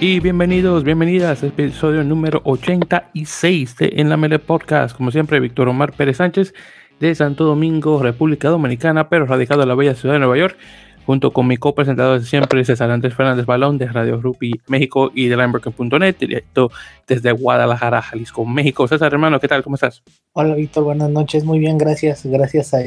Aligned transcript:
Y 0.00 0.20
bienvenidos, 0.20 0.84
bienvenidas 0.84 1.42
episodio 1.42 2.04
número 2.04 2.40
86 2.44 3.76
de 3.78 3.92
En 3.96 4.08
la 4.08 4.16
Mele 4.16 4.38
Podcast. 4.38 4.96
Como 4.96 5.10
siempre, 5.10 5.40
Víctor 5.40 5.68
Omar 5.68 5.92
Pérez 5.92 6.18
Sánchez 6.18 6.54
de 7.00 7.14
Santo 7.16 7.44
Domingo, 7.44 8.00
República 8.00 8.48
Dominicana, 8.48 9.08
pero 9.08 9.26
radicado 9.26 9.62
en 9.62 9.68
la 9.68 9.74
bella 9.74 9.96
ciudad 9.96 10.14
de 10.14 10.20
Nueva 10.20 10.38
York, 10.38 10.56
junto 11.04 11.32
con 11.32 11.48
mi 11.48 11.56
copresentador 11.56 12.20
de 12.20 12.26
siempre, 12.26 12.64
César 12.64 12.92
Andrés 12.92 13.14
Fernández 13.14 13.44
Balón 13.44 13.76
de 13.76 13.86
Radio 13.86 14.20
Rupi 14.20 14.52
México 14.68 15.10
y 15.14 15.26
de 15.26 15.36
Limerick.net, 15.36 16.16
directo 16.16 16.70
desde 17.08 17.32
Guadalajara, 17.32 18.00
Jalisco, 18.00 18.44
México. 18.46 18.86
César, 18.86 19.12
hermano, 19.12 19.40
¿qué 19.40 19.48
tal? 19.48 19.64
¿Cómo 19.64 19.74
estás? 19.74 20.04
Hola, 20.32 20.54
Víctor, 20.54 20.84
buenas 20.84 21.10
noches. 21.10 21.44
Muy 21.44 21.58
bien, 21.58 21.76
gracias. 21.76 22.24
Gracias 22.24 22.72
a, 22.72 22.78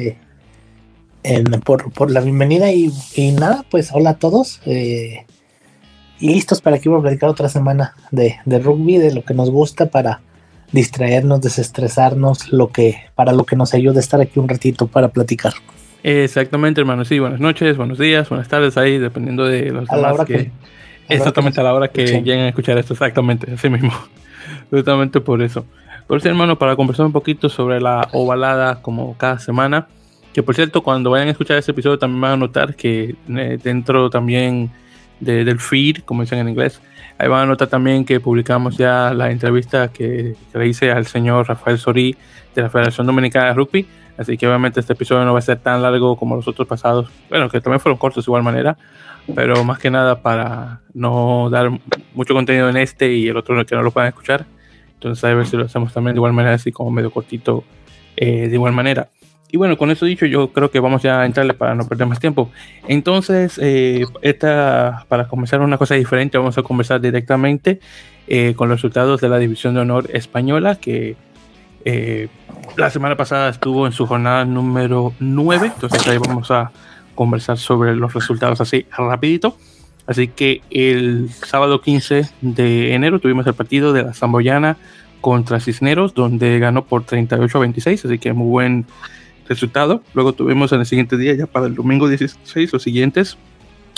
por, 1.63 2.11
la 2.11 2.21
bienvenida 2.21 2.71
y, 2.71 2.91
nada, 3.37 3.65
pues 3.69 3.91
hola 3.93 4.11
a 4.11 4.13
todos. 4.15 4.61
Eh, 4.65 5.25
y 6.19 6.33
listos 6.33 6.61
para 6.61 6.79
que 6.79 6.89
vamos 6.89 7.01
a 7.01 7.07
platicar 7.07 7.29
otra 7.29 7.49
semana 7.49 7.95
de, 8.11 8.37
rugby, 8.45 8.97
de 8.97 9.13
lo 9.13 9.23
que 9.23 9.33
nos 9.33 9.49
gusta 9.49 9.87
para 9.87 10.21
distraernos, 10.71 11.41
desestresarnos, 11.41 12.51
lo 12.51 12.69
que, 12.69 12.97
para 13.15 13.33
lo 13.33 13.45
que 13.45 13.55
nos 13.55 13.73
ayuda 13.73 13.97
a 13.97 13.99
estar 13.99 14.21
aquí 14.21 14.39
un 14.39 14.47
ratito 14.47 14.87
para 14.87 15.09
platicar. 15.09 15.53
Exactamente, 16.03 16.81
hermano. 16.81 17.05
Sí, 17.05 17.19
buenas 17.19 17.39
noches, 17.39 17.75
buenos 17.77 17.97
días, 17.97 18.29
buenas 18.29 18.47
tardes 18.47 18.77
ahí, 18.77 18.97
dependiendo 18.97 19.45
de 19.45 19.71
los 19.71 19.87
demás 19.87 20.25
que, 20.25 20.51
Exactamente 21.09 21.59
a 21.59 21.63
la 21.63 21.73
hora 21.73 21.87
que 21.89 22.05
lleguen 22.05 22.41
a 22.41 22.49
escuchar 22.49 22.77
esto, 22.77 22.93
exactamente, 22.93 23.51
así 23.51 23.69
mismo. 23.69 23.91
Justamente 24.71 25.19
por 25.19 25.41
eso. 25.41 25.65
Por 26.07 26.17
eso, 26.17 26.29
hermano, 26.29 26.57
para 26.57 26.75
conversar 26.75 27.05
un 27.05 27.11
poquito 27.11 27.49
sobre 27.49 27.81
la 27.81 28.07
ovalada 28.13 28.81
como 28.81 29.17
cada 29.17 29.39
semana. 29.39 29.87
Que 30.33 30.43
por 30.43 30.55
cierto, 30.55 30.81
cuando 30.81 31.09
vayan 31.09 31.27
a 31.27 31.31
escuchar 31.31 31.57
este 31.57 31.71
episodio 31.71 31.99
también 31.99 32.21
van 32.21 32.31
a 32.31 32.37
notar 32.37 32.75
que 32.75 33.15
eh, 33.29 33.59
dentro 33.61 34.09
también 34.09 34.71
del 35.19 35.59
feed, 35.59 35.99
como 35.99 36.21
dicen 36.21 36.39
en 36.39 36.49
inglés. 36.49 36.81
Ahí 37.17 37.27
van 37.27 37.43
a 37.43 37.45
notar 37.45 37.67
también 37.67 38.03
que 38.03 38.19
publicamos 38.19 38.77
ya 38.77 39.13
la 39.13 39.29
entrevista 39.29 39.89
que, 39.89 40.35
le 40.53 40.67
hice 40.67 40.91
al 40.91 41.05
señor 41.05 41.47
Rafael 41.47 41.77
Sorí 41.77 42.15
de 42.55 42.61
la 42.63 42.69
Federación 42.69 43.05
Dominicana 43.05 43.47
de 43.47 43.53
Rugby. 43.53 43.85
Así 44.17 44.37
que 44.37 44.47
obviamente 44.47 44.79
este 44.79 44.93
episodio 44.93 45.23
no 45.23 45.33
va 45.33 45.39
a 45.39 45.43
ser 45.43 45.59
tan 45.59 45.81
largo 45.81 46.17
como 46.17 46.35
los 46.35 46.47
otros 46.47 46.67
pasados. 46.67 47.09
Bueno, 47.29 47.49
que 47.49 47.61
también 47.61 47.79
fueron 47.79 47.97
cortos 47.97 48.25
de 48.25 48.29
igual 48.29 48.43
manera. 48.43 48.77
Pero 49.35 49.63
más 49.63 49.77
que 49.77 49.91
nada 49.91 50.21
para 50.21 50.81
no 50.93 51.49
dar 51.51 51.69
mucho 52.15 52.33
contenido 52.33 52.69
en 52.69 52.77
este 52.77 53.13
y 53.13 53.27
el 53.27 53.37
otro 53.37 53.63
que 53.65 53.75
no 53.75 53.83
lo 53.83 53.91
puedan 53.91 54.09
escuchar. 54.09 54.45
Entonces 54.95 55.23
a 55.23 55.33
ver 55.33 55.45
si 55.45 55.57
lo 55.57 55.65
hacemos 55.65 55.93
también 55.93 56.15
de 56.15 56.19
igual 56.19 56.33
manera, 56.33 56.55
así 56.55 56.71
como 56.71 56.89
medio 56.89 57.11
cortito 57.11 57.63
eh, 58.17 58.47
de 58.47 58.55
igual 58.55 58.73
manera. 58.73 59.09
Y 59.51 59.57
bueno, 59.57 59.77
con 59.77 59.91
eso 59.91 60.05
dicho, 60.05 60.25
yo 60.25 60.53
creo 60.53 60.71
que 60.71 60.79
vamos 60.79 61.03
ya 61.03 61.21
a 61.21 61.25
entrarle 61.25 61.53
para 61.53 61.75
no 61.75 61.85
perder 61.85 62.07
más 62.07 62.19
tiempo. 62.19 62.49
Entonces, 62.87 63.59
eh, 63.61 64.05
esta, 64.21 65.05
para 65.09 65.27
comenzar 65.27 65.59
una 65.59 65.77
cosa 65.77 65.95
diferente, 65.95 66.37
vamos 66.37 66.57
a 66.57 66.63
conversar 66.63 67.01
directamente 67.01 67.81
eh, 68.27 68.53
con 68.55 68.69
los 68.69 68.77
resultados 68.77 69.19
de 69.19 69.27
la 69.27 69.37
División 69.39 69.73
de 69.73 69.81
Honor 69.81 70.09
Española, 70.13 70.75
que 70.75 71.17
eh, 71.83 72.29
la 72.77 72.89
semana 72.91 73.17
pasada 73.17 73.49
estuvo 73.49 73.85
en 73.85 73.91
su 73.91 74.07
jornada 74.07 74.45
número 74.45 75.13
9. 75.19 75.71
Entonces 75.75 76.07
ahí 76.07 76.17
vamos 76.17 76.49
a 76.49 76.71
conversar 77.13 77.57
sobre 77.57 77.93
los 77.93 78.13
resultados 78.13 78.61
así 78.61 78.85
rapidito. 78.97 79.57
Así 80.07 80.29
que 80.29 80.61
el 80.69 81.29
sábado 81.29 81.81
15 81.81 82.29
de 82.39 82.93
enero 82.93 83.19
tuvimos 83.19 83.45
el 83.47 83.53
partido 83.53 83.91
de 83.91 84.03
la 84.03 84.13
Zamboyana 84.13 84.77
contra 85.19 85.59
Cisneros, 85.59 86.13
donde 86.13 86.57
ganó 86.59 86.85
por 86.85 87.03
38 87.03 87.57
a 87.57 87.61
26, 87.61 88.05
así 88.05 88.17
que 88.17 88.33
muy 88.33 88.47
buen 88.47 88.85
resultado. 89.51 90.01
Luego 90.13 90.33
tuvimos 90.33 90.71
en 90.71 90.79
el 90.79 90.85
siguiente 90.85 91.17
día, 91.17 91.33
ya 91.35 91.45
para 91.45 91.67
el 91.67 91.75
domingo 91.75 92.07
16 92.07 92.73
o 92.73 92.79
siguientes, 92.79 93.37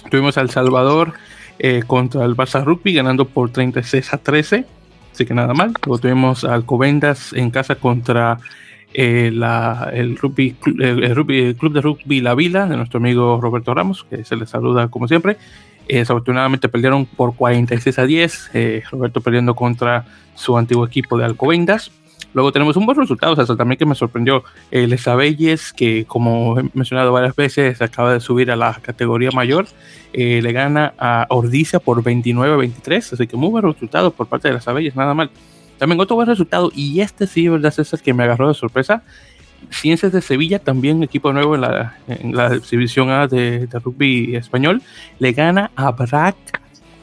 tuvimos 0.10 0.38
al 0.38 0.50
Salvador 0.50 1.14
eh, 1.60 1.84
contra 1.86 2.26
el 2.26 2.36
Barça 2.36 2.64
Rugby 2.64 2.94
ganando 2.94 3.26
por 3.26 3.52
36 3.52 4.14
a 4.14 4.18
13, 4.18 4.66
así 5.12 5.26
que 5.26 5.34
nada 5.34 5.54
mal. 5.54 5.74
Luego 5.86 6.00
tuvimos 6.00 6.44
al 6.44 6.66
Covendas 6.66 7.34
en 7.34 7.52
casa 7.52 7.76
contra 7.76 8.40
eh, 8.94 9.28
el, 9.28 10.18
rugby, 10.18 10.56
el, 10.80 11.16
rugby, 11.16 11.54
Club 11.56 11.74
de 11.74 11.82
Rugby 11.82 12.22
La 12.22 12.36
Vila 12.36 12.66
de 12.66 12.76
nuestro 12.76 12.98
amigo 12.98 13.40
Roberto 13.40 13.74
Ramos, 13.74 14.06
que 14.10 14.24
se 14.24 14.36
le 14.36 14.46
saluda 14.46 14.88
como 14.88 15.08
siempre. 15.08 15.38
Eh, 15.88 15.98
desafortunadamente 15.98 16.70
perdieron 16.70 17.06
por 17.06 17.36
46 17.36 18.00
a 18.00 18.06
10, 18.06 18.52
Roberto 18.90 19.22
perdiendo 19.22 19.54
contra 19.54 20.06
su 20.36 20.58
antiguo 20.58 20.86
equipo 20.86 21.18
de 21.18 21.26
Alcobendas. 21.26 21.92
Luego 22.34 22.52
tenemos 22.52 22.76
un 22.78 22.86
buen 22.86 22.98
resultado, 22.98 23.34
o 23.34 23.46
sea, 23.46 23.56
también 23.56 23.78
que 23.78 23.86
me 23.86 23.94
sorprendió. 23.94 24.44
El 24.72 24.92
Esabelles, 24.92 25.72
que 25.72 26.06
como 26.06 26.60
he 26.60 26.64
mencionado 26.74 27.12
varias 27.12 27.36
veces, 27.36 27.82
acaba 27.82 28.14
de 28.14 28.20
subir 28.20 28.50
a 28.50 28.56
la 28.56 28.74
categoría 28.82 29.30
mayor, 29.32 29.68
eh, 30.14 30.42
le 30.42 30.52
gana 30.52 30.94
a 30.98 31.28
Ordicia 31.30 31.80
por 31.80 32.02
29 32.04 32.54
a 32.54 32.58
23, 32.58 33.14
así 33.14 33.28
que 33.28 33.38
muy 33.38 33.50
buen 33.50 33.64
resultado 33.64 34.12
por 34.12 34.28
parte 34.28 34.48
de 34.48 34.56
las 34.56 34.68
Abelles, 34.68 34.96
nada 34.96 35.14
mal. 35.14 35.30
También 35.78 36.00
otro 36.00 36.16
buen 36.16 36.28
resultado, 36.28 36.72
y 36.74 37.02
este 37.02 37.28
sí, 37.28 37.48
¿verdad, 37.48 37.74
el 37.78 38.02
que 38.02 38.14
me 38.14 38.24
agarró 38.24 38.48
de 38.48 38.56
sorpresa? 38.56 39.04
Ciencias 39.70 40.12
de 40.12 40.22
Sevilla, 40.22 40.60
también 40.60 41.04
equipo 41.04 41.32
nuevo 41.34 41.56
en 41.56 41.62
la, 41.62 41.98
en 42.08 42.36
la 42.36 42.50
división 42.50 43.10
A 43.12 43.28
de, 43.28 43.68
de, 43.68 43.80
rugby 43.80 44.36
español, 44.36 44.82
le 45.20 45.32
gana 45.34 45.72
a 45.76 45.92
Brac 45.92 46.36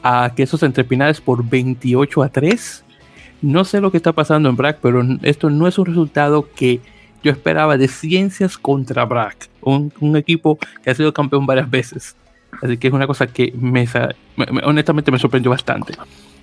a 0.03 0.33
Quesos 0.35 0.61
Entrepinares 0.63 1.21
por 1.21 1.47
28 1.47 2.23
a 2.23 2.29
3. 2.29 2.83
No 3.41 3.65
sé 3.65 3.81
lo 3.81 3.91
que 3.91 3.97
está 3.97 4.11
pasando 4.13 4.49
en 4.49 4.55
BRAC, 4.55 4.79
pero 4.81 5.03
esto 5.23 5.49
no 5.49 5.67
es 5.67 5.77
un 5.79 5.87
resultado 5.87 6.47
que 6.55 6.79
yo 7.23 7.31
esperaba 7.31 7.77
de 7.77 7.87
Ciencias 7.87 8.57
contra 8.57 9.05
BRAC, 9.05 9.49
un, 9.61 9.91
equipo 10.15 10.57
que 10.83 10.91
ha 10.91 10.95
sido 10.95 11.13
campeón 11.13 11.45
varias 11.45 11.69
veces. 11.69 12.15
Así 12.61 12.77
que 12.77 12.87
es 12.87 12.93
una 12.93 13.07
cosa 13.07 13.27
que 13.27 13.53
me, 13.57 13.87
honestamente 14.63 15.11
me 15.11 15.19
sorprendió 15.19 15.49
bastante. 15.51 15.93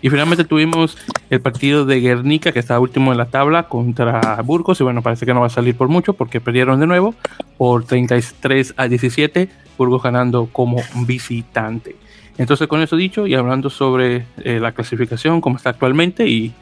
Y 0.01 0.11
finalmente 0.11 0.45
tuvimos 0.45 0.97
el 1.29 1.41
partido 1.41 1.85
de 1.85 2.01
Guernica, 2.01 2.53
que 2.53 2.61
está 2.61 2.79
último 2.79 3.13
en 3.13 3.19
la 3.19 3.27
tabla, 3.27 3.65
contra 3.65 4.41
Burgos. 4.43 4.81
Y 4.81 4.85
bueno, 4.85 5.03
parece 5.03 5.27
que 5.27 5.35
no 5.35 5.41
va 5.41 5.47
a 5.47 5.51
salir 5.51 5.77
por 5.77 5.89
mucho 5.89 6.15
porque 6.15 6.41
perdieron 6.41 6.81
de 6.81 6.87
nuevo 6.87 7.15
por 7.57 7.85
33 7.85 8.75
a 8.77 8.89
17, 8.89 9.49
Burgos 9.77 10.03
ganando 10.03 10.49
como 10.53 10.83
visitante. 11.07 11.97
Entonces, 12.39 12.69
con 12.69 12.81
eso 12.81 12.97
dicho 12.97 13.27
y 13.27 13.35
hablando 13.35 13.69
sobre 13.69 14.25
eh, 14.45 14.61
la 14.61 14.73
clasificación, 14.73 15.41
como 15.41 15.57
está 15.57 15.71
actualmente 15.71 16.29
y 16.29 16.55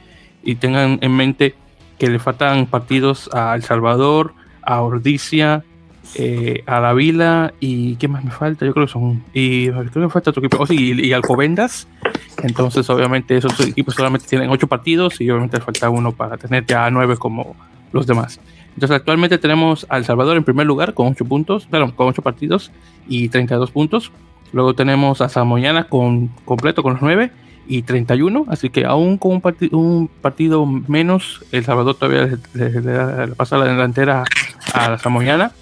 y 0.47 0.55
tengan 0.55 0.99
en 1.03 1.15
mente 1.15 1.55
que 1.99 2.09
le 2.09 2.19
faltan 2.19 2.67
partidos 2.67 3.29
a 3.35 3.55
El 3.55 3.63
Salvador, 3.63 4.33
a 4.63 4.81
Ordicia, 4.81 5.65
eh, 6.15 6.63
a 6.67 6.81
La 6.81 6.93
Vila 6.93 7.53
y 7.59 7.97
¿qué 7.97 8.07
más 8.07 8.25
me 8.25 8.31
falta? 8.31 8.65
Yo 8.65 8.73
creo 8.73 8.87
que 8.87 8.93
son 8.93 9.25
y 9.35 9.69
creo 9.69 9.91
que 9.91 9.99
me 9.99 10.09
falta 10.09 10.31
otro 10.31 10.41
equipo, 10.45 10.63
oh, 10.63 10.67
sí, 10.67 10.95
y, 10.95 11.13
Alcobendas. 11.13 11.89
Entonces, 12.43 12.89
obviamente, 12.91 13.37
esos 13.37 13.59
equipos 13.61 13.95
solamente 13.95 14.27
tienen 14.27 14.51
ocho 14.51 14.69
partidos 14.69 15.21
y 15.21 15.29
obviamente 15.31 15.61
falta 15.61 15.91
uno 15.91 16.13
para 16.13 16.37
tener 16.37 16.65
ya 16.65 16.89
nueve 16.91 17.17
como 17.17 17.57
los 17.93 18.07
demás. 18.07 18.39
Entonces, 18.75 18.97
actualmente 18.97 19.39
tenemos 19.39 19.87
a 19.89 19.97
El 19.97 20.05
Salvador 20.05 20.37
en 20.37 20.45
primer 20.45 20.67
lugar 20.67 20.95
con 20.95 21.09
ocho 21.09 21.25
puntos, 21.25 21.67
perdón, 21.67 21.91
con 21.91 22.07
ocho 22.09 22.23
partidos 22.23 22.71
y 23.09 23.31
32 23.31 23.71
puntos. 23.73 24.13
Luego 24.53 24.75
tenemos 24.75 25.21
a 25.21 25.29
Samoyana 25.29 25.85
con 25.85 26.29
completo 26.45 26.83
con 26.83 26.93
los 26.93 27.03
nueve 27.03 27.33
y 27.69 27.83
31, 27.83 28.47
así 28.49 28.71
que 28.71 28.85
aún 28.85 29.19
con 29.19 29.33
un, 29.33 29.43
un 29.73 30.09
partido 30.09 30.67
menos, 30.67 31.45
El 31.53 31.65
Salvador 31.65 31.97
todavía 31.97 32.39
le, 32.55 33.35
pasa 33.35 33.59
la 33.59 33.67
delantera 33.67 34.25
a 34.73 34.91
la 34.91 34.99
Samoyana. 34.99 35.53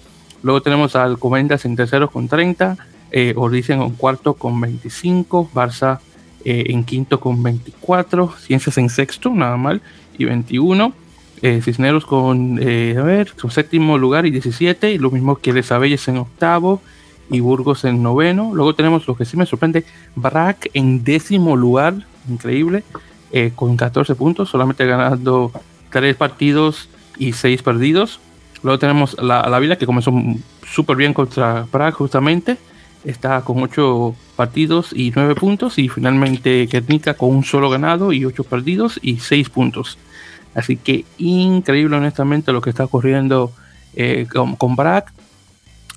Luego 0.43 0.61
tenemos 0.61 0.95
al 0.95 1.17
Comendas 1.17 1.65
en 1.65 1.75
tercero 1.75 2.09
con 2.09 2.27
30, 2.27 2.77
eh, 3.11 3.33
en 3.35 3.89
cuarto 3.91 4.35
con 4.35 4.59
25, 4.59 5.49
Barça 5.53 5.99
eh, 6.43 6.65
en 6.67 6.83
quinto 6.83 7.19
con 7.19 7.41
24, 7.41 8.33
Ciencias 8.37 8.77
en 8.77 8.89
sexto, 8.89 9.31
nada 9.31 9.57
mal, 9.57 9.81
y 10.17 10.25
21. 10.25 10.93
Eh, 11.41 11.61
Cisneros 11.61 12.05
con, 12.05 12.59
eh, 12.61 12.95
a 12.97 13.01
ver, 13.01 13.33
su 13.35 13.49
séptimo 13.49 13.97
lugar 13.97 14.25
y 14.25 14.31
17, 14.31 14.91
y 14.91 14.97
lo 14.97 15.11
mismo 15.11 15.37
que 15.37 15.53
Les 15.53 15.71
Abelles 15.71 16.07
en 16.07 16.17
octavo, 16.17 16.81
y 17.29 17.39
Burgos 17.39 17.85
en 17.85 18.03
noveno. 18.03 18.51
Luego 18.53 18.75
tenemos 18.75 19.07
lo 19.07 19.15
que 19.15 19.25
sí 19.25 19.37
me 19.37 19.45
sorprende, 19.45 19.85
Brack 20.15 20.69
en 20.73 21.03
décimo 21.03 21.55
lugar, 21.55 21.95
increíble, 22.29 22.83
eh, 23.31 23.51
con 23.55 23.77
14 23.77 24.15
puntos, 24.15 24.49
solamente 24.49 24.85
ganando 24.85 25.51
3 25.91 26.15
partidos 26.15 26.89
y 27.17 27.33
6 27.33 27.63
perdidos. 27.63 28.19
Luego 28.63 28.79
tenemos 28.79 29.15
la, 29.21 29.47
la 29.49 29.59
Vila 29.59 29.77
que 29.77 29.85
comenzó 29.85 30.11
súper 30.65 30.97
bien 30.97 31.13
contra 31.13 31.67
Brack 31.71 31.95
justamente, 31.95 32.57
está 33.03 33.41
con 33.41 33.61
8 33.61 34.15
partidos 34.35 34.91
y 34.93 35.11
9 35.15 35.35
puntos. 35.35 35.77
Y 35.77 35.89
finalmente 35.89 36.65
Guernica 36.65 37.13
con 37.15 37.29
un 37.29 37.43
solo 37.43 37.69
ganado 37.69 38.11
y 38.11 38.25
8 38.25 38.43
perdidos 38.43 38.99
y 39.01 39.17
6 39.17 39.49
puntos. 39.49 39.97
Así 40.53 40.77
que 40.77 41.05
increíble 41.17 41.97
honestamente 41.97 42.53
lo 42.53 42.61
que 42.61 42.69
está 42.69 42.85
ocurriendo 42.85 43.51
eh, 43.95 44.27
con, 44.31 44.55
con 44.55 44.75
Brack 44.75 45.11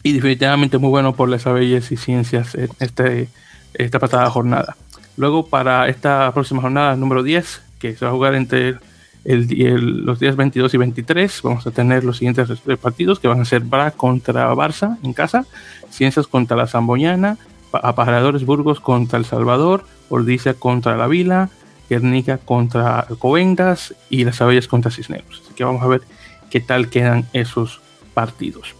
y 0.02 0.12
definitivamente 0.12 0.78
muy 0.78 0.90
bueno 0.90 1.14
por 1.14 1.28
las 1.28 1.46
abelles 1.46 1.90
y 1.92 1.96
ciencias 1.96 2.54
en 2.54 2.70
este, 2.80 3.28
esta 3.74 3.98
pasada 3.98 4.30
jornada. 4.30 4.76
Luego 5.16 5.46
para 5.46 5.88
esta 5.88 6.32
próxima 6.32 6.62
jornada 6.62 6.96
número 6.96 7.22
10, 7.22 7.62
que 7.78 7.96
se 7.96 8.04
va 8.04 8.10
a 8.10 8.14
jugar 8.14 8.34
entre 8.34 8.76
los 9.24 10.20
días 10.20 10.36
22 10.36 10.72
y 10.72 10.76
23 10.78 11.42
vamos 11.42 11.66
a 11.66 11.70
tener 11.70 12.02
los 12.04 12.16
siguientes 12.16 12.48
partidos 12.80 13.18
que 13.18 13.28
van 13.28 13.40
a 13.40 13.44
ser 13.44 13.60
Bra 13.60 13.90
contra 13.90 14.54
Barça 14.54 14.96
en 15.02 15.12
casa, 15.12 15.44
Ciencias 15.90 16.26
contra 16.26 16.56
la 16.56 16.66
Zamboñana, 16.66 17.36
Aparadores 17.72 18.46
Burgos 18.46 18.80
contra 18.80 19.18
El 19.18 19.26
Salvador, 19.26 19.84
Ordicia 20.08 20.54
contra 20.54 20.96
La 20.96 21.08
Vila, 21.08 21.50
Guernica 21.90 22.38
contra 22.38 23.06
Covendas 23.18 23.94
y 24.08 24.24
Las 24.24 24.40
Abellas 24.40 24.68
contra 24.68 24.90
Cisneros. 24.90 25.42
Así 25.44 25.54
que 25.54 25.64
vamos 25.64 25.82
a 25.82 25.88
ver 25.88 26.02
qué 26.50 26.60
tal 26.60 26.88
quedan 26.88 27.26
esos 27.32 27.80
partidos. 28.14 28.77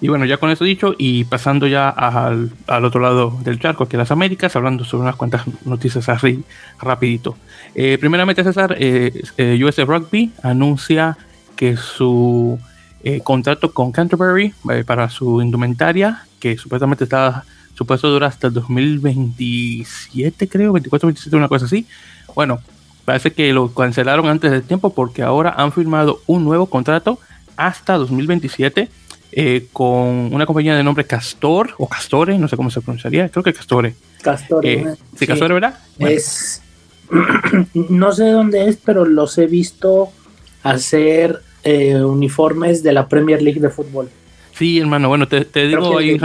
Y 0.00 0.08
bueno, 0.08 0.24
ya 0.24 0.36
con 0.36 0.50
eso 0.50 0.64
dicho, 0.64 0.94
y 0.98 1.24
pasando 1.24 1.66
ya 1.66 1.88
al, 1.88 2.50
otro 2.84 3.00
lado 3.00 3.38
del 3.42 3.58
charco, 3.58 3.86
que 3.86 3.96
las 3.96 4.10
Américas, 4.10 4.54
hablando 4.56 4.84
sobre 4.84 5.02
unas 5.02 5.16
cuantas 5.16 5.44
noticias 5.64 6.08
así 6.08 6.42
rapidito. 6.80 7.36
Eh, 7.74 7.96
primeramente, 7.98 8.44
César, 8.44 8.76
eh, 8.78 9.22
eh 9.38 9.58
US 9.64 9.78
Rugby 9.78 10.32
anuncia 10.42 11.16
que 11.56 11.76
su 11.76 12.58
eh, 13.02 13.20
contrato 13.20 13.72
con 13.72 13.92
Canterbury 13.92 14.52
para 14.86 15.08
su 15.08 15.40
indumentaria, 15.40 16.24
que 16.40 16.58
supuestamente 16.58 17.04
está 17.04 17.44
supuesto 17.74 18.08
dura 18.08 18.28
hasta 18.28 18.48
el 18.48 18.54
2027, 18.54 20.48
creo, 20.48 20.72
24, 20.72 21.08
27, 21.08 21.36
una 21.36 21.48
cosa 21.48 21.66
así. 21.66 21.86
Bueno, 22.34 22.60
parece 23.04 23.32
que 23.32 23.52
lo 23.52 23.72
cancelaron 23.74 24.26
antes 24.28 24.50
del 24.50 24.62
tiempo 24.62 24.94
porque 24.94 25.22
ahora 25.22 25.54
han 25.56 25.72
firmado 25.72 26.20
un 26.26 26.44
nuevo 26.44 26.66
contrato 26.66 27.18
hasta 27.56 27.94
2027 27.94 28.88
eh, 29.36 29.66
con 29.72 30.32
una 30.32 30.46
compañía 30.46 30.76
de 30.76 30.84
nombre 30.84 31.04
Castor 31.04 31.70
o 31.78 31.88
Castore, 31.88 32.38
no 32.38 32.46
sé 32.46 32.56
cómo 32.56 32.70
se 32.70 32.80
pronunciaría, 32.80 33.28
creo 33.28 33.42
que 33.42 33.52
Castore. 33.52 33.96
Castore. 34.22 34.72
Eh, 34.72 34.94
sí, 35.16 35.26
Castore, 35.26 35.54
¿verdad? 35.54 35.76
Es, 35.98 36.62
no 37.74 38.12
sé 38.12 38.30
dónde 38.30 38.68
es, 38.68 38.76
pero 38.76 39.04
los 39.04 39.36
he 39.38 39.48
visto 39.48 40.12
hacer 40.62 41.40
eh, 41.64 41.96
uniformes 41.96 42.84
de 42.84 42.92
la 42.92 43.08
Premier 43.08 43.42
League 43.42 43.60
de 43.60 43.70
fútbol. 43.70 44.08
Sí, 44.52 44.78
hermano, 44.78 45.08
bueno, 45.08 45.26
te, 45.26 45.44
digo 45.66 45.98
ahí, 45.98 46.16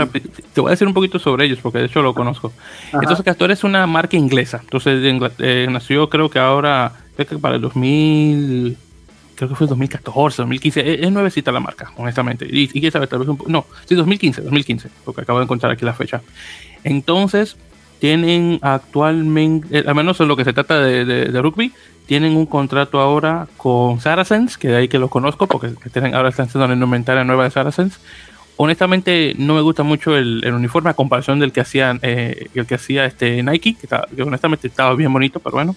te 0.52 0.60
voy 0.60 0.68
a 0.68 0.70
decir 0.70 0.86
un 0.86 0.94
poquito 0.94 1.18
sobre 1.18 1.46
ellos, 1.46 1.58
porque 1.60 1.78
de 1.78 1.86
hecho 1.86 2.02
lo 2.02 2.14
conozco. 2.14 2.52
Entonces, 2.92 3.24
Castor 3.24 3.50
es 3.50 3.64
una 3.64 3.88
marca 3.88 4.16
inglesa. 4.16 4.60
Entonces, 4.62 5.02
nació 5.68 6.08
creo 6.08 6.30
que 6.30 6.38
ahora, 6.38 6.92
creo 7.16 7.26
que 7.26 7.38
para 7.38 7.56
el 7.56 7.60
2000, 7.60 8.76
creo 9.40 9.48
que 9.48 9.56
fue 9.56 9.66
2014, 9.66 10.42
2015, 10.42 11.04
es, 11.04 11.10
nuevecita 11.10 11.50
la 11.50 11.60
marca, 11.60 11.92
honestamente. 11.96 12.46
Y, 12.46 12.64
y 12.64 12.80
quién 12.80 12.92
sabe, 12.92 13.06
tal 13.06 13.20
vez 13.20 13.28
un 13.28 13.38
no, 13.46 13.64
sí, 13.86 13.94
2015, 13.94 14.42
2015, 14.42 14.90
porque 15.04 15.22
acabo 15.22 15.38
de 15.38 15.44
encontrar 15.44 15.72
aquí 15.72 15.84
la 15.84 15.94
fecha. 15.94 16.20
Entonces, 16.84 17.56
tienen 18.00 18.58
actualmente, 18.60 19.78
eh, 19.78 19.84
al 19.86 19.94
menos 19.94 20.20
en 20.20 20.28
lo 20.28 20.36
que 20.36 20.44
se 20.44 20.52
trata 20.52 20.78
de, 20.80 21.40
rugby, 21.40 21.72
tienen 22.04 22.36
un 22.36 22.44
contrato 22.44 23.00
ahora 23.00 23.46
con 23.56 24.00
Saracens, 24.00 24.58
que 24.58 24.68
de 24.68 24.76
ahí 24.76 24.88
que 24.88 24.98
los 24.98 25.10
conozco, 25.10 25.46
porque 25.46 25.70
tienen, 25.90 26.14
ahora 26.14 26.28
están 26.28 26.46
haciendo 26.46 26.68
la 26.68 26.74
indumentaria 26.74 27.24
nueva 27.24 27.44
de 27.44 27.50
Saracens. 27.50 27.98
Honestamente, 28.56 29.34
no 29.38 29.54
me 29.54 29.62
gusta 29.62 29.84
mucho 29.84 30.16
el, 30.16 30.44
uniforme 30.52 30.90
a 30.90 30.94
comparación 30.94 31.38
del 31.38 31.52
que 31.52 31.62
hacían, 31.62 31.98
eh, 32.02 32.48
el 32.54 32.66
que 32.66 32.74
hacía 32.74 33.06
este 33.06 33.42
Nike, 33.42 33.76
que, 33.80 33.88
que 33.88 34.22
honestamente 34.22 34.66
estaba 34.66 34.94
bien 34.94 35.12
bonito, 35.12 35.40
pero 35.40 35.56
bueno, 35.56 35.74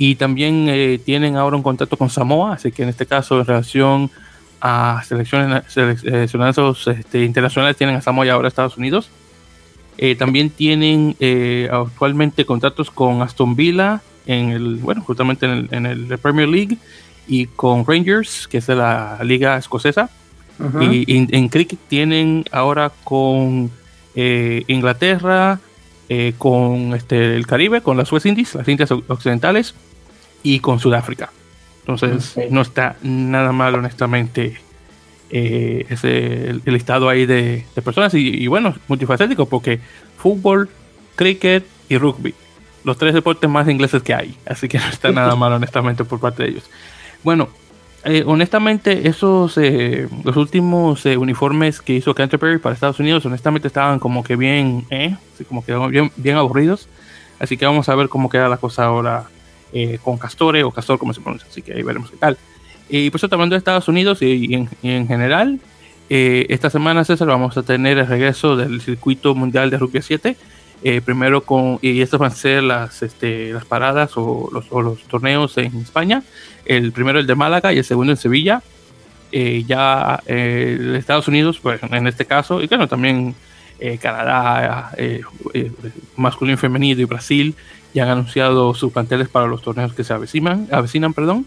y 0.00 0.14
también 0.14 0.64
eh, 0.70 0.98
tienen 1.04 1.36
ahora 1.36 1.56
un 1.56 1.62
contrato 1.62 1.98
con 1.98 2.08
Samoa, 2.08 2.54
así 2.54 2.72
que 2.72 2.84
en 2.84 2.88
este 2.88 3.04
caso 3.04 3.38
en 3.38 3.44
relación 3.44 4.10
a 4.58 5.02
selecciones, 5.06 5.64
seleccionados 5.68 6.86
este, 6.86 7.22
internacionales 7.22 7.76
tienen 7.76 7.96
a 7.96 8.00
Samoa 8.00 8.24
y 8.24 8.30
ahora 8.30 8.48
Estados 8.48 8.78
Unidos. 8.78 9.10
Eh, 9.98 10.14
también 10.14 10.48
tienen 10.48 11.16
eh, 11.20 11.68
actualmente 11.70 12.46
contratos 12.46 12.90
con 12.90 13.20
Aston 13.20 13.54
Villa 13.54 14.00
en 14.24 14.48
el, 14.48 14.76
bueno, 14.76 15.02
justamente 15.02 15.44
en 15.44 15.84
el, 15.84 16.16
Premier 16.16 16.48
League 16.48 16.78
y 17.28 17.44
con 17.48 17.84
Rangers, 17.86 18.48
que 18.48 18.56
es 18.56 18.66
de 18.68 18.76
la 18.76 19.18
liga 19.22 19.58
escocesa. 19.58 20.08
Y, 20.80 21.36
en 21.36 21.48
cricket 21.50 21.78
tienen 21.88 22.46
ahora 22.52 22.90
con 23.04 23.70
Inglaterra, 24.14 25.60
con 26.38 26.94
este, 26.94 27.36
el 27.36 27.46
Caribe, 27.46 27.82
con 27.82 27.98
las 27.98 28.10
West 28.10 28.24
Indies, 28.24 28.54
las 28.54 28.66
Indias 28.66 28.90
Occidentales, 28.90 29.74
y 30.42 30.60
con 30.60 30.78
Sudáfrica. 30.78 31.30
Entonces, 31.80 32.36
no 32.50 32.60
está 32.60 32.96
nada 33.02 33.52
mal, 33.52 33.74
honestamente, 33.74 34.58
eh, 35.30 35.86
ese, 35.88 36.50
el, 36.50 36.76
estado 36.76 37.08
ahí 37.08 37.26
de, 37.26 37.64
personas. 37.84 38.14
Y, 38.14 38.46
bueno, 38.46 38.74
multifacético, 38.88 39.46
porque 39.46 39.80
fútbol, 40.16 40.68
cricket 41.16 41.64
y 41.88 41.98
rugby. 41.98 42.34
Los 42.84 42.96
tres 42.96 43.14
deportes 43.14 43.48
más 43.48 43.68
ingleses 43.68 44.02
que 44.02 44.14
hay. 44.14 44.36
Así 44.46 44.68
que 44.68 44.78
no 44.78 44.88
está 44.88 45.10
nada 45.12 45.34
mal, 45.36 45.52
honestamente, 45.52 46.04
por 46.04 46.20
parte 46.20 46.44
de 46.44 46.48
ellos. 46.50 46.70
Bueno, 47.22 47.48
eh, 48.04 48.24
honestamente, 48.26 49.08
esos 49.08 49.58
eh, 49.58 50.08
los 50.24 50.36
últimos 50.36 51.04
uniformes 51.04 51.82
que 51.82 51.94
hizo 51.94 52.14
Canterbury 52.14 52.58
para 52.58 52.74
Estados 52.74 52.98
Unidos, 52.98 53.26
honestamente 53.26 53.68
estaban 53.68 53.98
como 53.98 54.24
que 54.24 54.36
bien, 54.36 54.86
como 55.48 55.64
que 55.64 55.74
bien, 55.88 56.10
bien 56.16 56.36
aburridos. 56.36 56.88
Así 57.38 57.56
que 57.56 57.66
vamos 57.66 57.88
a 57.88 57.94
ver 57.94 58.08
cómo 58.08 58.28
queda 58.28 58.48
la 58.48 58.58
cosa 58.58 58.84
ahora 58.84 59.28
eh, 59.72 59.98
con 60.02 60.18
Castore 60.18 60.64
o 60.64 60.72
Castor, 60.72 60.98
como 60.98 61.14
se 61.14 61.20
pronuncia. 61.20 61.48
Así 61.48 61.62
que 61.62 61.74
ahí 61.74 61.82
veremos 61.82 62.10
qué 62.10 62.16
tal. 62.16 62.36
Y 62.88 63.08
por 63.10 63.18
eso, 63.18 63.28
hablando 63.30 63.54
de 63.54 63.58
Estados 63.58 63.86
Unidos 63.86 64.20
y, 64.20 64.52
en, 64.52 65.06
general, 65.06 65.60
eh, 66.08 66.46
esta 66.48 66.70
semana, 66.70 67.04
César, 67.04 67.28
vamos 67.28 67.56
a 67.56 67.62
tener 67.62 67.98
el 67.98 68.06
regreso 68.06 68.56
del 68.56 68.80
circuito 68.80 69.34
mundial 69.34 69.70
de 69.70 69.78
rugby 69.78 70.02
7. 70.02 70.36
Eh, 70.82 71.00
primero 71.02 71.42
con, 71.42 71.78
y 71.82 72.00
estas 72.00 72.18
van 72.18 72.32
a 72.32 72.34
ser 72.34 72.62
las, 72.64 73.02
este, 73.02 73.52
las 73.52 73.64
paradas 73.64 74.12
o 74.16 74.48
los, 74.52 74.64
o 74.70 74.82
los, 74.82 75.02
torneos 75.04 75.56
en 75.56 75.76
España. 75.76 76.24
El 76.64 76.90
primero 76.90 77.20
el 77.20 77.26
de 77.26 77.34
Málaga 77.36 77.72
y 77.72 77.78
el 77.78 77.84
segundo 77.84 78.12
en 78.12 78.16
Sevilla. 78.16 78.62
ya 79.30 80.20
Estados 80.26 81.28
Unidos, 81.28 81.60
pues 81.62 81.80
en 81.84 82.06
este 82.08 82.24
caso, 82.24 82.60
y 82.60 82.66
claro, 82.66 82.88
también 82.88 83.36
Canadá, 84.00 84.92
masculino 86.16 86.54
y 86.54 86.58
femenino 86.58 87.00
y 87.00 87.04
Brasil 87.04 87.54
ya 87.94 88.04
han 88.04 88.10
anunciado 88.10 88.74
sus 88.74 88.92
planteles 88.92 89.28
para 89.28 89.46
los 89.46 89.62
torneos 89.62 89.94
que 89.94 90.04
se 90.04 90.12
avecinan. 90.12 90.68
avecinan 90.70 91.14
perdón. 91.14 91.46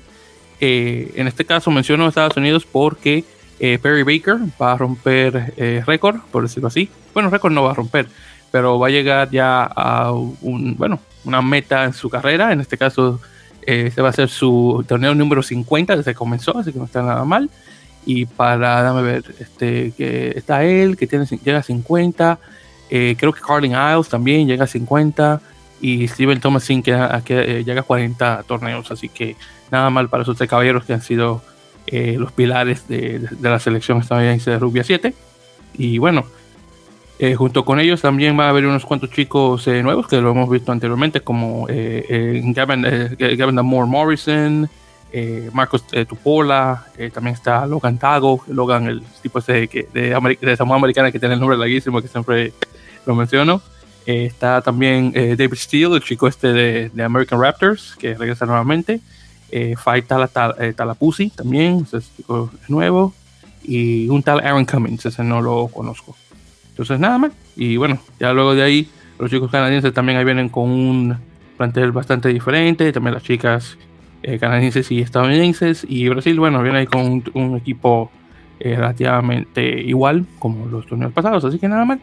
Eh, 0.60 1.12
en 1.16 1.28
este 1.28 1.46
caso 1.46 1.72
menciono 1.72 2.08
Estados 2.08 2.38
Unidos 2.38 2.66
porque 2.70 3.26
eh, 3.60 3.80
Perry 3.82 4.04
Baker 4.04 4.38
va 4.62 4.74
a 4.74 4.78
romper 4.78 5.54
eh, 5.58 5.84
récord, 5.86 6.22
por 6.32 6.44
decirlo 6.44 6.68
así. 6.68 6.90
Bueno, 7.14 7.30
récord 7.30 7.52
no 7.52 7.64
va 7.64 7.72
a 7.72 7.76
romper, 7.76 8.08
pero 8.52 8.80
va 8.80 8.88
a 8.88 8.92
llegar 8.92 9.30
ya 9.30 9.64
a 9.64 10.12
un, 10.12 10.76
bueno, 10.78 11.00
una 11.26 11.42
meta 11.42 11.86
en 11.86 11.94
su 11.94 12.10
carrera. 12.10 12.52
En 12.52 12.62
este 12.62 12.78
caso, 12.78 13.20
este 13.62 14.02
va 14.02 14.10
a 14.10 14.14
ser 14.14 14.30
su 14.30 14.84
torneo 14.88 15.16
número 15.16 15.42
50 15.42 15.96
desde 15.96 16.12
que 16.12 16.16
comenzó, 16.16 16.58
así 16.58 16.72
que 16.72 16.80
no 16.80 16.86
está 16.86 17.02
nada 17.02 17.24
mal. 17.26 17.50
Y 18.06 18.26
para, 18.26 18.84
dame 18.84 19.02
ver, 19.02 19.24
este, 19.40 19.92
que 19.92 20.34
está 20.36 20.66
él, 20.66 20.98
que 20.98 21.08
tiene, 21.08 21.26
llega 21.26 21.60
a 21.60 21.64
50. 21.64 22.40
creo 22.90 23.34
que 23.34 23.42
Carlin 23.42 23.72
Isles 23.72 24.10
también 24.10 24.46
llega 24.46 24.66
a 24.66 24.68
50 24.68 25.42
y 25.84 26.08
Steven 26.08 26.40
Thomasin 26.40 26.82
que, 26.82 26.98
que 27.26 27.60
eh, 27.60 27.64
llega 27.66 27.82
a 27.82 27.84
40 27.84 28.44
torneos, 28.48 28.90
así 28.90 29.10
que 29.10 29.36
nada 29.70 29.90
mal 29.90 30.08
para 30.08 30.24
esos 30.24 30.38
tres 30.38 30.50
caballeros 30.50 30.86
que 30.86 30.94
han 30.94 31.02
sido 31.02 31.42
eh, 31.88 32.16
los 32.18 32.32
pilares 32.32 32.88
de, 32.88 33.20
de, 33.20 33.50
la 33.50 33.60
selección 33.60 33.98
estadounidense 33.98 34.50
de 34.50 34.60
rugby 34.60 34.82
7. 34.82 35.14
Y 35.74 35.98
bueno, 35.98 36.24
eh, 37.20 37.36
junto 37.36 37.66
con 37.66 37.82
ellos 37.82 38.00
también 38.02 38.40
va 38.40 38.46
a 38.46 38.50
haber 38.50 38.66
unos 38.66 38.86
cuantos 38.86 39.12
chicos 39.12 39.68
nuevos 39.68 40.08
que 40.08 40.22
lo 40.22 40.32
hemos 40.32 40.50
visto 40.50 40.72
anteriormente, 40.72 41.20
como 41.20 41.68
Gavin, 41.68 43.18
Gavin 43.20 43.56
Moore 43.56 43.90
Morrison, 43.90 44.70
Marcos 45.52 45.86
Tupola, 46.08 46.86
también 47.14 47.36
está 47.36 47.68
Logan 47.68 47.98
Tago, 47.98 48.42
Logan, 48.48 48.88
el 48.88 49.04
tipo 49.22 49.40
ese 49.40 49.54
de, 49.54 49.88
de, 49.94 50.38
de 50.40 50.56
Samoa 50.56 50.78
Americana 50.78 51.12
que 51.12 51.20
tiene 51.20 51.34
el 51.34 51.42
nombre 51.42 51.58
larguísimo 51.58 52.02
que 52.02 52.08
siempre 52.08 52.54
lo 53.06 53.16
menciono. 53.16 53.62
Eh, 54.06 54.26
está 54.26 54.62
también 54.62 55.12
eh, 55.16 55.36
David 55.38 55.56
Steele, 55.56 55.96
el 55.96 56.02
chico 56.02 56.28
este 56.28 56.52
de, 56.52 57.04
American 57.04 57.40
Raptors, 57.40 57.96
que 57.98 58.16
regresa 58.16 58.46
nuevamente. 58.46 59.00
Eh, 59.52 59.76
Fight 59.78 60.06
eh, 60.60 60.74
Talapusi 60.76 61.30
también, 61.30 61.84
ese 61.84 61.98
es 61.98 62.16
chico 62.16 62.52
nuevo. 62.68 63.14
Y 63.64 64.10
un 64.10 64.22
tal 64.24 64.42
Aaron 64.42 64.66
Cummings, 64.66 65.06
ese 65.06 65.24
no 65.24 65.42
lo 65.42 65.68
conozco. 65.68 66.16
Entonces 66.70 67.00
nada 67.00 67.18
más. 67.18 67.32
Y 67.56 67.78
bueno, 67.78 68.00
ya 68.20 68.34
luego 68.34 68.56
de 68.56 68.64
ahí, 68.64 68.90
los 69.20 69.32
chicos 69.32 69.50
canadienses 69.52 69.94
también 69.94 70.18
ahí 70.18 70.26
vienen 70.26 70.50
con 70.50 70.70
un 70.70 71.18
plantel 71.56 71.92
bastante 71.92 72.30
diferente. 72.30 72.92
También 72.92 73.14
las 73.14 73.24
chicas 73.24 73.78
canadienses 74.40 74.92
y 74.92 75.00
estadounidenses. 75.00 75.86
Y 75.88 76.10
Brasil, 76.10 76.38
bueno, 76.40 76.62
viene 76.62 76.80
ahí 76.80 76.88
con 76.88 77.24
un, 77.34 77.56
equipo 77.56 78.12
relativamente 78.60 79.82
igual 79.82 80.26
como 80.40 80.66
los 80.66 80.88
torneos 80.88 81.14
pasados. 81.14 81.46
Así 81.46 81.60
que 81.60 81.70
nada 81.70 81.86
más. 81.86 82.00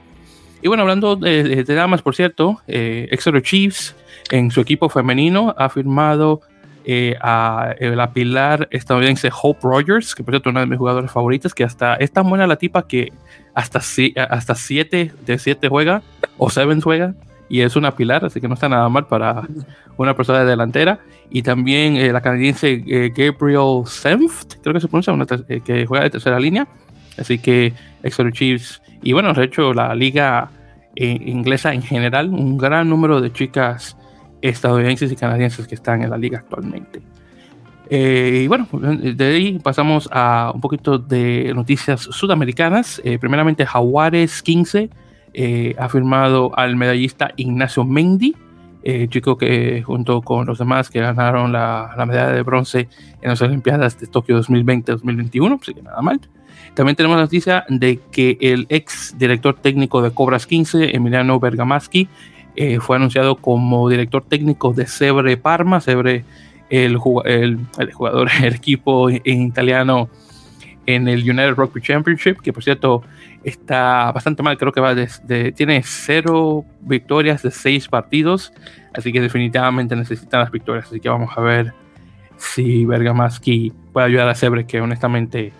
Y 0.62 0.68
bueno, 0.68 0.82
hablando 0.82 1.16
de, 1.16 1.64
damas, 1.64 2.02
por 2.02 2.14
cierto, 2.14 2.60
eh, 2.66 3.08
Exeter 3.10 3.42
Chiefs 3.42 3.94
en 4.30 4.50
su 4.50 4.60
equipo 4.60 4.88
femenino 4.88 5.54
ha 5.56 5.68
firmado 5.68 6.42
eh, 6.84 7.16
a 7.20 7.74
eh, 7.78 7.94
la 7.96 8.12
pilar 8.12 8.68
estadounidense 8.70 9.30
Hope 9.30 9.60
Rogers, 9.62 10.14
que 10.14 10.22
por 10.22 10.32
cierto 10.32 10.50
es 10.50 10.52
una 10.52 10.60
de 10.60 10.66
mis 10.66 10.78
jugadores 10.78 11.10
favoritas, 11.10 11.54
que 11.54 11.64
hasta 11.64 11.94
es 11.96 12.12
tan 12.12 12.28
buena 12.28 12.46
la 12.46 12.56
tipa 12.56 12.86
que 12.86 13.12
hasta, 13.54 13.80
hasta 14.28 14.54
siete 14.54 15.12
de 15.26 15.38
siete 15.38 15.68
juega, 15.68 16.02
o 16.38 16.50
seven 16.50 16.80
juega, 16.80 17.14
y 17.50 17.62
es 17.62 17.74
una 17.74 17.96
pilar, 17.96 18.24
así 18.24 18.40
que 18.40 18.46
no 18.46 18.54
está 18.54 18.68
nada 18.68 18.88
mal 18.88 19.06
para 19.06 19.42
una 19.96 20.14
persona 20.14 20.40
de 20.40 20.46
delantera. 20.46 21.00
Y 21.30 21.42
también 21.42 21.96
eh, 21.96 22.12
la 22.12 22.20
canadiense 22.20 22.82
eh, 22.86 23.12
Gabriel 23.14 23.82
Senft, 23.86 24.54
creo 24.62 24.72
que 24.72 24.80
se 24.80 24.88
pronuncia, 24.88 25.14
que 25.64 25.84
juega 25.84 26.04
de 26.04 26.10
tercera 26.10 26.38
línea. 26.38 26.68
Así 27.18 27.38
que 27.38 27.72
Exeter 28.02 28.32
Chiefs. 28.32 28.80
Y 29.02 29.12
bueno, 29.12 29.32
de 29.32 29.44
hecho, 29.44 29.72
la 29.72 29.94
liga 29.94 30.50
inglesa 30.94 31.72
en 31.72 31.82
general, 31.82 32.28
un 32.30 32.58
gran 32.58 32.88
número 32.88 33.20
de 33.20 33.32
chicas 33.32 33.96
estadounidenses 34.42 35.10
y 35.12 35.16
canadienses 35.16 35.66
que 35.66 35.74
están 35.74 36.02
en 36.02 36.10
la 36.10 36.18
liga 36.18 36.38
actualmente. 36.38 37.00
y 37.90 38.46
bueno, 38.48 38.66
de 38.72 39.24
ahí 39.24 39.58
pasamos 39.58 40.08
a 40.12 40.50
un 40.54 40.60
poquito 40.60 40.98
de 40.98 41.52
noticias 41.54 42.00
sudamericanas. 42.00 43.00
primeramente, 43.20 43.64
Jaguares 43.64 44.42
15 44.42 44.90
ha 45.78 45.88
firmado 45.88 46.50
al 46.56 46.76
medallista 46.76 47.30
Ignacio 47.36 47.84
Mendy 47.84 48.34
eh, 48.82 49.08
chico 49.08 49.36
que 49.36 49.82
junto 49.82 50.22
con 50.22 50.46
los 50.46 50.58
demás 50.58 50.88
que 50.88 51.00
ganaron 51.00 51.52
la, 51.52 51.92
la, 51.98 52.06
medalla 52.06 52.32
de 52.32 52.42
bronce 52.42 52.88
en 53.20 53.28
las 53.28 53.42
Olimpiadas 53.42 54.00
de 54.00 54.06
Tokio 54.06 54.40
2020-2021, 54.40 55.60
así 55.60 55.74
que 55.74 55.82
nada 55.82 56.00
mal. 56.00 56.18
También 56.74 56.96
tenemos 56.96 57.18
noticia 57.18 57.64
de 57.68 58.00
que 58.12 58.38
el 58.40 58.66
ex 58.68 59.14
director 59.18 59.54
técnico 59.56 60.02
de 60.02 60.10
Cobras 60.12 60.46
15, 60.46 60.94
Emiliano 60.96 61.38
Bergamaschi, 61.40 62.08
eh, 62.56 62.80
fue 62.80 62.96
anunciado 62.96 63.36
como 63.36 63.88
director 63.88 64.24
técnico 64.24 64.72
de 64.72 64.86
Sebre 64.86 65.36
Parma. 65.36 65.80
Sebre, 65.80 66.24
el, 66.70 66.98
el, 67.24 67.58
el 67.78 67.92
jugador, 67.92 68.28
el 68.42 68.54
equipo 68.54 69.10
en 69.10 69.42
italiano 69.42 70.08
en 70.86 71.08
el 71.08 71.20
United 71.22 71.54
Rugby 71.54 71.80
Championship, 71.80 72.40
que 72.40 72.52
por 72.52 72.62
cierto 72.62 73.02
está 73.44 74.12
bastante 74.12 74.42
mal, 74.42 74.58
creo 74.58 74.72
que 74.72 74.80
va 74.80 74.94
desde, 74.94 75.52
tiene 75.52 75.82
cero 75.84 76.64
victorias 76.80 77.42
de 77.42 77.50
seis 77.50 77.88
partidos, 77.88 78.52
así 78.94 79.12
que 79.12 79.20
definitivamente 79.20 79.94
necesitan 79.96 80.40
las 80.40 80.50
victorias, 80.50 80.86
así 80.86 81.00
que 81.00 81.08
vamos 81.08 81.30
a 81.36 81.40
ver 81.40 81.72
si 82.36 82.84
Bergamaschi 82.86 83.72
puede 83.92 84.06
ayudar 84.06 84.28
a 84.28 84.34
Sebre, 84.34 84.66
que 84.66 84.80
honestamente, 84.80 85.52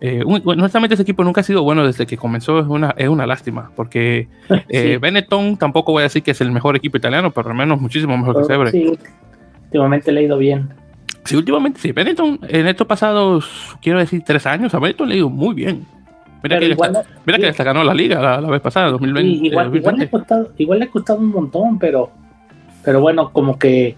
eh, 0.00 0.22
honestamente 0.24 0.94
ese 0.94 1.02
equipo 1.02 1.22
nunca 1.24 1.42
ha 1.42 1.44
sido 1.44 1.62
bueno 1.62 1.86
desde 1.86 2.06
que 2.06 2.16
comenzó, 2.16 2.58
es 2.58 2.66
una, 2.66 2.94
es 2.96 3.08
una 3.08 3.26
lástima, 3.26 3.70
porque 3.76 4.28
eh, 4.68 4.98
Benetton 5.00 5.58
tampoco 5.58 5.92
voy 5.92 6.00
a 6.00 6.04
decir 6.04 6.22
que 6.22 6.30
es 6.30 6.40
el 6.40 6.50
mejor 6.50 6.76
equipo 6.76 6.96
italiano, 6.96 7.30
pero 7.30 7.50
al 7.50 7.56
menos 7.56 7.80
muchísimo 7.80 8.16
mejor 8.16 8.38
que 8.38 8.44
Sebre. 8.44 8.70
Sí, 8.70 8.98
últimamente 9.64 10.10
le 10.10 10.20
ha 10.20 10.22
ido 10.22 10.38
bien. 10.38 10.70
Sí, 11.24 11.36
últimamente 11.36 11.80
sí. 11.80 11.92
Benetton, 11.92 12.40
en 12.48 12.66
estos 12.66 12.86
pasados, 12.86 13.76
quiero 13.82 13.98
decir, 13.98 14.22
tres 14.24 14.46
años, 14.46 14.72
a 14.74 14.78
Benetton 14.78 15.08
le 15.08 15.16
ha 15.16 15.18
ido 15.18 15.28
muy 15.28 15.54
bien. 15.54 15.86
Mira, 16.42 16.58
que, 16.58 16.66
igual, 16.68 16.98
mira 17.26 17.38
que 17.38 17.48
hasta 17.48 17.64
ganó 17.64 17.84
la 17.84 17.92
liga 17.92 18.40
la, 18.40 18.50
vez 18.50 18.62
pasada, 18.62 18.90
2020. 18.92 19.46
igual, 19.46 19.76
igual, 19.76 19.96
le 19.98 20.04
ha 20.04 20.10
costado, 20.10 20.50
igual 20.56 20.78
le 20.78 20.86
ha 20.86 20.90
costado 20.90 21.18
un 21.18 21.28
montón, 21.28 21.78
pero, 21.78 22.10
pero 22.82 23.02
bueno, 23.02 23.30
como 23.30 23.58
que 23.58 23.94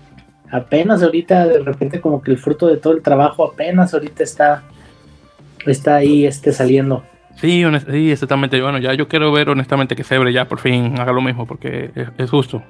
apenas 0.51 1.03
ahorita, 1.05 1.47
de 1.47 1.61
repente, 1.61 2.01
como 2.01 2.21
que 2.21 2.33
el 2.33 2.39
fruto 2.39 2.67
de 2.67 2.79
todo 2.79 2.93
el 2.95 3.03
trabajo 3.03 3.45
apenas 3.45 3.95
ahorita 3.95 4.25
está, 4.25 4.65
está 5.66 5.97
ahí 5.97 6.26
este, 6.26 6.52
saliendo. 6.52 7.04
Sí, 7.37 7.64
sí, 7.90 8.11
exactamente. 8.11 8.61
Bueno, 8.61 8.78
ya 8.78 8.95
yo 8.95 9.09
quiero 9.09 9.33
ver 9.33 9.49
honestamente 9.49 9.97
que 9.97 10.04
Sebre 10.04 10.33
ya 10.33 10.47
por 10.47 10.59
fin 10.59 10.99
haga 10.99 11.12
lo 11.12 11.23
mismo, 11.23 11.47
porque 11.47 11.90
es, 11.95 12.09
es 12.19 12.31
justo. 12.31 12.62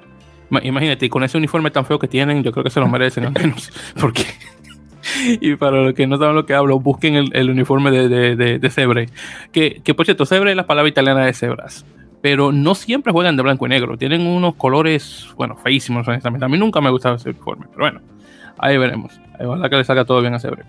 Imagínate, 0.61 1.09
con 1.09 1.23
ese 1.23 1.37
uniforme 1.37 1.71
tan 1.71 1.85
feo 1.85 1.99
que 1.99 2.07
tienen, 2.07 2.43
yo 2.43 2.51
creo 2.51 2.63
que 2.63 2.69
se 2.69 2.79
lo 2.79 2.87
merecen 2.87 3.25
al 3.25 3.33
menos. 3.33 3.71
Porque. 3.99 4.23
y 5.41 5.55
para 5.55 5.81
los 5.81 5.93
que 5.93 6.05
no 6.05 6.17
saben 6.17 6.35
lo 6.35 6.45
que 6.45 6.53
hablo, 6.53 6.79
busquen 6.79 7.15
el, 7.15 7.49
uniforme 7.49 7.91
de, 7.91 8.35
de, 8.35 8.59
de, 8.59 8.69
Cebre. 8.69 9.09
Que, 9.51 9.81
que, 9.83 9.93
por 9.93 10.05
cierto, 10.05 10.25
Cebre 10.25 10.51
es 10.51 10.57
la 10.57 10.67
palabra 10.67 10.89
italiana 10.89 11.25
de 11.25 11.33
cebras. 11.33 11.85
Pero 12.21 12.51
no 12.51 12.73
siempre 12.75 13.11
juegan 13.11 13.35
de 13.35 13.43
blanco 13.43 13.65
y 13.65 13.69
negro. 13.69 13.97
Tienen 13.97 14.25
unos 14.25 14.55
colores, 14.55 15.27
bueno, 15.35 15.57
feísimos, 15.57 16.07
honestamente. 16.07 16.45
A 16.45 16.49
mí 16.49 16.57
nunca 16.57 16.79
me 16.79 16.87
ha 16.87 16.91
gustado 16.91 17.15
ese 17.15 17.29
uniforme. 17.29 17.65
Pero 17.71 17.83
bueno, 17.83 18.01
ahí 18.57 18.77
veremos. 18.77 19.19
Ojalá 19.39 19.69
que 19.69 19.75
le 19.75 19.83
salga 19.83 20.05
todo 20.05 20.21
bien 20.21 20.33
a 20.33 20.39
Cebre. 20.39 20.63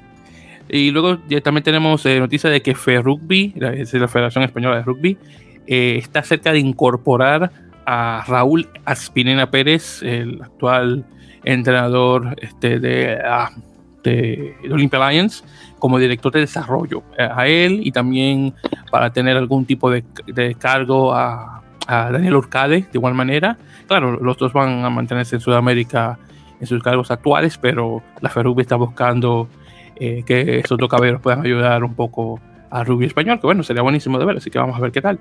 Y 0.69 0.91
luego 0.91 1.19
también 1.43 1.63
tenemos 1.63 2.05
eh, 2.07 2.19
noticia 2.19 2.51
de 2.51 2.63
que 2.63 2.75
FERUGBY, 2.75 3.55
es 3.77 3.93
la 3.95 4.09
Federación 4.09 4.45
Española 4.45 4.77
de 4.77 4.83
Rugby, 4.83 5.19
eh, 5.67 5.97
está 5.99 6.23
cerca 6.23 6.53
de 6.53 6.59
incorporar 6.59 7.51
a 7.87 8.25
Raúl 8.27 8.69
Aspinena 8.85 9.51
Pérez, 9.51 10.03
el 10.03 10.41
actual 10.43 11.05
entrenador 11.45 12.35
este, 12.41 12.79
de, 12.79 13.19
uh, 13.19 13.61
de, 14.03 14.55
Olympia 14.71 15.11
Lions, 15.11 15.45
como 15.79 15.99
director 15.99 16.33
de 16.33 16.41
desarrollo. 16.41 17.03
A 17.19 17.47
él 17.47 17.81
y 17.85 17.93
también 17.93 18.55
para 18.91 19.13
tener 19.13 19.37
algún 19.37 19.67
tipo 19.67 19.91
de, 19.91 20.03
de 20.27 20.55
cargo 20.55 21.13
a, 21.13 21.63
a, 21.87 22.11
Daniel 22.11 22.37
Urcade, 22.37 22.81
de 22.81 22.89
igual 22.95 23.15
manera. 23.15 23.59
Claro, 23.87 24.19
los 24.19 24.39
dos 24.39 24.53
van 24.55 24.85
a 24.85 24.91
mantenerse 24.91 25.37
en 25.37 25.41
Sudamérica 25.41 26.19
en 26.61 26.67
sus 26.67 26.83
cargos 26.83 27.11
actuales, 27.11 27.59
pero 27.59 28.03
la 28.21 28.31
Ferrugby 28.31 28.63
está 28.63 28.77
buscando 28.77 29.49
eh, 29.97 30.23
que 30.27 30.61
esos 30.61 30.79
dos 30.79 30.89
caballeros 30.89 31.21
puedan 31.21 31.45
ayudar 31.45 31.85
un 31.85 31.95
poco 31.95 32.41
a 32.71 32.83
rugby 32.83 33.07
español, 33.07 33.41
que 33.41 33.47
bueno, 33.47 33.63
sería 33.63 33.83
buenísimo 33.83 34.19
de 34.19 34.25
ver, 34.25 34.37
así 34.39 34.51
que 34.51 34.59
vamos 34.59 34.77
a 34.77 34.81
ver 34.81 34.91
qué 34.91 35.01
tal. 35.01 35.19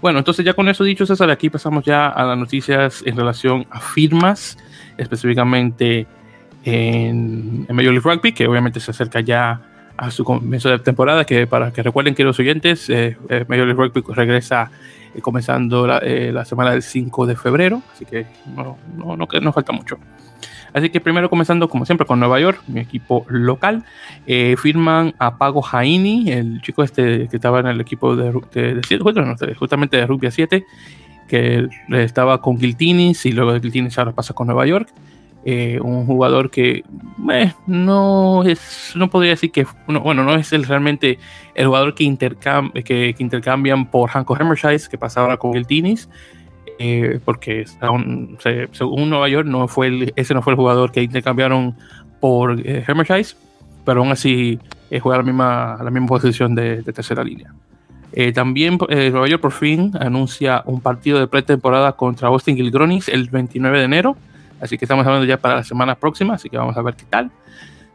Bueno, 0.00 0.18
entonces 0.18 0.44
ya 0.44 0.52
con 0.52 0.68
eso 0.68 0.84
dicho, 0.84 1.06
César, 1.06 1.30
aquí 1.30 1.48
pasamos 1.48 1.84
ya 1.84 2.08
a 2.08 2.24
las 2.24 2.38
noticias 2.38 3.02
en 3.06 3.16
relación 3.16 3.66
a 3.70 3.80
firmas, 3.80 4.58
específicamente 4.98 6.06
en, 6.64 7.62
Major 7.62 7.92
League 7.92 8.00
Rugby, 8.00 8.32
que 8.32 8.46
obviamente 8.46 8.80
se 8.80 8.90
acerca 8.90 9.20
ya 9.20 9.60
a 9.96 10.10
su 10.10 10.24
comienzo 10.24 10.68
de 10.68 10.78
temporada, 10.80 11.24
que 11.24 11.46
para 11.46 11.72
que 11.72 11.82
recuerden 11.82 12.14
que 12.14 12.24
los 12.24 12.38
oyentes, 12.38 12.90
eh, 12.90 13.16
eh, 13.30 13.44
Major 13.48 13.66
League 13.66 13.82
Rugby 13.82 14.02
regresa 14.14 14.70
eh, 15.14 15.20
comenzando 15.22 15.86
la, 15.86 16.00
la, 16.00 16.44
semana 16.44 16.72
del 16.72 16.82
5 16.82 17.26
de 17.26 17.36
febrero, 17.36 17.82
así 17.94 18.04
que 18.04 18.26
no, 18.54 18.76
no, 18.96 19.16
no, 19.16 19.26
no 19.26 19.52
falta 19.52 19.72
mucho. 19.72 19.96
Así 20.76 20.90
que 20.90 21.00
primero 21.00 21.30
comenzando 21.30 21.70
como 21.70 21.86
siempre 21.86 22.06
con 22.06 22.20
Nueva 22.20 22.38
York, 22.38 22.60
mi 22.66 22.80
equipo 22.80 23.24
local, 23.30 23.82
eh, 24.26 24.56
firman 24.58 25.14
a 25.18 25.38
Pago 25.38 25.62
Jaini, 25.62 26.30
el 26.30 26.60
chico 26.60 26.82
este 26.82 27.28
que 27.28 27.36
estaba 27.36 27.60
en 27.60 27.68
el 27.68 27.80
equipo 27.80 28.14
de, 28.14 28.30
de, 28.52 29.54
justamente 29.58 29.96
de 29.96 30.06
Rugby 30.06 30.30
7, 30.30 30.66
que 31.28 31.66
estaba 31.92 32.42
con 32.42 32.58
Giltinis 32.58 33.24
y 33.24 33.32
luego 33.32 33.54
de 33.54 33.60
Giltinis 33.60 33.96
ahora 33.96 34.12
pasa 34.12 34.34
con 34.34 34.48
Nueva 34.48 34.66
York. 34.66 34.92
Eh, 35.46 35.80
un 35.80 36.04
jugador 36.04 36.50
que 36.50 36.84
eh, 37.32 37.52
no 37.66 38.44
es, 38.44 38.92
no 38.96 39.08
podría 39.08 39.30
decir 39.30 39.52
que, 39.52 39.66
bueno, 39.86 40.24
no 40.24 40.34
es 40.34 40.52
el, 40.52 40.64
realmente 40.64 41.18
el 41.54 41.68
jugador 41.68 41.94
que, 41.94 42.04
intercam 42.04 42.70
que, 42.72 42.82
que, 42.82 43.16
intercambian 43.18 43.90
por 43.90 44.10
Hanko 44.10 44.34
Hammershice, 44.34 44.90
que 44.90 44.98
pasa 44.98 45.22
ahora 45.22 45.38
con 45.38 45.54
Giltinis, 45.54 46.10
eh, 46.78 47.20
porque 47.24 47.64
según 47.66 49.10
Nueva 49.10 49.28
York 49.28 49.46
no 49.46 49.68
fue 49.68 50.12
ese 50.16 50.34
no 50.34 50.42
fue 50.42 50.52
el 50.52 50.56
jugador 50.56 50.92
que 50.92 51.02
intercambiaron 51.02 51.74
por 52.20 52.60
eh, 52.64 52.84
pero 53.84 54.00
aún 54.00 54.10
así 54.10 54.58
eh, 54.90 55.00
juega 55.00 55.18
la 55.18 55.24
misma, 55.24 55.78
la 55.82 55.90
misma 55.90 56.08
posición 56.08 56.54
de, 56.54 56.82
tercera 56.82 57.22
línea. 57.22 57.52
Eh, 58.12 58.32
también 58.32 58.78
Nueva 58.88 59.28
York 59.28 59.42
por 59.42 59.52
fin 59.52 59.92
anuncia 59.98 60.62
un 60.66 60.80
partido 60.80 61.18
de 61.18 61.26
pretemporada 61.26 61.92
contra 61.92 62.28
Austin 62.28 62.56
Gilgronis 62.56 63.08
el 63.08 63.28
29 63.28 63.78
de 63.78 63.84
enero, 63.84 64.16
así 64.60 64.78
que 64.78 64.86
estamos 64.86 65.06
hablando 65.06 65.26
ya 65.26 65.36
para 65.36 65.56
la 65.56 65.64
semana 65.64 65.94
próxima, 65.94 66.34
así 66.34 66.48
que 66.48 66.56
vamos 66.56 66.76
a 66.76 66.82
ver 66.82 66.94
qué 66.94 67.04
tal. 67.08 67.30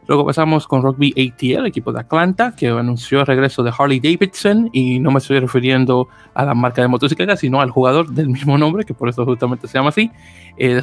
Luego 0.08 0.26
pasamos 0.26 0.66
con 0.66 0.82
Rugby 0.82 1.12
ATL, 1.12 1.66
equipo 1.66 1.92
de 1.92 2.00
Atlanta, 2.00 2.54
que 2.56 2.68
anunció 2.68 3.20
el 3.20 3.26
regreso 3.26 3.62
de 3.62 3.72
Harley 3.76 4.00
Davidson, 4.00 4.68
y 4.72 4.98
no 4.98 5.12
me 5.12 5.18
estoy 5.18 5.38
refiriendo 5.38 6.08
a 6.34 6.44
la 6.44 6.54
marca 6.54 6.82
de 6.82 6.88
motocicletas, 6.88 7.38
sino 7.38 7.60
al 7.60 7.70
jugador 7.70 8.08
del 8.10 8.28
mismo 8.28 8.58
nombre, 8.58 8.84
que 8.84 8.94
por 8.94 9.08
eso 9.08 9.24
justamente 9.24 9.68
se 9.68 9.78
llama 9.78 9.90
así. 9.90 10.10
Eh, 10.56 10.82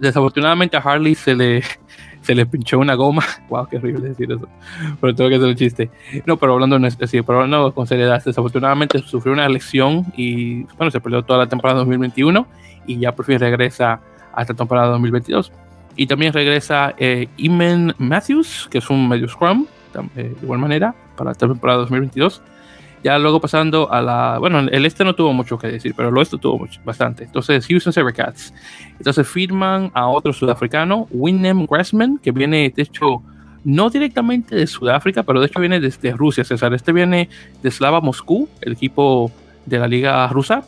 desafortunadamente 0.00 0.76
a 0.76 0.80
Harley 0.80 1.14
se 1.14 1.36
le, 1.36 1.62
se 2.20 2.34
le 2.34 2.46
pinchó 2.46 2.80
una 2.80 2.94
goma. 2.94 3.22
wow, 3.48 3.66
qué 3.68 3.76
horrible 3.76 4.08
decir 4.08 4.32
eso. 4.32 4.48
Pero 5.00 5.14
tengo 5.14 5.30
que 5.30 5.36
hacer 5.36 5.48
un 5.48 5.56
chiste. 5.56 5.90
No, 6.26 6.36
pero 6.36 6.54
hablando, 6.54 6.78
sí, 6.90 7.22
pero 7.22 7.38
hablando 7.38 7.72
con 7.72 7.86
seriedad, 7.86 8.22
desafortunadamente 8.24 8.98
sufrió 8.98 9.32
una 9.32 9.48
lesión 9.48 10.06
y 10.16 10.64
bueno, 10.76 10.90
se 10.90 11.00
perdió 11.00 11.22
toda 11.22 11.38
la 11.38 11.46
temporada 11.46 11.78
2021 11.78 12.46
y 12.88 12.98
ya 12.98 13.14
por 13.14 13.24
fin 13.24 13.38
regresa 13.38 14.00
a 14.34 14.42
esta 14.42 14.54
temporada 14.54 14.88
2022. 14.88 15.52
Y 15.98 16.06
también 16.06 16.32
regresa 16.32 16.94
eh, 16.96 17.26
Imen 17.38 17.92
Matthews, 17.98 18.68
que 18.70 18.78
es 18.78 18.88
un 18.88 19.08
medio 19.08 19.28
scrum, 19.28 19.66
eh, 20.14 20.32
de 20.38 20.44
igual 20.44 20.60
manera, 20.60 20.94
para 21.16 21.30
la 21.30 21.34
temporada 21.34 21.80
2022. 21.80 22.40
Ya 23.02 23.18
luego 23.18 23.40
pasando 23.40 23.92
a 23.92 24.00
la. 24.00 24.38
Bueno, 24.38 24.60
el 24.60 24.86
este 24.86 25.04
no 25.04 25.16
tuvo 25.16 25.32
mucho 25.32 25.58
que 25.58 25.66
decir, 25.66 25.94
pero 25.96 26.10
el 26.10 26.16
oeste 26.16 26.38
tuvo 26.38 26.56
mucho, 26.56 26.80
bastante. 26.84 27.24
Entonces, 27.24 27.66
Houston 27.66 27.92
Sabercats. 27.92 28.54
Entonces, 28.96 29.26
firman 29.26 29.90
a 29.92 30.06
otro 30.06 30.32
sudafricano, 30.32 31.08
Winem 31.10 31.66
Grassman, 31.66 32.18
que 32.18 32.30
viene, 32.30 32.72
de 32.74 32.82
hecho, 32.82 33.20
no 33.64 33.90
directamente 33.90 34.54
de 34.54 34.68
Sudáfrica, 34.68 35.24
pero 35.24 35.40
de 35.40 35.46
hecho 35.46 35.58
viene 35.58 35.80
desde 35.80 36.12
Rusia, 36.12 36.44
César. 36.44 36.74
Este 36.74 36.92
viene 36.92 37.28
de 37.60 37.70
Slava 37.72 38.00
Moscú, 38.00 38.48
el 38.60 38.74
equipo 38.74 39.32
de 39.66 39.80
la 39.80 39.88
liga 39.88 40.28
rusa. 40.28 40.62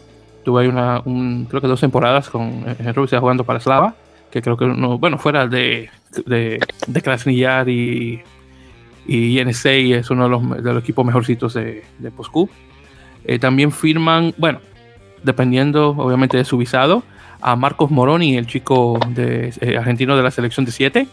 Tuve 0.45 0.67
una, 0.67 1.03
un, 1.05 1.47
creo 1.49 1.61
que 1.61 1.69
dos 1.69 1.81
temporadas 1.81 2.29
con, 2.31 2.65
en 2.67 2.95
Rusia 2.95 3.21
jugando 3.21 3.45
para 3.45 3.61
Slava 3.61 3.95
que 4.31 4.43
creo 4.43 4.57
que 4.57 4.67
no, 4.67 4.99
bueno, 4.99 5.19
fuera 5.19 5.47
de, 5.47 5.91
de, 6.27 6.61
de 6.87 7.03
Krasnillard 7.03 7.69
y, 7.69 8.23
y 9.07 9.45
NSA 9.45 9.71
es 9.71 10.11
uno 10.11 10.25
de 10.25 10.31
los, 10.31 10.63
de 10.63 10.73
los 10.73 10.83
equipos 10.83 11.05
mejorcitos 11.05 11.55
de, 11.55 11.85
de 11.99 12.11
Postcup. 12.11 12.51
Eh, 13.25 13.39
también 13.39 13.73
firman, 13.73 14.35
bueno, 14.39 14.61
dependiendo 15.23 15.91
obviamente 15.91 16.37
de 16.37 16.45
su 16.45 16.57
visado, 16.57 17.03
a 17.43 17.57
Marcos 17.57 17.91
Moroni, 17.91 18.37
el 18.37 18.47
chico 18.47 18.99
de, 19.09 19.53
eh, 19.61 19.77
argentino 19.77 20.17
de 20.17 20.23
la 20.23 20.31
selección 20.31 20.67
de 20.67 20.73
7. 20.73 21.07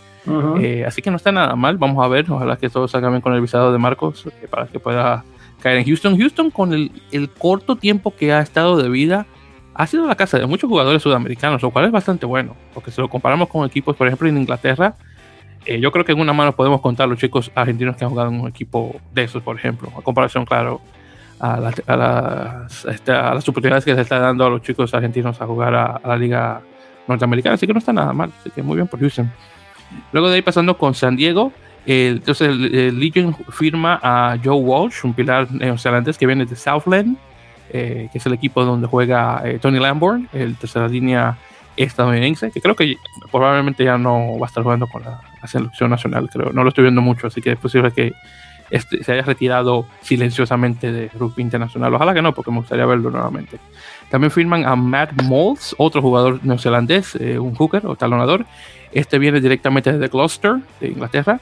Eh, 0.59 0.83
así 0.85 1.01
que 1.01 1.09
no 1.09 1.15
está 1.15 1.31
nada 1.31 1.55
mal. 1.55 1.77
Vamos 1.77 2.03
a 2.03 2.07
ver. 2.09 2.29
Ojalá 2.29 2.57
que 2.57 2.69
todo 2.69 2.87
salga 2.87 3.09
bien 3.09 3.21
con 3.21 3.33
el 3.33 3.41
visado 3.41 3.71
de 3.71 3.77
Marcos 3.77 4.25
eh, 4.27 4.47
para 4.49 4.67
que 4.67 4.79
pueda 4.79 5.23
caer 5.61 5.77
en 5.77 5.85
Houston. 5.85 6.17
Houston, 6.17 6.51
con 6.51 6.73
el, 6.73 6.91
el, 7.11 7.29
corto 7.29 7.77
tiempo 7.77 8.13
que 8.13 8.33
ha 8.33 8.41
estado 8.41 8.75
de 8.77 8.89
vida, 8.89 9.25
ha 9.77 9.85
sido 9.85 10.07
la 10.07 10.15
casa 10.15 10.39
de 10.39 10.47
muchos 10.47 10.67
jugadores 10.67 11.03
sudamericanos, 11.03 11.61
lo 11.61 11.69
cual 11.69 11.85
es 11.85 11.91
bastante 11.91 12.25
bueno. 12.25 12.55
Porque 12.73 12.89
si 12.89 12.99
lo 12.99 13.07
comparamos 13.07 13.47
con 13.47 13.63
equipos, 13.65 13.95
por 13.95 14.07
ejemplo, 14.07 14.27
en 14.27 14.37
Inglaterra, 14.37 14.95
yo 15.79 15.91
creo 15.91 16.03
que 16.03 16.13
en 16.13 16.19
una 16.19 16.33
mano 16.33 16.55
podemos 16.55 16.81
contar 16.81 17.07
los 17.07 17.19
chicos 17.19 17.51
argentinos 17.53 17.95
que 17.95 18.03
han 18.03 18.09
jugado 18.09 18.29
en 18.29 18.39
un 18.39 18.47
equipo 18.47 18.99
de 19.13 19.23
esos, 19.23 19.43
por 19.43 19.55
ejemplo. 19.55 19.91
A 19.95 20.01
comparación, 20.01 20.45
claro, 20.45 20.81
a, 21.39 21.59
las, 21.59 22.85
este, 22.85 23.11
a, 23.11 23.35
las, 23.35 23.47
oportunidades 23.47 23.85
que 23.85 23.93
se 23.93 24.01
está 24.01 24.17
dando 24.17 24.45
a 24.45 24.49
los 24.49 24.63
chicos 24.63 24.93
argentinos 24.95 25.39
a 25.39 25.45
jugar 25.45 25.75
a, 25.75 26.01
la 26.03 26.17
liga 26.17 26.61
norteamericana, 27.07 27.53
así 27.53 27.67
que 27.67 27.73
no 27.73 27.79
está 27.79 27.93
nada 27.93 28.13
mal, 28.13 28.31
así 28.39 28.49
que 28.49 28.63
muy 28.63 28.75
bien 28.75 28.87
por 28.87 28.99
Houston. 28.99 29.31
Luego 30.11 30.29
de 30.29 30.35
ahí 30.35 30.41
pasando 30.41 30.75
con 30.77 30.95
San 30.95 31.15
Diego, 31.15 31.51
entonces 31.85 32.49
el, 32.49 32.99
Legion 32.99 33.35
firma 33.51 33.99
a 34.01 34.37
Joe 34.43 34.55
Walsh, 34.55 35.05
un 35.05 35.13
pilar 35.13 35.51
neozelandés 35.51 36.17
que 36.17 36.25
viene 36.25 36.45
de 36.45 36.55
Southland, 36.55 37.17
eh, 37.71 38.09
que 38.11 38.17
es 38.17 38.25
el 38.25 38.33
equipo 38.33 38.63
donde 38.63 38.87
juega 38.87 39.41
eh, 39.45 39.59
Tony 39.59 39.79
Lamborn, 39.79 40.29
el 40.33 40.55
tercera 40.55 40.87
línea 40.87 41.37
estadounidense, 41.75 42.51
que 42.51 42.61
creo 42.61 42.75
que 42.75 42.95
probablemente 43.31 43.83
ya 43.83 43.97
no 43.97 44.37
va 44.39 44.47
a 44.47 44.49
estar 44.49 44.63
jugando 44.63 44.87
con 44.87 45.03
la, 45.03 45.21
selección 45.47 45.89
nacional, 45.89 46.29
creo, 46.29 46.51
no 46.51 46.63
lo 46.63 46.69
estoy 46.69 46.83
viendo 46.83 47.01
mucho, 47.01 47.27
así 47.27 47.41
que 47.41 47.51
es 47.51 47.57
posible 47.57 47.91
que 47.91 48.11
este, 48.69 49.01
se 49.03 49.13
haya 49.13 49.21
retirado 49.21 49.85
silenciosamente 50.01 50.91
de 50.91 51.09
rugby 51.17 51.41
internacional. 51.41 51.93
Ojalá 51.93 52.13
que 52.13 52.21
no, 52.21 52.33
porque 52.33 52.51
me 52.51 52.57
gustaría 52.57 52.85
verlo 52.85 53.09
nuevamente. 53.09 53.59
También 54.09 54.31
firman 54.31 54.65
a 54.65 54.75
Matt 54.75 55.21
Moulds, 55.23 55.75
otro 55.77 56.01
jugador 56.01 56.39
neozelandés, 56.43 57.15
eh, 57.15 57.39
un 57.39 57.55
hooker 57.55 57.85
o 57.85 57.95
talonador. 57.95 58.45
Este 58.91 59.19
viene 59.19 59.39
directamente 59.39 59.93
desde 59.93 60.07
Gloucester, 60.07 60.57
de 60.81 60.87
Inglaterra. 60.89 61.39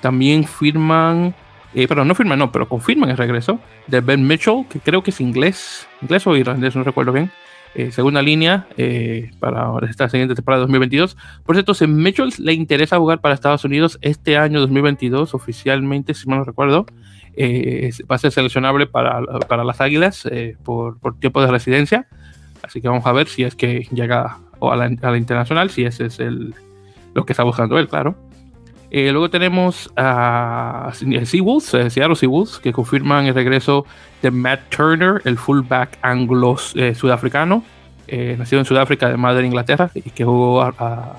También 0.00 0.44
firman, 0.44 1.34
eh, 1.74 1.88
perdón, 1.88 2.08
no 2.08 2.14
firman, 2.14 2.38
no, 2.38 2.52
pero 2.52 2.68
confirman 2.68 3.10
el 3.10 3.16
regreso 3.16 3.58
de 3.86 4.00
Ben 4.00 4.26
Mitchell, 4.26 4.66
que 4.68 4.80
creo 4.80 5.02
que 5.02 5.10
es 5.10 5.20
inglés, 5.20 5.86
inglés 6.02 6.26
o 6.26 6.36
irlandés, 6.36 6.76
no 6.76 6.84
recuerdo 6.84 7.12
bien. 7.12 7.30
Eh, 7.74 7.90
segunda 7.90 8.20
línea 8.20 8.66
eh, 8.76 9.30
para 9.38 9.72
esta 9.88 10.06
siguiente 10.10 10.34
temporada 10.34 10.60
2022. 10.60 11.16
Por 11.44 11.56
cierto, 11.56 11.72
si 11.72 11.86
Mitchell 11.86 12.30
le 12.38 12.52
interesa 12.52 12.98
jugar 12.98 13.20
para 13.22 13.34
Estados 13.34 13.64
Unidos 13.64 13.98
este 14.02 14.36
año 14.36 14.60
2022, 14.60 15.34
oficialmente, 15.34 16.12
si 16.12 16.28
mal 16.28 16.40
no 16.40 16.44
recuerdo, 16.44 16.84
eh, 17.34 17.90
va 18.10 18.16
a 18.16 18.18
ser 18.18 18.30
seleccionable 18.30 18.86
para, 18.86 19.22
para 19.48 19.64
las 19.64 19.80
Águilas 19.80 20.28
por, 20.62 20.98
por, 20.98 21.18
tiempo 21.18 21.40
de 21.40 21.46
residencia. 21.46 22.06
Así 22.62 22.82
que 22.82 22.88
vamos 22.88 23.06
a 23.06 23.12
ver 23.12 23.26
si 23.26 23.42
es 23.42 23.54
que 23.54 23.88
llega 23.90 24.38
a 24.60 24.76
la, 24.76 24.84
a 24.84 25.10
la 25.10 25.16
internacional, 25.16 25.70
si 25.70 25.84
ese 25.84 26.06
es 26.06 26.20
el, 26.20 26.54
lo 27.14 27.24
que 27.24 27.32
está 27.32 27.42
buscando 27.42 27.78
él, 27.78 27.88
claro. 27.88 28.14
Eh, 28.94 29.10
luego 29.10 29.30
tenemos 29.30 29.90
a 29.96 30.92
Seawolves, 30.92 31.72
eh, 31.72 31.88
Seattle 31.88 32.14
Seawolves, 32.14 32.58
que 32.58 32.74
confirman 32.74 33.24
el 33.24 33.34
regreso 33.34 33.86
de 34.20 34.30
Matt 34.30 34.68
Turner, 34.68 35.22
el 35.24 35.38
fullback 35.38 35.98
anglo 36.02 36.58
eh, 36.74 36.94
sudafricano, 36.94 37.64
nacido 38.36 38.60
en 38.60 38.66
Sudáfrica 38.66 39.08
de 39.08 39.16
madre 39.16 39.46
Inglaterra 39.46 39.90
y 39.94 40.02
que 40.02 40.22
jugó 40.26 40.60
a, 40.60 41.16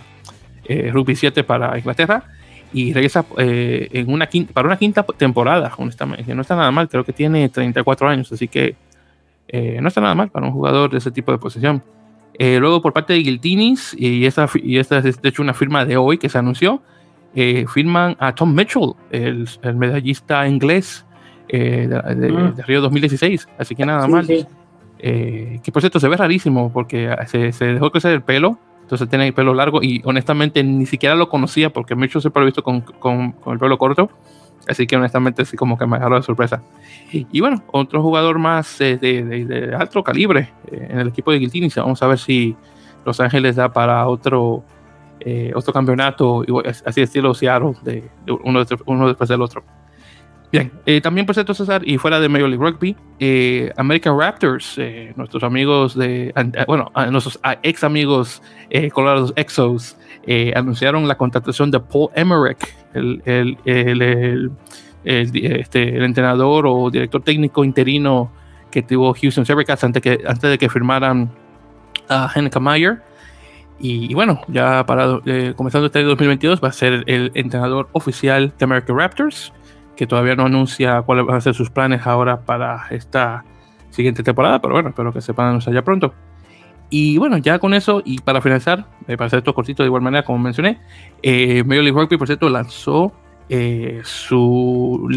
rugby 0.91 1.15
7 1.15 1.43
para 1.43 1.75
Inglaterra 1.75 2.25
y 2.71 2.93
regresa 2.93 3.25
en 3.37 4.11
una 4.11 4.29
para 4.53 4.67
una 4.67 4.77
quinta 4.77 5.01
temporada, 5.01 5.73
honestamente, 5.75 6.35
no 6.35 6.43
está 6.43 6.55
nada 6.55 6.69
mal, 6.69 6.87
creo 6.87 7.03
que 7.03 7.11
tiene 7.11 7.49
34 7.49 8.07
años, 8.07 8.31
así 8.31 8.47
que 8.47 8.75
no 9.81 9.87
está 9.87 10.01
nada 10.01 10.13
mal 10.13 10.29
para 10.29 10.45
un 10.45 10.51
jugador 10.51 10.91
de 10.91 10.99
ese 10.99 11.09
tipo 11.09 11.31
de 11.31 11.39
posición. 11.39 11.81
luego 12.37 12.83
por 12.83 12.93
parte 12.93 13.13
de 13.13 13.19
Guiltinis, 13.23 13.95
y 13.97 14.27
esta, 14.27 14.47
y 14.53 14.77
esta 14.77 14.99
es 14.99 15.19
de 15.19 15.29
hecho 15.29 15.41
una 15.41 15.55
firma 15.55 15.85
de 15.85 15.97
hoy 15.97 16.19
que 16.19 16.29
se 16.29 16.37
anunció, 16.37 16.83
eh, 17.35 17.65
firman 17.67 18.15
a 18.19 18.35
Tom 18.35 18.53
Mitchell, 18.53 18.93
el, 19.09 19.47
medallista 19.75 20.47
inglés 20.47 21.03
eh, 21.49 21.87
mm. 21.87 22.55
de, 22.55 22.63
Río 22.63 22.81
2016. 22.81 23.47
Así 23.57 23.75
que 23.75 23.85
nada 23.85 24.07
más. 24.07 24.27
Eh, 25.05 25.59
que 25.61 25.71
por 25.71 25.81
cierto 25.81 25.99
se 25.99 26.07
ve 26.07 26.15
rarísimo 26.15 26.71
porque 26.71 27.13
se, 27.27 27.51
dejó 27.65 27.91
crecer 27.91 28.13
el 28.13 28.21
pelo, 28.21 28.57
entonces 28.83 29.09
tiene 29.09 29.27
el 29.27 29.33
pelo 29.33 29.53
largo 29.53 29.83
y 29.83 30.01
honestamente 30.05 30.63
ni 30.63 30.85
siquiera 30.85 31.13
lo 31.15 31.27
conocía 31.27 31.71
porque 31.71 31.93
Mitchell 31.93 32.21
se 32.21 32.31
ha 32.33 32.39
visto 32.39 32.63
con, 32.63 32.79
con, 32.79 33.35
el 33.47 33.59
pelo 33.59 33.77
corto. 33.77 34.09
Así 34.65 34.87
que 34.87 34.95
honestamente 34.95 35.41
así 35.41 35.57
como 35.57 35.77
que 35.77 35.85
me 35.85 35.97
agarró 35.97 36.15
de 36.15 36.23
sorpresa. 36.23 36.63
Y, 37.11 37.41
bueno, 37.41 37.63
otro 37.71 38.01
jugador 38.01 38.39
más 38.39 38.77
de, 38.79 38.97
de, 38.97 39.75
alto 39.77 40.01
calibre 40.03 40.53
en 40.71 40.99
el 40.99 41.09
equipo 41.09 41.31
de 41.31 41.39
Guiltini. 41.39 41.67
Vamos 41.75 42.01
a 42.01 42.07
ver 42.07 42.17
si 42.17 42.55
Los 43.03 43.19
Ángeles 43.19 43.57
da 43.57 43.73
para 43.73 44.07
otro 44.07 44.63
eh, 45.25 45.51
otro 45.55 45.71
campeonato, 45.73 46.43
así 46.85 47.01
estilo 47.01 47.33
Seattle, 47.33 47.73
de, 47.83 48.09
uno, 48.43 48.63
uno, 48.85 49.07
después 49.07 49.29
del 49.29 49.41
otro. 49.41 49.63
Bien, 50.51 50.71
eh, 50.85 51.01
también 51.01 51.25
por 51.25 51.33
cierto, 51.33 51.53
César, 51.53 51.81
y 51.83 51.97
fuera 51.97 52.19
de 52.19 52.29
Major 52.29 52.47
League 52.47 52.63
Rugby, 52.63 52.95
eh, 53.19 53.71
American 53.75 54.19
Raptors, 54.19 54.79
nuestros 55.15 55.41
amigos 55.43 55.95
de, 55.95 56.31
bueno, 56.67 56.91
nuestros 57.09 57.39
ex 57.63 57.83
amigos 57.83 58.41
Colorado 58.91 59.33
Exos, 59.35 59.97
anunciaron 60.55 61.07
la 61.07 61.15
contratación 61.15 61.71
de 61.71 61.79
Paul 61.79 62.09
Emmerich, 62.13 62.75
el, 62.93 63.21
el, 63.25 63.57
el, 63.65 64.51
este, 65.03 65.97
el, 65.97 66.03
entrenador 66.03 66.65
o 66.67 66.91
director 66.91 67.23
técnico 67.23 67.63
interino 67.63 68.31
que 68.69 68.83
tuvo 68.83 69.13
Houston 69.13 69.45
Sabercats 69.45 69.83
antes, 69.83 70.01
que, 70.03 70.23
antes 70.25 70.49
de 70.49 70.57
que 70.57 70.69
firmaran 70.69 71.31
a 72.09 72.29
Henry 72.33 72.51
Meyer. 72.59 73.12
Y, 73.85 74.13
bueno, 74.13 74.39
ya 74.47 74.85
para 74.85 75.19
eh, 75.25 75.53
comenzando 75.57 75.87
este 75.87 76.01
2022 76.03 76.63
va 76.63 76.69
a 76.69 76.71
ser 76.71 77.03
el 77.05 77.33
entrenador 77.35 77.89
oficial 77.91 78.53
de 78.57 78.63
American 78.63 78.97
Raptors, 78.97 79.51
que 79.97 80.07
todavía 80.07 80.37
no 80.37 80.45
anuncia 80.45 81.01
cuáles 81.01 81.25
van 81.25 81.35
a 81.35 81.41
ser 81.41 81.53
sus 81.53 81.69
planes 81.69 82.07
ahora 82.07 82.45
para 82.45 82.85
esta 82.91 83.43
siguiente 83.89 84.23
temporada, 84.23 84.61
pero 84.61 84.75
bueno, 84.75 84.87
espero 84.87 85.11
que 85.11 85.19
se 85.19 85.33
puedan 85.33 85.49
anunciar 85.49 85.75
ya 85.75 85.81
pronto. 85.81 86.13
Y 86.89 87.17
bueno, 87.17 87.37
ya 87.39 87.59
con 87.59 87.73
eso, 87.73 88.01
y 88.05 88.19
para 88.19 88.39
finalizar, 88.39 88.85
eh, 89.05 89.17
para 89.17 89.25
hacer 89.25 89.39
esto 89.39 89.53
cortito 89.53 89.83
de 89.83 89.87
igual 89.87 90.01
manera, 90.01 90.23
como 90.23 90.39
mencioné, 90.39 90.79
eh, 91.21 91.61
Major 91.65 91.83
League 91.83 91.99
Rugby, 91.99 92.15
por 92.15 92.27
cierto, 92.27 92.47
lanzó 92.47 93.11
eh, 93.49 93.99
su, 94.05 95.09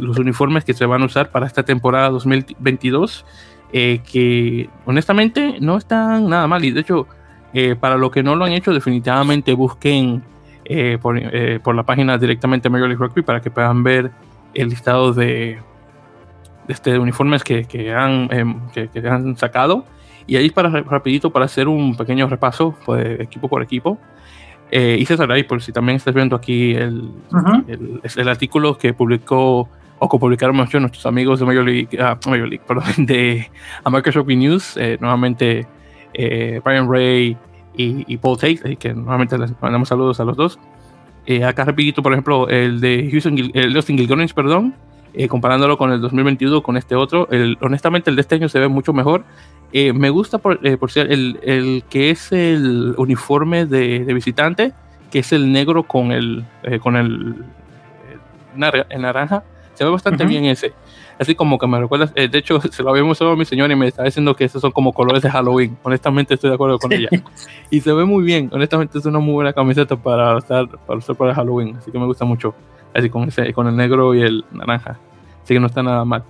los 0.00 0.18
uniformes 0.18 0.64
que 0.64 0.72
se 0.72 0.86
van 0.86 1.02
a 1.02 1.04
usar 1.04 1.30
para 1.30 1.46
esta 1.46 1.62
temporada 1.62 2.08
2022, 2.08 3.26
que 3.70 4.70
honestamente 4.86 5.58
no 5.60 5.76
están 5.76 6.30
nada 6.30 6.46
mal, 6.46 6.64
y 6.64 6.70
de 6.70 6.80
hecho 6.80 7.06
eh, 7.54 7.76
para 7.76 7.96
los 7.96 8.10
que 8.10 8.22
no 8.22 8.36
lo 8.36 8.44
han 8.44 8.52
hecho, 8.52 8.72
definitivamente 8.72 9.54
busquen 9.54 10.22
eh, 10.64 10.98
eh, 11.02 11.60
por, 11.62 11.74
la 11.74 11.82
página 11.82 12.18
directamente 12.18 12.68
Major 12.68 12.88
League 12.88 13.02
Rugby 13.02 13.22
para 13.22 13.40
que 13.40 13.50
puedan 13.50 13.82
ver 13.82 14.10
el 14.52 14.68
listado 14.68 15.14
de, 15.14 15.58
este, 16.68 16.98
uniformes 16.98 17.42
que, 17.42 17.64
que 17.64 17.94
han, 17.94 18.28
em, 18.30 18.60
que, 18.72 19.08
han 19.08 19.36
sacado. 19.36 19.86
Y 20.26 20.36
ahí 20.36 20.50
para 20.50 20.68
rapidito 20.68 21.30
para 21.30 21.46
hacer 21.46 21.68
un 21.68 21.96
pequeño 21.96 22.28
repaso 22.28 22.76
pues, 22.84 23.18
equipo 23.18 23.48
por 23.48 23.62
equipo. 23.62 23.98
y 24.70 25.06
César, 25.06 25.32
ahí 25.32 25.44
por 25.44 25.62
si 25.62 25.72
también 25.72 25.96
estás 25.96 26.12
viendo 26.12 26.36
aquí 26.36 26.74
el, 26.74 27.10
el, 28.14 28.28
artículo 28.28 28.76
que 28.76 28.92
publicó 28.92 29.70
o 29.98 30.08
que 30.08 30.18
publicaron 30.18 30.54
muchos 30.54 30.78
nuestros 30.82 31.06
amigos 31.06 31.40
de 31.40 31.46
Major 31.46 31.64
League, 31.64 31.88
ah, 31.98 32.18
Major 32.26 32.46
League 32.46 32.64
perdón, 32.68 32.84
de 33.06 33.50
American 33.84 34.12
Rugby 34.12 34.36
News, 34.36 34.78
nuevamente 35.00 35.66
eh, 36.18 36.60
Brian 36.64 36.90
Ray 36.90 37.36
y, 37.76 38.16
Paul 38.16 38.36
Tate, 38.36 38.58
así 38.64 38.76
que 38.76 38.92
nuevamente 38.92 39.38
les 39.38 39.52
mandamos 39.62 39.88
saludos 39.88 40.18
a 40.18 40.24
los 40.24 40.36
dos. 40.36 40.58
Eh, 41.26 41.44
acá 41.44 41.64
rapidito, 41.64 42.02
por 42.02 42.12
ejemplo, 42.12 42.48
el 42.48 42.80
de 42.80 43.08
Houston, 43.08 43.38
el 43.54 43.76
Austin 43.76 43.96
Gilgonis, 43.96 44.32
perdón, 44.32 44.74
eh, 45.14 45.28
comparándolo 45.28 45.78
con 45.78 45.92
el 45.92 46.00
2021 46.00 46.60
con 46.60 46.76
este 46.76 46.96
otro, 46.96 47.28
el, 47.30 47.56
honestamente 47.60 48.10
el 48.10 48.16
de 48.16 48.22
este 48.22 48.34
año 48.34 48.48
se 48.48 48.58
ve 48.58 48.66
mucho 48.66 48.92
mejor. 48.92 49.24
me 49.72 50.10
gusta 50.10 50.38
por, 50.38 50.58
por 50.78 50.90
ser 50.90 51.12
el, 51.12 51.38
el, 51.44 51.84
que 51.88 52.10
es 52.10 52.32
el 52.32 52.94
uniforme 52.98 53.64
de, 53.66 54.04
de, 54.04 54.12
visitante, 54.12 54.72
que 55.12 55.20
es 55.20 55.32
el 55.32 55.52
negro 55.52 55.84
con 55.84 56.10
el, 56.10 56.44
con 56.82 56.96
el, 56.96 57.36
el, 58.90 59.00
naranja, 59.00 59.44
se 59.74 59.84
ve 59.84 59.90
bastante 59.90 60.24
bien 60.24 60.46
ese 60.46 60.72
así 61.18 61.34
como 61.34 61.58
que 61.58 61.66
me 61.66 61.78
recuerda, 61.78 62.10
eh, 62.14 62.28
de 62.28 62.38
hecho 62.38 62.60
se 62.70 62.82
lo 62.82 62.90
había 62.90 63.04
mostrado 63.04 63.32
a 63.32 63.36
mi 63.36 63.44
señora 63.44 63.72
y 63.72 63.76
me 63.76 63.88
está 63.88 64.02
diciendo 64.04 64.34
que 64.34 64.44
esos 64.44 64.60
son 64.62 64.72
como 64.72 64.92
colores 64.92 65.22
de 65.22 65.30
Halloween, 65.30 65.76
honestamente 65.82 66.34
estoy 66.34 66.50
de 66.50 66.54
acuerdo 66.54 66.78
con 66.78 66.92
ella. 66.92 67.08
Y 67.70 67.80
se 67.80 67.92
ve 67.92 68.04
muy 68.04 68.24
bien, 68.24 68.48
honestamente 68.52 68.98
es 68.98 69.06
una 69.06 69.18
muy 69.18 69.34
buena 69.34 69.52
camiseta 69.52 69.96
para 69.96 70.38
estar 70.38 70.68
para 70.68 70.98
usar 70.98 71.16
para 71.16 71.34
Halloween, 71.34 71.76
así 71.76 71.90
que 71.90 71.98
me 71.98 72.06
gusta 72.06 72.24
mucho, 72.24 72.54
así 72.94 73.10
con, 73.10 73.28
ese, 73.28 73.52
con 73.52 73.66
el 73.66 73.76
negro 73.76 74.14
y 74.14 74.22
el 74.22 74.44
naranja, 74.52 74.98
así 75.42 75.54
que 75.54 75.60
no 75.60 75.66
está 75.66 75.82
nada 75.82 76.04
mal. 76.04 76.24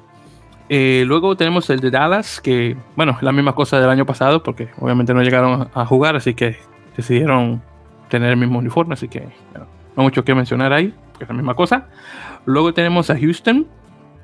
Eh, 0.70 1.04
luego 1.06 1.34
tenemos 1.34 1.70
el 1.70 1.80
de 1.80 1.90
Dallas, 1.90 2.40
que 2.40 2.76
bueno, 2.94 3.12
es 3.16 3.22
la 3.22 3.32
misma 3.32 3.54
cosa 3.54 3.80
del 3.80 3.88
año 3.88 4.04
pasado, 4.04 4.42
porque 4.42 4.68
obviamente 4.78 5.14
no 5.14 5.22
llegaron 5.22 5.68
a 5.72 5.86
jugar, 5.86 6.16
así 6.16 6.34
que 6.34 6.56
decidieron 6.96 7.62
tener 8.08 8.30
el 8.30 8.36
mismo 8.36 8.58
uniforme, 8.58 8.94
así 8.94 9.08
que 9.08 9.20
bueno, 9.52 9.66
no 9.96 10.02
mucho 10.02 10.24
que 10.24 10.34
mencionar 10.34 10.72
ahí, 10.72 10.94
porque 11.12 11.24
es 11.24 11.28
la 11.28 11.34
misma 11.34 11.54
cosa. 11.54 11.86
Luego 12.44 12.74
tenemos 12.74 13.08
a 13.10 13.18
Houston, 13.18 13.66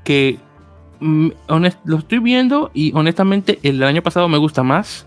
que 0.04 0.38
Mm, 1.06 1.32
lo 1.84 1.98
estoy 1.98 2.18
viendo 2.18 2.70
y 2.72 2.90
honestamente 2.96 3.58
el 3.62 3.82
año 3.82 4.00
pasado 4.00 4.26
me 4.26 4.38
gusta 4.38 4.62
más. 4.62 5.06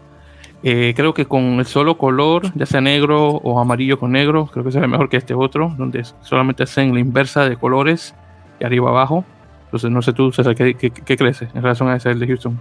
Eh, 0.62 0.94
creo 0.96 1.16
que 1.16 1.26
con 1.26 1.44
el 1.60 1.66
solo 1.66 1.98
color, 1.98 2.52
ya 2.54 2.68
sea 2.68 2.82
negro 2.82 3.30
o 3.30 3.60
amarillo 3.60 3.98
con 3.98 4.12
negro, 4.12 4.46
creo 4.46 4.64
que 4.64 4.72
se 4.72 4.80
ve 4.80 4.88
mejor 4.88 5.10
que 5.10 5.18
este 5.18 5.34
otro, 5.34 5.74
donde 5.76 6.04
solamente 6.22 6.62
hacen 6.62 6.94
la 6.94 7.00
inversa 7.00 7.50
de 7.50 7.58
colores, 7.58 8.14
de 8.60 8.68
arriba 8.68 8.92
abajo. 8.92 9.26
Entonces, 9.66 9.90
no 9.90 10.04
sé 10.04 10.14
tú, 10.14 10.32
César, 10.32 10.54
¿qué, 10.54 10.76
qué, 10.76 11.18
crees 11.18 11.42
en 11.42 11.64
relación 11.64 11.90
a 11.90 11.96
ese 11.96 12.14
de 12.14 12.28
Houston? 12.28 12.60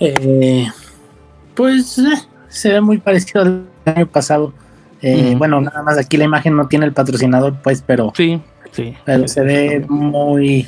Eh, 0.00 0.68
pues 1.54 1.98
eh, 1.98 2.16
se 2.48 2.72
ve 2.72 2.80
muy 2.80 2.96
parecido 2.96 3.42
al 3.42 3.66
año 3.84 4.06
pasado. 4.06 4.54
Bueno, 5.36 5.60
nada 5.60 5.82
más 5.82 5.98
aquí 5.98 6.16
la 6.16 6.24
imagen 6.24 6.56
no 6.56 6.66
tiene 6.66 6.86
el 6.86 6.94
patrocinador, 6.94 7.56
pues, 7.62 7.82
pero. 7.86 8.10
Sí, 8.16 8.40
sí. 8.70 8.94
Pero 9.04 9.28
se 9.28 9.42
ve 9.42 9.84
muy. 9.86 10.66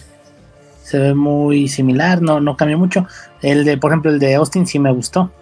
Se 0.84 0.98
ve 0.98 1.14
muy 1.14 1.66
similar, 1.66 2.20
no, 2.20 2.40
no 2.40 2.58
cambió 2.58 2.78
mucho. 2.78 3.06
El 3.40 3.64
de, 3.64 3.78
por 3.78 3.90
ejemplo, 3.90 4.10
el 4.10 4.18
de 4.18 4.34
Austin 4.34 4.66
sí 4.66 4.78
me 4.78 4.92
gustó. 4.92 5.32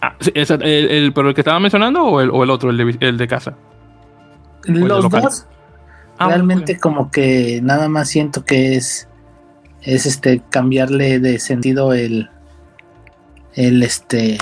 Ah, 0.00 0.14
el, 0.32 1.12
¿Pero 1.12 1.28
el 1.28 1.34
que 1.34 1.42
estaba 1.42 1.60
mencionando 1.60 2.04
o 2.04 2.22
el, 2.22 2.30
o 2.30 2.42
el 2.42 2.48
otro, 2.48 2.70
el 2.70 2.78
de, 2.78 2.96
el 3.00 3.18
de 3.18 3.28
casa? 3.28 3.54
Los 4.64 5.10
dos. 5.10 5.46
Ah, 6.16 6.28
realmente 6.28 6.78
como 6.78 7.10
que 7.10 7.60
nada 7.62 7.88
más 7.88 8.08
siento 8.08 8.44
que 8.44 8.74
es 8.74 9.08
es 9.82 10.06
este 10.06 10.42
cambiarle 10.50 11.20
de 11.20 11.38
sentido 11.38 11.92
el 11.92 12.28
el 13.54 13.82
este 13.82 14.38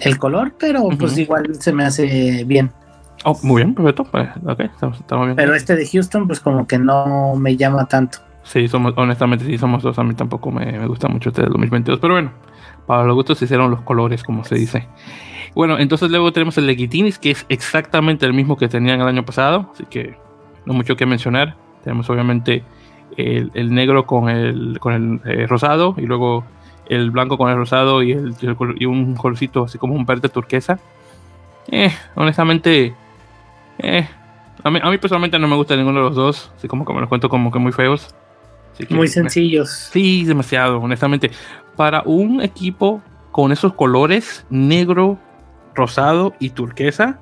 el 0.00 0.18
color, 0.18 0.54
pero 0.58 0.88
pues 0.98 1.16
igual 1.16 1.54
se 1.60 1.72
me 1.72 1.84
hace 1.84 2.44
bien. 2.44 2.70
Oh, 3.24 3.38
muy 3.42 3.62
bien, 3.62 3.74
perfecto. 3.74 4.04
Pues, 4.04 4.28
estamos, 4.36 5.02
bien. 5.08 5.36
Pero 5.36 5.54
este 5.54 5.76
de 5.76 5.88
Houston, 5.88 6.26
pues 6.26 6.40
como 6.40 6.66
que 6.66 6.78
no 6.78 7.34
me 7.36 7.56
llama 7.56 7.86
tanto. 7.86 8.18
Sí, 8.44 8.68
somos, 8.68 8.94
honestamente, 8.96 9.44
sí, 9.44 9.58
somos 9.58 9.82
dos. 9.82 9.98
A 9.98 10.04
mí 10.04 10.14
tampoco 10.14 10.50
me, 10.50 10.66
me 10.78 10.86
gusta 10.86 11.08
mucho 11.08 11.30
este 11.30 11.42
de 11.42 11.48
2022, 11.48 11.98
pero 11.98 12.14
bueno, 12.14 12.30
para 12.86 13.04
los 13.04 13.14
gustos 13.14 13.38
se 13.38 13.46
hicieron 13.46 13.70
los 13.70 13.80
colores, 13.80 14.22
como 14.22 14.44
se 14.44 14.54
dice. 14.54 14.86
Bueno, 15.54 15.78
entonces 15.78 16.10
luego 16.10 16.32
tenemos 16.32 16.58
el 16.58 16.66
Legitinis, 16.66 17.18
que 17.18 17.30
es 17.30 17.46
exactamente 17.48 18.26
el 18.26 18.32
mismo 18.32 18.56
que 18.56 18.68
tenían 18.68 19.00
el 19.00 19.06
año 19.06 19.24
pasado, 19.24 19.70
así 19.72 19.84
que 19.84 20.16
no 20.66 20.74
mucho 20.74 20.96
que 20.96 21.06
mencionar. 21.06 21.56
Tenemos 21.82 22.08
obviamente 22.10 22.64
el, 23.16 23.50
el 23.54 23.72
negro 23.72 24.04
con 24.06 24.28
el, 24.28 24.78
con 24.80 24.92
el 24.92 25.20
eh, 25.24 25.46
rosado 25.46 25.94
y 25.96 26.02
luego 26.02 26.44
el 26.86 27.10
blanco 27.10 27.38
con 27.38 27.50
el 27.50 27.56
rosado 27.56 28.02
y, 28.02 28.12
el, 28.12 28.34
y 28.76 28.86
un 28.86 29.14
colorcito 29.14 29.64
así 29.64 29.78
como 29.78 29.94
un 29.94 30.04
verde 30.04 30.28
turquesa. 30.28 30.78
Eh, 31.68 31.90
honestamente, 32.14 32.94
eh, 33.78 34.08
a, 34.62 34.70
mí, 34.70 34.80
a 34.82 34.90
mí 34.90 34.98
personalmente 34.98 35.38
no 35.38 35.48
me 35.48 35.56
gusta 35.56 35.76
ninguno 35.76 35.98
de 35.98 36.04
los 36.04 36.16
dos, 36.16 36.52
así 36.56 36.68
como 36.68 36.84
que 36.84 36.92
me 36.92 37.00
los 37.00 37.08
cuento 37.08 37.28
como 37.28 37.50
que 37.50 37.58
muy 37.58 37.72
feos. 37.72 38.14
Muy 38.90 39.08
sencillos. 39.08 39.70
Sí, 39.92 40.24
demasiado, 40.24 40.80
honestamente. 40.80 41.30
Para 41.76 42.02
un 42.04 42.40
equipo 42.40 43.02
con 43.32 43.52
esos 43.52 43.74
colores, 43.74 44.46
negro, 44.48 45.18
rosado 45.74 46.34
y 46.38 46.50
turquesa, 46.50 47.18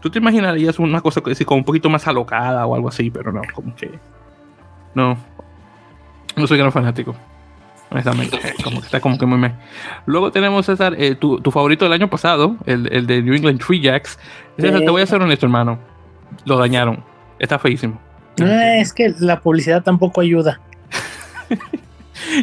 tú 0.00 0.10
te 0.10 0.18
imaginarías 0.18 0.78
una 0.78 1.00
cosa 1.00 1.20
así 1.30 1.44
como 1.44 1.58
un 1.58 1.64
poquito 1.64 1.90
más 1.90 2.06
alocada 2.06 2.66
o 2.66 2.74
algo 2.74 2.88
así, 2.88 3.10
pero 3.10 3.32
no, 3.32 3.42
como 3.54 3.74
que... 3.74 3.98
No, 4.94 5.16
no 6.36 6.46
soy 6.46 6.58
gran 6.58 6.72
fanático. 6.72 7.14
Honestamente, 7.90 8.38
como 8.64 8.80
que 8.80 8.86
está 8.86 9.00
como 9.00 9.18
que 9.18 9.26
muy 9.26 9.38
me. 9.38 9.52
Luego 10.06 10.30
tenemos 10.30 10.66
César, 10.66 10.94
eh, 10.96 11.16
tu, 11.16 11.38
favorito 11.50 11.84
del 11.84 11.92
año 11.92 12.08
pasado, 12.08 12.56
el, 12.66 12.92
el, 12.92 13.06
de 13.06 13.22
New 13.22 13.34
England 13.34 13.64
Tree 13.64 13.80
Jacks. 13.80 14.18
César, 14.58 14.80
te 14.80 14.90
voy 14.90 15.02
a 15.02 15.06
ser 15.06 15.20
honesto, 15.20 15.46
hermano. 15.46 15.78
Lo 16.44 16.56
dañaron. 16.56 17.02
Está 17.38 17.58
feísimo. 17.58 18.00
es 18.38 18.92
que 18.92 19.14
la 19.18 19.40
publicidad 19.40 19.82
tampoco 19.82 20.20
ayuda. 20.20 20.60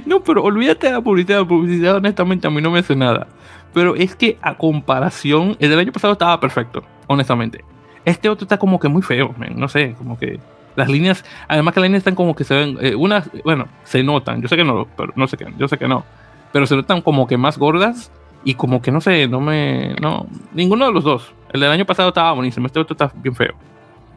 No, 0.06 0.21
pero 0.23 0.43
olvídate 0.43 0.88
de 0.88 0.93
la 0.93 1.02
publicidad. 1.02 1.39
La 1.39 1.47
publicidad, 1.47 1.95
honestamente, 1.95 2.47
a 2.47 2.50
mí 2.50 2.62
no 2.62 2.71
me 2.71 2.80
hace 2.80 2.95
nada. 2.95 3.28
Pero 3.73 3.95
es 3.95 4.15
que 4.15 4.38
a 4.41 4.56
comparación, 4.56 5.56
el 5.60 5.69
del 5.69 5.80
año 5.80 5.91
pasado 5.91 6.13
estaba 6.13 6.39
perfecto, 6.39 6.84
honestamente. 7.08 7.63
Este 8.06 8.30
otro 8.30 8.45
está 8.45 8.58
como 8.58 8.80
que 8.80 8.88
muy 8.88 9.02
feo, 9.02 9.36
no 9.56 9.67
sé, 9.67 9.93
como 9.97 10.17
que 10.17 10.39
las 10.78 10.88
líneas, 10.88 11.26
además 11.47 11.73
que 11.73 11.82
las 11.82 11.88
líneas 11.88 12.02
están 12.02 12.15
como 12.15 12.36
que 12.36 12.45
se 12.45 12.56
ven, 12.56 12.78
eh, 12.80 12.95
unas, 12.95 13.30
bueno, 13.43 13.67
se 13.84 14.02
notan, 14.02 14.41
yo 14.41 14.47
sé 14.47 14.56
que 14.56 14.63
no, 14.63 14.88
pero 14.95 15.12
no 15.15 15.28
sé 15.28 15.36
que, 15.36 15.45
yo 15.58 15.67
sé 15.67 15.78
que 15.78 15.88
no, 15.88 16.06
pero 16.54 16.65
se 16.65 16.76
notan 16.76 17.02
como 17.02 17.28
que 17.28 17.36
más 17.36 17.58
gordas 17.58 18.10
y 18.45 18.54
como 18.54 18.82
que 18.82 18.91
no 18.91 19.02
sé, 19.02 19.28
no 19.28 19.41
me, 19.41 19.93
no, 20.00 20.26
ninguno 20.54 20.86
de 20.86 20.93
los 20.93 21.04
dos. 21.04 21.34
El 21.52 21.60
del 21.60 21.71
año 21.71 21.86
pasado 21.86 22.10
estaba 22.10 22.32
buenísimo, 22.32 22.67
este 22.67 22.80
otro 22.80 22.93
está 22.93 23.12
bien 23.21 23.36
feo, 23.36 23.56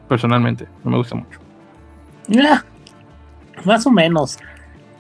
personalmente, 0.09 0.69
no 0.85 0.93
me 0.93 0.97
gusta 0.99 1.17
mucho. 1.17 1.41
ya 2.29 2.65
más 3.65 3.87
o 3.87 3.91
menos. 3.91 4.39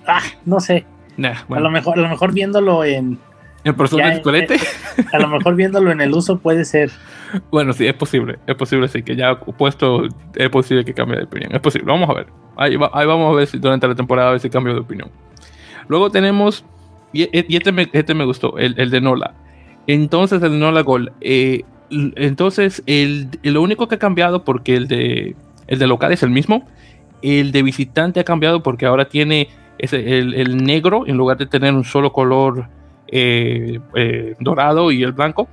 Ah, 0.06 0.22
no 0.44 0.60
sé. 0.60 0.86
A 1.22 1.60
lo 1.60 1.70
mejor, 1.70 1.98
a 1.98 2.02
lo 2.02 2.08
mejor 2.08 2.32
viéndolo 2.32 2.84
en 2.84 3.18
¿En 3.62 3.74
persona 3.74 4.14
excelente? 4.14 4.56
A 5.12 5.18
lo 5.18 5.28
mejor 5.28 5.54
viéndolo 5.54 5.90
en 5.90 6.00
el 6.00 6.12
uso 6.12 6.38
puede 6.38 6.64
ser. 6.64 6.90
Bueno, 7.50 7.72
sí, 7.72 7.86
es 7.86 7.94
posible. 7.94 8.38
Es 8.46 8.54
posible, 8.54 8.88
sí, 8.88 9.02
que 9.02 9.16
ya 9.16 9.38
puesto, 9.38 10.04
es 10.34 10.48
posible 10.48 10.84
que 10.84 10.94
cambie 10.94 11.18
de 11.18 11.24
opinión. 11.24 11.54
Es 11.54 11.60
posible, 11.60 11.86
vamos 11.86 12.08
a 12.08 12.14
ver. 12.14 12.26
Ahí, 12.56 12.76
vamos 12.76 13.32
a 13.32 13.36
ver 13.36 13.46
si 13.46 13.58
durante 13.58 13.86
la 13.86 13.94
temporada 13.94 14.28
a 14.28 14.32
ver 14.32 14.40
si 14.40 14.48
cambio 14.48 14.74
de 14.74 14.80
opinión. 14.80 15.10
Luego 15.88 16.10
tenemos, 16.10 16.64
y, 17.12 17.28
este, 17.32 17.72
me, 17.72 17.88
este 17.92 18.14
me 18.14 18.24
gustó, 18.24 18.56
el, 18.56 18.74
el, 18.78 18.90
de 18.90 19.00
Nola. 19.00 19.34
Entonces, 19.86 20.42
el 20.42 20.52
de 20.52 20.58
Nola 20.58 20.80
Gol. 20.80 21.12
Eh, 21.20 21.64
entonces, 21.90 22.82
el, 22.86 23.28
lo 23.42 23.60
único 23.60 23.88
que 23.88 23.96
ha 23.96 23.98
cambiado, 23.98 24.44
porque 24.44 24.76
el 24.76 24.88
de, 24.88 25.36
el 25.66 25.78
de 25.78 25.86
local 25.86 26.12
es 26.12 26.22
el 26.22 26.30
mismo, 26.30 26.66
el 27.22 27.52
de 27.52 27.62
visitante 27.62 28.20
ha 28.20 28.24
cambiado 28.24 28.62
porque 28.62 28.86
ahora 28.86 29.06
tiene 29.06 29.48
ese, 29.84 30.18
el, 30.18 30.56
negro, 30.56 31.04
en 31.06 31.16
lugar 31.16 31.36
de 31.38 31.46
tener 31.46 31.74
un 31.74 31.84
solo 31.84 32.12
color 32.12 32.66
eh, 33.08 33.80
eh, 33.94 34.36
dorado 34.38 34.90
y 34.92 35.02
el 35.02 35.12
blanco. 35.12 35.48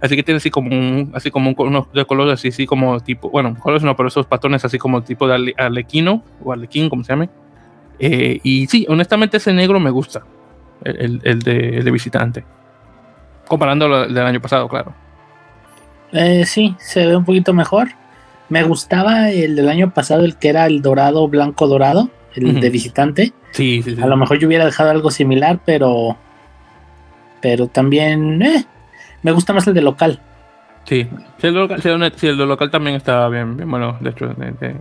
Así 0.00 0.16
que 0.16 0.22
tiene 0.22 0.38
así 0.38 0.50
como 0.50 0.68
un, 0.70 1.10
así 1.14 1.30
como 1.30 1.54
unos 1.58 1.92
de 1.92 2.04
colores 2.06 2.34
así, 2.34 2.48
así 2.48 2.66
como 2.66 3.00
tipo, 3.00 3.28
bueno, 3.28 3.54
colores 3.60 3.82
no, 3.82 3.94
pero 3.96 4.08
esos 4.08 4.26
patrones 4.26 4.64
así 4.64 4.78
como 4.78 5.02
tipo 5.02 5.28
de 5.28 5.54
arlequino 5.58 6.22
o 6.42 6.52
arlequín, 6.52 6.88
como 6.88 7.04
se 7.04 7.12
llame. 7.12 7.28
Eh, 7.98 8.40
y 8.42 8.66
sí, 8.66 8.86
honestamente 8.88 9.36
ese 9.36 9.52
negro 9.52 9.78
me 9.78 9.90
gusta, 9.90 10.22
el, 10.84 11.20
el, 11.22 11.38
de, 11.40 11.82
de, 11.82 11.90
visitante. 11.90 12.44
Comparando 13.46 14.04
el 14.04 14.14
del 14.14 14.26
año 14.26 14.40
pasado, 14.40 14.68
claro. 14.68 14.94
sí, 16.46 16.74
se 16.78 17.06
ve 17.06 17.16
un 17.16 17.26
poquito 17.26 17.52
mejor. 17.52 17.88
Me 18.48 18.62
gustaba 18.62 19.30
el 19.30 19.54
del 19.54 19.68
año 19.68 19.90
pasado, 19.90 20.24
el 20.24 20.36
que 20.36 20.48
era 20.48 20.66
el 20.66 20.80
dorado, 20.80 21.28
blanco 21.28 21.66
dorado, 21.66 22.08
el 22.34 22.60
de 22.60 22.70
visitante. 22.70 23.32
Sí, 23.52 23.82
sí, 23.82 23.96
sí. 23.96 24.02
A 24.02 24.06
lo 24.06 24.16
mejor 24.16 24.38
yo 24.38 24.48
hubiera 24.48 24.64
dejado 24.64 24.90
algo 24.90 25.10
similar, 25.10 25.60
pero 25.64 26.16
pero 27.40 27.68
también 27.68 28.42
eh, 28.42 28.64
me 29.22 29.32
gusta 29.32 29.52
más 29.52 29.66
el 29.66 29.74
de 29.74 29.82
local. 29.82 30.20
Sí, 30.84 31.06
si 31.38 31.46
el, 31.46 31.54
local, 31.54 31.80
el 31.84 32.38
de 32.38 32.46
local 32.46 32.70
también 32.70 32.96
está 32.96 33.28
bien, 33.28 33.56
bien 33.56 33.70
bueno, 33.70 33.98
de 34.00 34.10
hecho, 34.10 34.34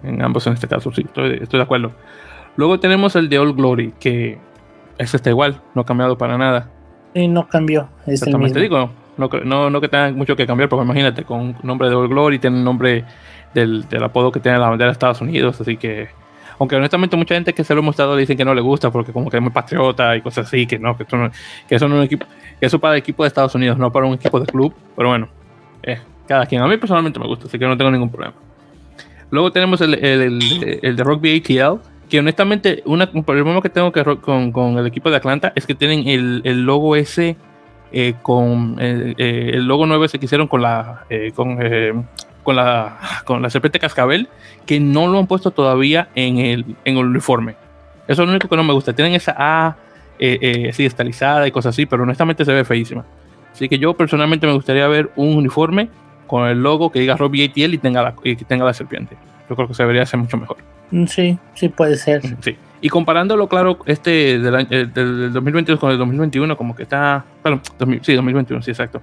en 0.04 0.22
ambos 0.22 0.48
en 0.48 0.54
este 0.54 0.68
caso, 0.68 0.92
sí, 0.92 1.06
estoy, 1.06 1.40
de 1.40 1.62
acuerdo. 1.62 1.92
Luego 2.56 2.80
tenemos 2.80 3.16
el 3.16 3.30
de 3.30 3.38
All 3.38 3.54
Glory, 3.54 3.94
que 4.00 4.40
ese 4.98 5.18
está 5.18 5.30
igual, 5.30 5.62
no 5.76 5.82
ha 5.82 5.86
cambiado 5.86 6.18
para 6.18 6.38
nada. 6.38 6.70
Sí, 7.14 7.28
no 7.28 7.48
cambió. 7.48 7.90
Es 8.08 8.22
Exactamente, 8.22 8.60
digo, 8.60 8.90
no, 9.18 9.30
no, 9.44 9.70
no, 9.70 9.82
que 9.82 9.90
tenga 9.90 10.12
mucho 10.12 10.36
que 10.36 10.48
cambiar, 10.48 10.70
porque 10.70 10.86
imagínate, 10.86 11.24
con 11.24 11.56
nombre 11.64 11.90
de 11.90 11.96
All 11.96 12.08
Glory, 12.08 12.40
tiene 12.40 12.58
el 12.58 12.64
nombre 12.64 13.04
del, 13.54 13.88
del 13.90 14.04
apodo 14.04 14.32
que 14.32 14.40
tiene 14.40 14.58
la 14.58 14.70
bandera 14.70 14.88
de 14.88 14.94
Estados 14.94 15.22
Unidos, 15.22 15.60
así 15.60 15.76
que 15.76 16.08
aunque 16.60 16.76
honestamente 16.76 17.16
mucha 17.16 17.36
gente 17.36 17.54
que 17.54 17.64
se 17.64 17.74
lo 17.74 17.80
hemos 17.80 17.96
dado 17.96 18.16
dicen 18.18 18.38
que 18.38 18.44
no 18.44 18.54
le 18.54 18.62
gusta 18.62 18.92
porque 18.92 19.14
como 19.14 19.30
que 19.30 19.38
es 19.38 19.42
muy 19.42 19.52
patriota 19.52 20.16
y 20.16 20.22
cosas 20.22 20.48
así, 20.48 20.68
que 20.68 20.78
no, 20.78 20.96
que 20.96 21.04
eso 21.04 21.18
no, 21.18 21.32
que 21.68 21.76
eso 21.76 21.88
no 21.88 21.96
es 21.96 22.00
un 22.00 22.06
equipo, 22.06 22.26
que 22.60 22.66
eso 22.66 22.80
para 22.80 22.96
el 22.96 23.00
equipo 23.00 23.24
de 23.24 23.28
Estados 23.28 23.56
Unidos, 23.56 23.78
no 23.78 23.92
para 23.92 24.06
un 24.06 24.16
equipo 24.16 24.40
de 24.40 24.46
club, 24.46 24.74
pero 24.96 25.10
bueno, 25.10 25.30
eh, 25.84 26.00
cada 26.28 26.46
quien. 26.46 26.62
A 26.62 26.68
mí 26.68 26.78
personalmente 26.78 27.18
me 27.18 27.28
gusta, 27.28 27.48
así 27.48 27.58
que 27.58 27.66
no 27.66 27.78
tengo 27.78 27.90
ningún 27.92 28.10
problema. 28.10 28.34
Luego 29.32 29.52
tenemos 29.52 29.80
el, 29.80 29.94
el, 29.94 30.80
el, 30.82 30.96
de 30.96 31.04
Rugby 31.04 31.38
ATL, 31.38 31.80
que 32.10 32.20
honestamente 32.20 32.84
una, 32.86 33.10
un 33.14 33.24
problema 33.24 33.62
que 33.62 33.70
tengo 33.70 33.92
con, 34.22 34.52
con, 34.52 34.78
el 34.78 34.86
equipo 34.86 35.10
de 35.10 35.16
Atlanta 35.16 35.54
es 35.56 35.66
que 35.66 35.76
tienen 35.76 36.08
el, 36.08 36.42
el 36.44 36.64
logo 36.64 36.96
ese 36.96 37.38
eh, 37.94 38.16
con 38.22 38.76
eh, 38.80 39.14
el 39.18 39.66
logo 39.66 39.86
nuevo 39.86 40.04
ese 40.04 40.20
que 40.20 40.26
hicieron 40.26 40.48
con 40.48 40.62
la 40.62 41.06
con 41.36 41.60
con 42.44 42.56
la, 42.56 42.98
con 43.26 43.42
la 43.42 43.50
serpiente 43.50 43.80
cascabel 43.80 44.30
que 44.66 44.80
no 44.80 45.08
lo 45.08 45.20
han 45.20 45.28
puesto 45.28 45.52
todavía 45.52 46.10
en 46.16 46.40
el, 46.40 46.66
en 46.86 46.98
el 46.98 47.06
uniforme. 47.06 47.56
Eso 48.08 48.24
es 48.24 48.28
lo 48.28 48.32
único 48.32 48.48
que 48.48 48.56
no 48.56 48.64
me 48.64 48.74
gusta. 48.74 48.94
Tienen 48.94 49.14
esa 49.14 49.36
A 49.38 49.76
eh, 50.20 50.38
eh, 50.42 50.70
así 50.70 50.86
estalizada 50.86 51.48
y 51.48 51.52
cosas 51.52 51.76
así, 51.76 51.86
pero 51.86 52.04
honestamente 52.04 52.44
se 52.44 52.54
ve 52.54 52.66
feísima. 52.66 53.06
Así 53.52 53.70
que 53.70 53.80
yo 53.80 53.94
personalmente 53.94 54.48
me 54.48 54.54
gustaría 54.54 54.88
ver 54.88 55.12
un 55.16 55.36
uniforme 55.36 55.90
con 56.28 56.48
el 56.48 56.62
logo 56.62 56.92
que 56.92 57.00
diga 57.00 57.16
Robbie 57.16 57.46
ATL 57.46 57.74
y 57.74 57.78
tenga 57.78 58.04
la, 58.04 58.16
y 58.24 58.36
tenga 58.36 58.66
la 58.66 58.74
serpiente. 58.74 59.18
Yo 59.50 59.56
creo 59.56 59.68
que 59.68 59.74
se 59.74 59.84
debería 59.84 60.04
hacer 60.04 60.20
mucho 60.20 60.38
mejor. 60.38 60.58
Mm, 60.92 61.06
sí, 61.06 61.38
sí 61.56 61.70
puede 61.70 61.98
ser. 61.98 62.26
Mm, 62.26 62.38
sí. 62.42 62.56
Y 62.82 62.90
comparándolo, 62.90 63.48
claro, 63.48 63.80
este 63.86 64.40
del, 64.40 64.68
eh, 64.70 64.86
del 64.86 65.34
2022 65.34 65.80
con 65.80 65.92
el 65.92 65.98
2021, 65.98 66.56
como 66.56 66.76
que 66.76 66.84
está. 66.84 67.26
Bueno, 67.44 67.62
sí, 68.02 68.14
2021, 68.14 68.62
sí, 68.62 68.72
exacto. 68.72 69.02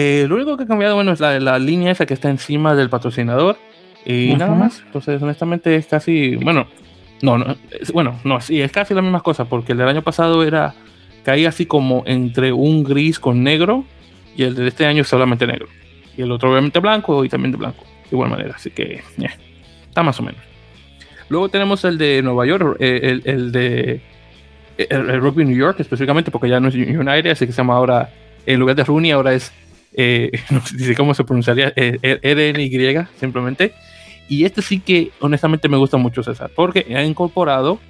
Eh, 0.00 0.26
lo 0.28 0.36
único 0.36 0.56
que 0.56 0.62
ha 0.62 0.66
cambiado, 0.68 0.94
bueno, 0.94 1.10
es 1.10 1.18
la, 1.18 1.58
línea 1.58 1.90
esa 1.90 2.06
que 2.06 2.14
está 2.14 2.30
encima 2.30 2.76
del 2.76 2.88
patrocinador 2.88 3.58
y 4.06 4.32
nada 4.36 4.54
más. 4.54 4.80
Entonces, 4.86 5.20
honestamente, 5.20 5.74
es 5.74 5.86
casi, 5.86 6.36
bueno, 6.36 6.68
no, 7.20 7.36
no 7.36 7.56
bueno, 7.92 8.20
no, 8.22 8.40
sí, 8.40 8.60
es 8.60 8.70
casi 8.70 8.94
la 8.94 9.02
misma 9.02 9.22
cosa 9.22 9.46
porque 9.46 9.72
el 9.72 9.78
del 9.78 9.88
año 9.88 10.02
pasado 10.02 10.44
era, 10.44 10.72
caía 11.24 11.48
así 11.48 11.66
como 11.66 12.04
entre 12.06 12.52
un 12.52 12.84
gris 12.84 13.18
con 13.18 13.42
negro 13.42 13.84
y 14.36 14.44
el 14.44 14.54
de 14.54 14.68
este 14.68 14.86
año 14.86 15.02
es 15.02 15.08
solamente 15.08 15.48
negro. 15.48 15.66
Y 16.16 16.22
el 16.22 16.30
otro 16.30 16.52
obviamente 16.52 16.78
blanco 16.78 17.24
y 17.24 17.28
también 17.28 17.50
de 17.50 17.58
blanco, 17.58 17.82
de 17.82 18.10
igual 18.12 18.30
manera. 18.30 18.54
Así 18.54 18.70
que 18.70 19.02
está 19.82 20.04
más 20.04 20.20
o 20.20 20.22
menos. 20.22 20.40
Luego 21.28 21.48
tenemos 21.48 21.84
el 21.84 21.98
de 21.98 22.22
Nueva 22.22 22.46
York, 22.46 22.76
eh, 22.78 23.20
el, 23.24 23.50
de 23.50 24.00
el, 24.76 25.20
Rugby 25.20 25.44
New 25.44 25.56
York 25.56 25.80
específicamente, 25.80 26.30
porque 26.30 26.48
ya 26.48 26.60
no 26.60 26.68
es 26.68 26.76
United, 26.76 27.32
así 27.32 27.46
que 27.46 27.52
se 27.52 27.56
llama 27.56 27.74
ahora, 27.74 28.10
en 28.46 28.60
lugar 28.60 28.76
de 28.76 28.84
Rooney, 28.84 29.10
ahora 29.10 29.34
es, 29.34 29.52
eh, 30.00 30.30
no 30.50 30.64
sé 30.64 30.94
cómo 30.94 31.12
se 31.12 31.24
pronunciaría, 31.24 31.72
eh, 31.76 31.98
RNY 32.22 33.06
simplemente. 33.18 33.74
Y 34.28 34.44
este 34.44 34.62
sí 34.62 34.78
que 34.78 35.10
honestamente 35.20 35.68
me 35.68 35.76
gusta 35.76 35.96
mucho, 35.96 36.22
César, 36.22 36.50
porque 36.54 36.86
ha 36.94 37.02
incorporado 37.02 37.80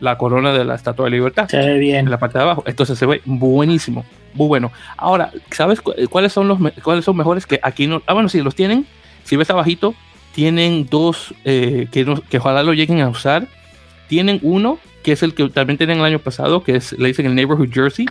la 0.00 0.16
corona 0.16 0.52
de 0.52 0.64
la 0.64 0.76
Estatua 0.76 1.06
de 1.06 1.10
Libertad. 1.10 1.48
Se 1.48 1.58
ve 1.58 1.78
bien. 1.78 2.06
En 2.06 2.10
la 2.10 2.18
parte 2.18 2.38
de 2.38 2.44
abajo. 2.44 2.64
Entonces 2.66 2.98
se 2.98 3.04
ve 3.04 3.20
buenísimo. 3.24 4.04
Muy 4.32 4.46
bueno. 4.46 4.72
Ahora, 4.96 5.30
¿sabes 5.50 5.80
cuáles 5.80 6.32
son 6.32 6.48
los 6.48 6.58
cuáles 6.82 7.04
son 7.04 7.16
mejores? 7.16 7.46
Que 7.46 7.60
aquí 7.62 7.86
no. 7.86 8.02
Ah, 8.06 8.14
bueno, 8.14 8.28
sí, 8.28 8.40
los 8.40 8.54
tienen. 8.54 8.86
Si 9.24 9.36
ves 9.36 9.50
abajito, 9.50 9.94
tienen 10.34 10.86
dos 10.86 11.34
eh, 11.44 11.88
que, 11.90 12.06
que 12.30 12.38
ojalá 12.38 12.62
lo 12.62 12.72
lleguen 12.72 13.00
a 13.00 13.08
usar. 13.08 13.46
Tienen 14.06 14.38
uno, 14.42 14.78
que 15.02 15.12
es 15.12 15.22
el 15.22 15.34
que 15.34 15.48
también 15.48 15.76
tienen 15.76 15.98
el 15.98 16.04
año 16.04 16.20
pasado, 16.20 16.62
que 16.62 16.76
es, 16.76 16.92
le 16.92 17.08
dicen 17.08 17.26
el 17.26 17.34
Neighborhood 17.34 17.70
Jersey, 17.70 18.06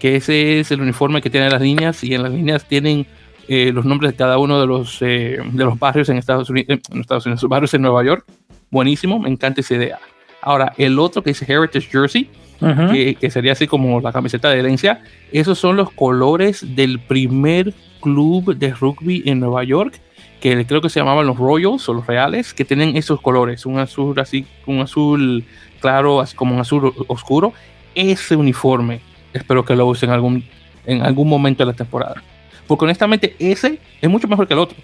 que 0.00 0.16
ese 0.16 0.58
es 0.58 0.72
el 0.72 0.80
uniforme 0.80 1.20
que 1.20 1.30
tiene 1.30 1.48
las 1.48 1.60
líneas 1.60 2.02
y 2.02 2.14
en 2.14 2.24
las 2.24 2.32
líneas 2.32 2.64
tienen 2.66 3.06
eh, 3.46 3.70
los 3.72 3.84
nombres 3.84 4.12
de 4.12 4.16
cada 4.16 4.38
uno 4.38 4.60
de 4.60 4.66
los, 4.66 5.00
eh, 5.02 5.38
de 5.44 5.64
los 5.64 5.78
barrios 5.78 6.08
en 6.08 6.16
Estados 6.16 6.50
Unidos, 6.50 6.80
en 6.90 7.00
Estados 7.00 7.26
Unidos, 7.26 7.44
barrios 7.48 7.74
en 7.74 7.82
Nueva 7.82 8.02
York. 8.02 8.24
Buenísimo, 8.70 9.20
me 9.20 9.28
encanta 9.28 9.60
esa 9.60 9.74
idea. 9.74 9.98
Ahora, 10.42 10.72
el 10.78 10.98
otro 10.98 11.22
que 11.22 11.30
dice 11.30 11.44
Heritage 11.46 11.88
Jersey, 11.90 12.30
que, 12.60 13.30
sería 13.30 13.52
así 13.52 13.66
como 13.66 14.00
la 14.00 14.12
camiseta 14.12 14.50
de 14.50 14.58
herencia, 14.58 15.02
esos 15.32 15.58
son 15.58 15.76
los 15.76 15.90
colores 15.90 16.64
del 16.74 16.98
primer 16.98 17.74
club 18.00 18.56
de 18.56 18.72
rugby 18.72 19.22
en 19.26 19.40
Nueva 19.40 19.64
York, 19.64 20.00
que 20.40 20.64
creo 20.66 20.80
que 20.80 20.88
se 20.88 21.00
llamaban 21.00 21.26
los 21.26 21.36
Royals 21.36 21.88
o 21.88 21.94
los 21.94 22.06
Reales, 22.06 22.54
que 22.54 22.64
tienen 22.64 22.96
esos 22.96 23.20
colores, 23.20 23.66
un 23.66 23.78
azul 23.78 24.18
así, 24.18 24.46
un 24.66 24.80
azul 24.80 25.44
claro, 25.80 26.20
así 26.20 26.34
como 26.34 26.54
un 26.54 26.60
azul 26.60 26.94
oscuro. 27.08 27.52
Ese 27.94 28.36
uniforme, 28.36 29.00
espero 29.32 29.64
que 29.64 29.74
lo 29.76 29.86
usen 29.86 30.10
en 30.10 30.14
algún, 30.14 30.44
en 30.86 31.02
algún 31.02 31.28
momento 31.28 31.64
de 31.64 31.72
la 31.72 31.76
temporada. 31.76 32.22
Porque 32.66 32.84
honestamente, 32.84 33.34
ese 33.38 33.78
es 34.00 34.10
mucho 34.10 34.28
mejor 34.28 34.46
que 34.46 34.54
el 34.54 34.60
otro, 34.60 34.76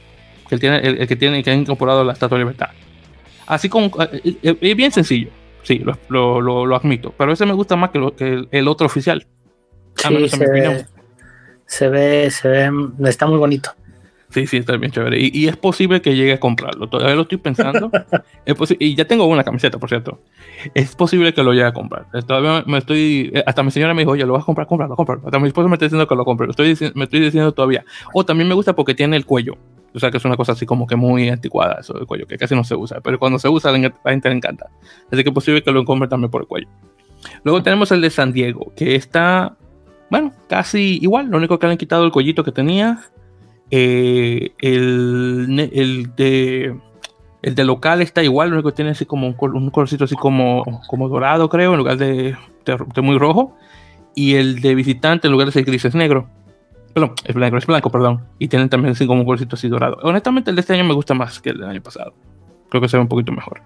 que 0.49 0.55
el, 0.55 0.61
tiene, 0.61 0.79
el, 0.79 1.07
que 1.07 1.17
tiene 1.17 1.43
que 1.43 1.51
ha 1.51 1.55
incorporado 1.55 2.05
la 2.05 2.13
Estatua 2.13 2.39
de 2.39 2.45
Libertad. 2.45 2.71
Así 3.47 3.69
como, 3.69 3.87
eh, 4.03 4.37
eh, 4.43 4.57
es 4.61 4.77
bien 4.77 4.91
sencillo 4.91 5.31
Sí, 5.67 5.79
lo, 5.81 6.41
lo, 6.41 6.65
lo, 6.65 6.77
admito. 6.77 7.13
Pero 7.19 7.33
ese 7.33 7.45
me 7.45 7.53
gusta 7.53 7.75
más 7.75 7.91
que, 7.91 8.13
que 8.17 8.47
el, 8.53 8.69
otro 8.69 8.87
oficial. 8.87 9.27
Sí, 9.97 10.29
se, 10.29 10.39
ve, 10.49 10.87
se 11.67 11.89
ve, 11.89 12.31
se 12.31 12.49
ve, 12.49 12.71
está 13.09 13.27
muy 13.27 13.37
bonito. 13.37 13.71
Sí, 14.31 14.47
sí, 14.47 14.57
está 14.57 14.77
bien 14.77 14.91
chévere. 14.91 15.19
Y, 15.21 15.47
es 15.47 15.57
posible 15.57 16.03
que 16.03 16.15
llegue 16.15 16.33
a 16.33 16.41
comprarlo. 16.41 16.89
Todavía 16.89 17.15
lo 17.15 17.23
estoy 17.23 17.39
pensando. 17.39 17.91
y 18.79 18.95
ya 18.95 19.05
tengo 19.07 19.27
una 19.27 19.45
camiseta, 19.45 19.79
por 19.79 19.89
cierto. 19.89 20.21
Es 20.75 20.97
posible 20.97 21.33
que 21.33 21.43
lo 21.43 21.53
llegue 21.53 21.67
a 21.67 21.73
comprar. 21.73 22.07
Todavía 22.27 22.65
me 22.67 22.79
estoy. 22.79 23.31
Eh, 23.33 23.45
hasta 23.47 23.63
mi 23.63 23.71
señora 23.71 23.95
me 23.95 24.03
dijo, 24.03 24.13
oye, 24.13 24.27
lo 24.27 24.33
vas 24.33 24.43
a 24.43 24.47
comprar, 24.47 24.67
cómpralo, 24.67 24.97
cómpralo. 24.97 25.23
Hasta 25.25 25.39
mi 25.39 25.49
esposo 25.49 25.69
me 25.69 25.75
está 25.75 25.87
diciendo 25.87 26.07
que 26.07 26.15
lo 26.15 26.25
compre. 26.25 26.47
Lo 26.47 26.51
estoy, 26.51 26.77
me 26.95 27.05
estoy 27.05 27.21
diciendo 27.21 27.53
todavía. 27.53 27.85
O 28.13 28.25
también 28.25 28.49
me 28.49 28.55
gusta 28.55 28.75
porque 28.75 28.95
tiene 28.95 29.17
el 29.17 29.25
cuello. 29.25 29.57
O 29.95 29.99
sea 29.99 30.11
que 30.11 30.19
es 30.19 30.25
una 30.27 30.37
cosa 30.37 30.53
así 30.53 30.67
como 30.67 30.87
que 30.87 30.95
muy 30.95 31.31
anticuada, 31.31 31.79
eso 31.81 31.95
del 31.95 32.07
cuello, 32.07 32.27
que 32.27 32.37
casi 32.37 32.55
no 32.55 32.65
se 32.65 32.75
usa. 32.75 33.01
Pero 33.01 33.19
cuando 33.19 33.39
se 33.39 33.49
usa, 33.49 33.71
a 33.71 33.79
la 33.79 33.91
gente 34.05 34.29
le 34.29 34.35
encanta. 34.35 34.69
Así 35.11 35.23
que 35.23 35.31
es 35.31 35.35
posible 35.35 35.63
que 35.63 35.73
lo 35.73 35.87
compre 35.87 36.07
también 36.07 36.31
por 36.31 36.43
el 36.43 36.47
cuello. 36.47 36.69
Luego 37.45 37.63
tenemos 37.63 37.91
el 37.93 38.03
de 38.03 38.11
San 38.11 38.33
Diego, 38.33 38.73
que 38.77 38.95
está, 38.95 39.57
bueno, 40.11 40.33
casi 40.49 40.99
igual. 41.01 41.29
Lo 41.29 41.39
único 41.39 41.59
que 41.59 41.67
le 41.67 41.73
han 41.73 41.79
quitado 41.79 42.05
el 42.05 42.13
cuellito 42.13 42.45
que 42.45 42.53
tenía. 42.53 43.01
Eh, 43.71 44.53
el, 44.59 45.71
el, 45.73 46.15
de 46.15 46.77
el 47.43 47.55
de 47.55 47.65
local 47.65 48.01
está 48.01 48.23
igual, 48.23 48.51
lo 48.51 48.57
único 48.57 48.71
que 48.71 48.77
tiene 48.77 48.93
así 48.93 49.07
como 49.07 49.27
un, 49.27 49.37
un 49.55 49.71
colorcito 49.71 50.05
así 50.05 50.15
como, 50.17 50.83
como 50.89 51.09
dorado, 51.09 51.49
creo, 51.49 51.73
en 51.73 51.79
lugar 51.79 51.97
de, 51.97 52.37
de, 52.65 53.03
muy 53.03 53.19
rojo. 53.19 53.57
Y 54.15 54.35
el 54.35 54.61
de 54.61 54.75
visitante, 54.75 55.29
en 55.29 55.33
lugar 55.33 55.47
de 55.47 55.53
ser 55.53 55.65
gris, 55.65 55.85
es 55.85 55.95
negro. 55.95 56.29
Perdón, 56.95 57.13
es 57.25 57.35
blanco, 57.35 57.59
es 57.59 57.67
blanco, 57.67 57.91
perdón. 57.91 58.25
Y 58.39 58.49
tienen 58.49 58.69
también 58.69 58.93
así 58.93 59.07
como 59.07 59.21
un 59.21 59.27
colorcito 59.27 59.57
así 59.57 59.69
dorado. 59.69 59.99
Honestamente, 60.03 60.51
el 60.51 60.57
de 60.57 60.61
este 60.61 60.73
año 60.73 60.85
me 60.85 60.95
gusta 60.95 61.13
más 61.13 61.41
que 61.41 61.51
el 61.51 61.59
del 61.59 61.69
año 61.69 61.83
pasado. 61.83 62.15
Creo 62.71 62.81
que 62.81 62.89
se 62.89 62.97
ve 62.97 63.03
un 63.03 63.09
poquito 63.09 63.33
mejor. 63.33 63.63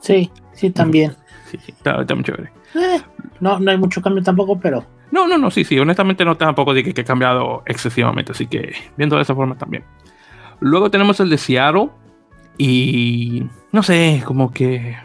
Sí, 0.00 0.30
sí, 0.52 0.70
también. 0.70 1.14
Sí, 1.48 1.58
sí, 1.64 1.72
está, 1.72 2.02
muy 2.14 2.24
chévere. 2.24 2.50
Eh, 2.74 3.00
no, 3.40 3.60
no 3.60 3.70
hay 3.70 3.78
mucho 3.78 4.02
cambio 4.02 4.22
tampoco, 4.22 4.58
pero. 4.58 4.84
No, 5.12 5.28
no, 5.28 5.38
no, 5.38 5.50
sí, 5.50 5.62
sí. 5.62 5.78
Honestamente, 5.78 6.24
no 6.24 6.36
tampoco 6.36 6.74
de 6.74 6.82
que, 6.82 7.00
he 7.00 7.04
cambiado 7.04 7.62
excesivamente. 7.66 8.32
Así 8.32 8.48
que, 8.48 8.74
viendo 8.96 9.14
de 9.14 9.22
esa 9.22 9.34
forma 9.34 9.56
también. 9.56 9.84
Luego 10.58 10.90
tenemos 10.90 11.20
el 11.20 11.30
de 11.30 11.38
Seattle. 11.38 11.90
Y 12.58 13.44
no 13.70 13.84
sé, 13.84 14.22
como 14.26 14.52
que. 14.52 14.96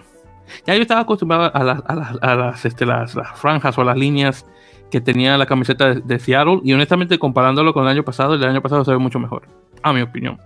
Ya 0.65 0.73
yo 0.75 0.81
estaba 0.81 1.01
acostumbrado 1.01 1.53
a 1.53 1.63
las, 1.63 1.83
a 1.85 1.95
las, 1.95 2.17
a 2.21 2.35
las, 2.35 2.65
este, 2.65 2.85
las, 2.85 3.13
las 3.15 3.37
franjas 3.37 3.77
o 3.77 3.83
las 3.83 3.97
líneas 3.97 4.45
que 4.89 5.01
tenía 5.01 5.37
la 5.37 5.45
camiseta 5.45 5.95
de, 5.95 6.19
Seattle 6.19 6.61
y 6.63 6.73
honestamente 6.73 7.19
comparándolo 7.19 7.73
con 7.73 7.83
el 7.83 7.89
año 7.89 8.03
pasado, 8.03 8.35
el 8.35 8.43
año 8.43 8.61
pasado 8.61 8.85
se 8.85 8.91
ve 8.91 8.97
mucho 8.97 9.19
mejor, 9.19 9.47
a 9.83 9.93
mi 9.93 10.01
opinión, 10.01 10.39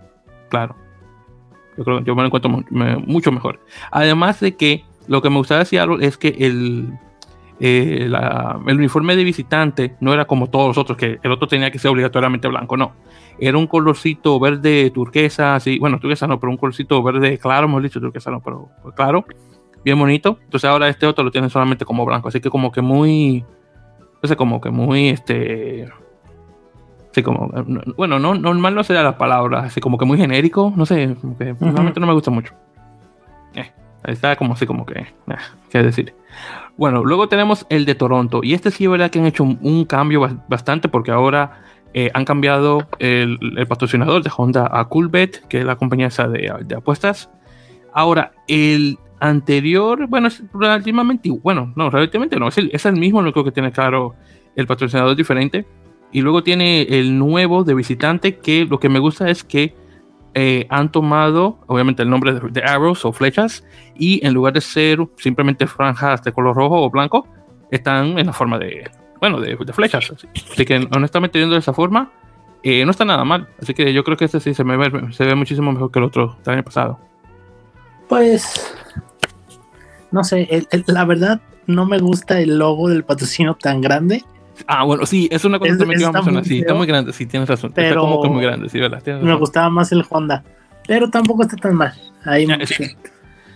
claro. 0.50 0.76
Yo 1.78 1.84
creo 1.84 2.00
yo 2.02 2.16
me 2.16 2.22
lo 2.24 2.28
encuentro 2.28 2.50
mucho 2.50 3.32
mejor. 3.32 3.60
Además 3.92 4.40
de 4.40 4.56
que 4.56 4.84
lo 5.08 5.22
que 5.22 5.30
me 5.30 5.38
gustaba 5.38 5.60
de 5.60 5.66
Seattle 5.66 6.06
es 6.06 6.18
que 6.18 6.36
el, 6.40 6.92
eh, 7.62 8.10
el 8.68 8.78
uniforme 8.78 9.16
de 9.16 9.24
visitante 9.24 9.96
no 10.00 10.14
era 10.14 10.26
como 10.26 10.50
todos 10.50 10.68
los 10.68 10.78
otros, 10.78 10.98
que 10.98 11.20
el 11.22 11.32
otro 11.32 11.48
tenía 11.48 11.72
que 11.72 11.80
ser 11.80 11.92
obligatoriamente 11.92 12.48
blanco, 12.48 12.76
no. 12.76 12.94
Era 13.40 13.58
un 13.58 13.68
colorcito 13.68 14.40
verde 14.40 14.92
turquesa, 14.92 15.56
así, 15.56 15.80
bueno, 15.80 16.00
turquesa 16.00 16.28
no, 16.28 16.40
pero 16.40 16.52
un 16.52 16.58
colorcito 16.58 17.02
verde 17.02 17.38
claro, 17.38 17.68
hemos 17.68 17.82
dicho 17.84 18.00
turquesa 18.00 18.32
no, 18.32 18.42
pero 18.42 18.70
claro, 18.96 19.26
bien 19.86 19.98
bonito. 19.98 20.40
Entonces 20.44 20.70
ahora 20.70 20.90
este 20.90 21.06
otro 21.06 21.24
lo 21.24 21.32
tiene 21.32 21.50
solamente 21.50 21.86
como 21.86 22.06
blanco, 22.06 22.28
así 22.28 22.40
que 22.40 22.50
como 22.50 22.72
que 22.72 22.82
muy, 22.82 23.46
entonces, 24.22 24.38
como 24.38 24.62
que 24.62 24.70
muy, 24.70 25.10
este. 25.10 25.90
Sí, 27.12 27.24
como. 27.24 27.50
Bueno, 27.98 28.20
no, 28.20 28.36
normal 28.36 28.76
no 28.76 28.84
sería 28.84 29.02
la 29.02 29.18
palabra, 29.18 29.62
así 29.62 29.82
como 29.82 29.98
que 29.98 30.06
muy 30.06 30.16
genérico, 30.16 30.72
no 30.76 30.86
sé, 30.86 31.18
que 31.40 31.56
realmente 31.60 32.00
no 32.00 32.06
me 32.06 32.14
gusta 32.14 32.30
mucho. 32.30 32.54
Eh, 33.56 33.72
está 34.04 34.36
como 34.36 34.54
así, 34.54 34.66
como 34.66 34.86
que. 34.86 35.00
Eh, 35.00 35.08
¿Qué 35.70 35.84
decir? 35.84 36.14
Bueno, 36.78 37.04
luego 37.04 37.28
tenemos 37.28 37.66
el 37.70 37.86
de 37.86 37.96
Toronto, 37.96 38.42
y 38.44 38.54
este 38.54 38.72
sí 38.72 38.86
es 38.86 38.90
verdad 38.90 39.12
que 39.12 39.20
han 39.20 39.26
hecho 39.26 39.44
un, 39.44 39.86
cambio 39.86 40.28
bastante, 40.48 40.90
porque 40.90 41.12
ahora 41.12 41.64
eh, 41.94 42.10
han 42.14 42.26
cambiado 42.26 42.88
el, 43.00 43.38
patrocinador 43.68 44.24
de 44.24 44.32
Honda 44.36 44.70
a 44.72 44.88
Coolbet, 44.88 45.48
que 45.48 45.60
es 45.60 45.66
la 45.66 45.76
compañía 45.76 46.08
esa 46.08 46.28
de, 46.28 46.52
de 46.66 46.76
apuestas. 46.76 47.30
Ahora, 47.94 48.32
el 48.48 48.98
anterior, 49.20 50.08
bueno, 50.08 50.28
es 50.28 50.44
relativamente, 50.54 51.30
bueno, 51.30 51.72
no, 51.76 51.90
relativamente 51.90 52.38
no, 52.38 52.48
es 52.48 52.58
el, 52.58 52.72
es 52.74 52.86
el 52.86 52.96
mismo, 52.96 53.22
lo 53.22 53.32
creo 53.32 53.46
que 53.46 53.52
tiene 53.52 53.72
claro 53.72 54.16
el 54.56 54.68
patrocinador 54.68 55.16
diferente. 55.16 55.66
Y 56.12 56.22
luego 56.22 56.44
tiene 56.44 56.82
el 56.82 57.18
nuevo 57.18 57.64
de 57.64 57.74
visitante, 57.74 58.38
que 58.38 58.66
lo 58.66 58.80
que 58.80 58.90
me 58.90 59.00
gusta 59.00 59.30
es 59.30 59.46
que 59.46 59.76
eh, 60.34 60.66
han 60.70 60.92
tomado, 60.92 61.60
obviamente, 61.68 62.04
el 62.04 62.10
nombre 62.10 62.34
de, 62.34 62.64
arrows 62.64 63.06
o 63.06 63.12
flechas, 63.12 63.64
y 63.96 64.26
en 64.26 64.34
lugar 64.34 64.54
de 64.54 64.62
ser 64.62 65.00
simplemente 65.18 65.68
franjas 65.68 66.24
de 66.24 66.32
color 66.32 66.56
rojo 66.56 66.82
o 66.82 66.90
blanco, 66.90 67.28
están 67.70 68.18
en 68.18 68.28
la 68.28 68.34
forma 68.34 68.58
de, 68.58 68.90
bueno, 69.20 69.40
de, 69.40 69.58
flechas. 69.74 70.12
Así. 70.12 70.66
que, 70.66 70.88
honestamente, 70.92 71.38
viendo 71.38 71.54
de 71.54 71.60
esa 71.60 71.74
forma, 71.74 72.12
eh, 72.64 72.86
no 72.86 72.92
está 72.92 73.06
nada 73.06 73.24
mal. 73.26 73.48
Así 73.62 73.74
que 73.74 73.94
yo 73.94 74.04
creo 74.04 74.18
que 74.18 74.26
este 74.26 74.40
sí 74.40 74.54
se, 74.54 74.64
me 74.64 74.78
ve, 74.78 75.14
se 75.14 75.26
ve 75.26 75.36
muchísimo 75.36 75.72
mejor 75.72 75.92
que 75.92 76.00
el 76.00 76.06
otro 76.06 76.38
del 76.44 76.56
año 76.56 76.64
pasado. 76.64 77.00
Pues 78.08 78.76
no 80.12 80.24
sé, 80.24 80.68
la 80.88 81.06
verdad 81.06 81.42
no 81.68 81.86
me 81.86 82.00
gusta 82.00 82.40
el 82.40 82.58
logo 82.58 82.90
del 82.90 83.04
patrocinio 83.04 83.56
tan 83.56 83.82
grande. 83.82 84.24
Ah, 84.68 84.84
bueno, 84.84 85.06
sí, 85.06 85.28
es 85.32 85.44
una 85.46 85.60
cosa 85.60 85.78
también 85.78 86.00
que 86.00 86.06
vamos 86.06 86.28
a 86.28 86.44
sí, 86.44 86.60
está 86.60 86.74
muy 86.74 86.88
grande, 86.88 87.14
sí, 87.14 87.26
tienes 87.26 87.48
razón. 87.50 87.72
Pero 87.74 87.88
está 87.88 88.00
como 88.00 88.22
que 88.22 88.30
muy 88.30 88.44
grande, 88.44 88.70
sí, 88.70 88.80
¿verdad? 88.80 89.02
Me 89.22 89.36
gustaba 89.36 89.70
más 89.70 89.92
el 89.92 90.04
Honda, 90.10 90.44
pero 90.88 91.10
tampoco 91.10 91.44
está 91.44 91.56
tan 91.58 91.76
mal. 91.76 91.94
Ahí 92.24 92.48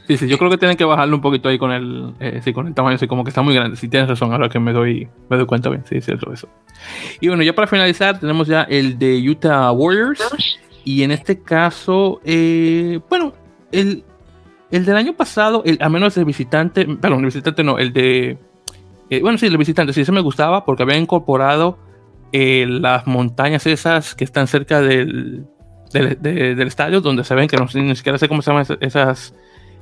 sí, 0.08 0.18
sí, 0.18 0.28
yo 0.28 0.38
creo 0.38 0.52
que 0.52 0.58
tienen 0.58 0.78
que 0.78 0.86
bajarlo 0.86 1.16
un 1.16 1.22
poquito 1.22 1.50
ahí 1.50 1.58
con 1.58 1.72
el, 1.72 2.14
eh, 2.20 2.40
sí, 2.44 2.54
con 2.54 2.68
el 2.68 2.74
tamaño, 2.74 2.96
así 2.96 3.08
como 3.08 3.24
que 3.24 3.30
está 3.30 3.42
muy 3.42 3.56
grande. 3.56 3.76
Sí, 3.76 3.88
tienes 3.88 4.08
razón, 4.08 4.32
ahora 4.32 4.50
que 4.50 4.60
me 4.60 4.72
doy, 4.72 5.08
me 5.30 5.38
doy 5.38 5.46
cuenta 5.46 5.70
bien, 5.70 5.84
sí, 5.90 6.00
cierto 6.02 6.32
eso. 6.32 6.48
Y 7.20 7.28
bueno, 7.28 7.42
ya 7.44 7.54
para 7.54 7.68
finalizar, 7.68 8.20
tenemos 8.20 8.48
ya 8.48 8.64
el 8.64 9.00
de 9.00 9.28
Utah 9.30 9.72
Warriors. 9.72 10.58
Y 10.84 11.02
en 11.02 11.10
este 11.10 11.42
caso, 11.42 12.22
eh, 12.24 13.00
bueno, 13.10 13.34
el, 13.72 14.04
el 14.70 14.86
del 14.86 14.96
año 14.96 15.14
pasado, 15.14 15.64
el, 15.66 15.80
al 15.82 15.90
menos 15.90 16.16
el 16.18 16.26
visitante, 16.26 16.86
perdón, 16.86 17.20
el 17.20 17.26
visitante 17.26 17.64
no, 17.64 17.80
el 17.80 17.92
de. 17.92 18.38
Eh, 19.10 19.22
bueno, 19.22 19.38
sí, 19.38 19.46
el 19.46 19.58
visitante, 19.58 19.94
sí, 19.94 20.02
ese 20.02 20.12
me 20.12 20.22
gustaba 20.22 20.66
porque 20.66 20.84
había 20.84 20.98
incorporado 20.98 21.78
eh, 22.32 22.66
las 22.68 23.06
montañas 23.08 23.66
esas 23.68 24.16
que 24.16 24.24
están 24.24 24.48
cerca 24.48 24.82
del, 24.82 25.46
del, 25.92 26.62
estadio, 26.68 27.02
donde 27.02 27.24
se 27.24 27.36
ven 27.36 27.48
que 27.48 27.58
no, 27.58 27.68
ni 27.74 27.96
siquiera 27.96 28.18
sé 28.18 28.28
cómo 28.28 28.42
se 28.42 28.52
llaman 28.52 28.66
esas, 28.82 29.34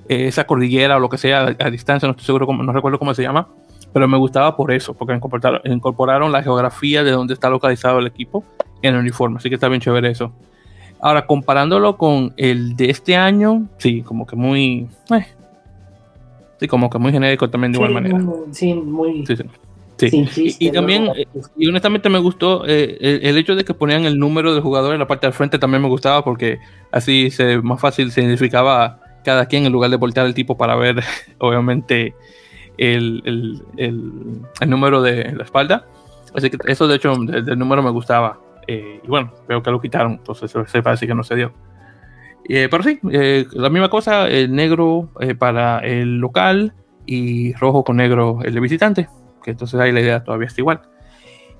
eh, 0.09 0.27
esa 0.27 0.45
cordillera 0.45 0.97
o 0.97 0.99
lo 0.99 1.09
que 1.09 1.17
sea 1.17 1.55
a, 1.57 1.69
distancia, 1.69 2.07
no 2.07 2.11
estoy 2.11 2.25
seguro, 2.25 2.45
cómo, 2.45 2.63
no 2.63 2.73
recuerdo 2.73 2.99
cómo 2.99 3.13
se 3.13 3.23
llama, 3.23 3.47
pero 3.93 4.07
me 4.07 4.17
gustaba 4.17 4.55
por 4.57 4.71
eso, 4.71 4.93
porque 4.93 5.13
incorporaron, 5.13 5.61
incorporaron 5.65 6.31
la 6.31 6.43
geografía 6.43 7.03
de 7.03 7.11
donde 7.11 7.33
está 7.33 7.49
localizado 7.49 7.99
el 7.99 8.07
equipo 8.07 8.43
en 8.81 8.95
el 8.95 8.99
uniforme, 8.99 9.37
así 9.37 9.49
que 9.49 9.55
está 9.55 9.69
bien 9.69 9.81
chévere 9.81 10.11
eso. 10.11 10.33
Ahora, 10.99 11.25
comparándolo 11.25 11.97
con 11.97 12.33
el 12.37 12.77
de 12.77 12.89
este 12.89 13.17
año, 13.17 13.67
sí, 13.77 14.03
como 14.03 14.25
que 14.25 14.35
muy. 14.37 14.87
Sí, 16.63 16.67
como 16.69 16.89
que 16.89 16.97
muy 16.97 17.11
genérico 17.11 17.49
también 17.49 17.73
de 17.73 17.77
igual 17.77 17.93
manera. 17.93 18.21
sí, 18.51 18.73
muy. 18.73 19.25
Sí, 19.25 19.35
sí. 19.35 20.55
y, 20.59 20.71
también, 20.71 21.09
eh, 21.15 21.27
y 21.57 21.67
honestamente 21.67 22.09
me 22.09 22.19
gustó 22.19 22.63
eh, 22.65 23.19
el, 23.21 23.37
hecho 23.37 23.55
de 23.55 23.63
que 23.63 23.73
ponían 23.73 24.05
el 24.05 24.17
número 24.17 24.53
del 24.53 24.61
jugador 24.61 24.93
en 24.93 24.99
la 24.99 25.07
parte 25.07 25.27
del 25.27 25.33
frente 25.33 25.59
también 25.59 25.81
me 25.81 25.87
gustaba 25.87 26.23
porque 26.23 26.59
así 26.91 27.29
se 27.29 27.61
más 27.61 27.79
fácil 27.79 28.11
se 28.11 28.21
identificaba 28.21 28.99
cada 29.23 29.45
quien 29.45 29.65
en 29.65 29.71
lugar 29.71 29.91
de 29.91 29.97
voltear 29.97 30.25
el 30.25 30.33
tipo 30.33 30.57
para 30.57 30.75
ver, 30.75 31.03
obviamente, 31.39 32.15
el, 32.77 33.21
el, 33.25 33.61
el, 34.61 34.69
número 34.69 35.01
de 35.01 35.33
la 35.33 35.43
espalda. 35.43 35.85
Así 36.33 36.49
que 36.49 36.57
eso, 36.65 36.87
de 36.87 36.95
hecho, 36.95 37.13
del, 37.15 37.59
número 37.59 37.83
me 37.83 37.91
gustaba. 37.91 38.39
Eh, 38.67 39.01
y 39.03 39.07
bueno, 39.07 39.33
veo 39.47 39.61
que 39.61 39.71
lo 39.71 39.81
quitaron, 39.81 40.13
entonces 40.13 40.51
se 40.67 40.81
parece 40.81 41.05
que 41.05 41.13
no 41.13 41.23
se 41.23 41.35
dio. 41.35 41.53
Eh, 42.49 42.67
pero 42.69 42.83
sí, 42.83 42.99
eh, 43.11 43.45
la 43.53 43.69
misma 43.69 43.89
cosa, 43.89 44.27
el 44.27 44.53
negro 44.53 45.09
para 45.39 45.79
el 45.79 46.17
local 46.17 46.73
y 47.05 47.53
rojo 47.53 47.83
con 47.83 47.97
negro 47.97 48.39
el 48.43 48.53
de 48.53 48.59
visitante, 48.59 49.09
que 49.43 49.51
entonces 49.51 49.79
ahí 49.79 49.91
la 49.91 50.01
idea 50.01 50.23
todavía 50.23 50.47
está 50.47 50.61
igual. 50.61 50.81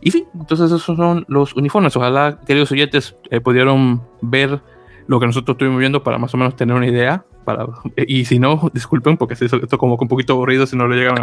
Y 0.02 0.12
sí, 0.12 0.26
entonces 0.34 0.66
esos 0.68 0.84
son 0.84 1.26
los 1.30 1.56
uniformes. 1.56 1.96
Ojalá, 1.96 2.40
queridos 2.46 2.72
oyentes, 2.74 3.16
pudieron 3.42 4.02
ver 4.22 4.62
lo 5.08 5.20
que 5.20 5.26
nosotros 5.26 5.56
estuvimos 5.56 5.80
viendo 5.80 6.04
para 6.04 6.18
más 6.18 6.34
o 6.34 6.38
menos 6.38 6.56
tener 6.56 6.76
una 6.76 6.88
idea. 6.88 7.26
Para, 7.46 7.68
y 8.08 8.26
si 8.26 8.40
no, 8.40 8.70
disculpen, 8.74 9.18
porque 9.18 9.34
esto 9.34 9.58
es 9.58 9.78
como 9.78 9.96
un 9.96 10.08
poquito 10.08 10.34
aburrido 10.34 10.66
si 10.66 10.76
no 10.76 10.88
lo 10.88 10.96
llegan 10.96 11.16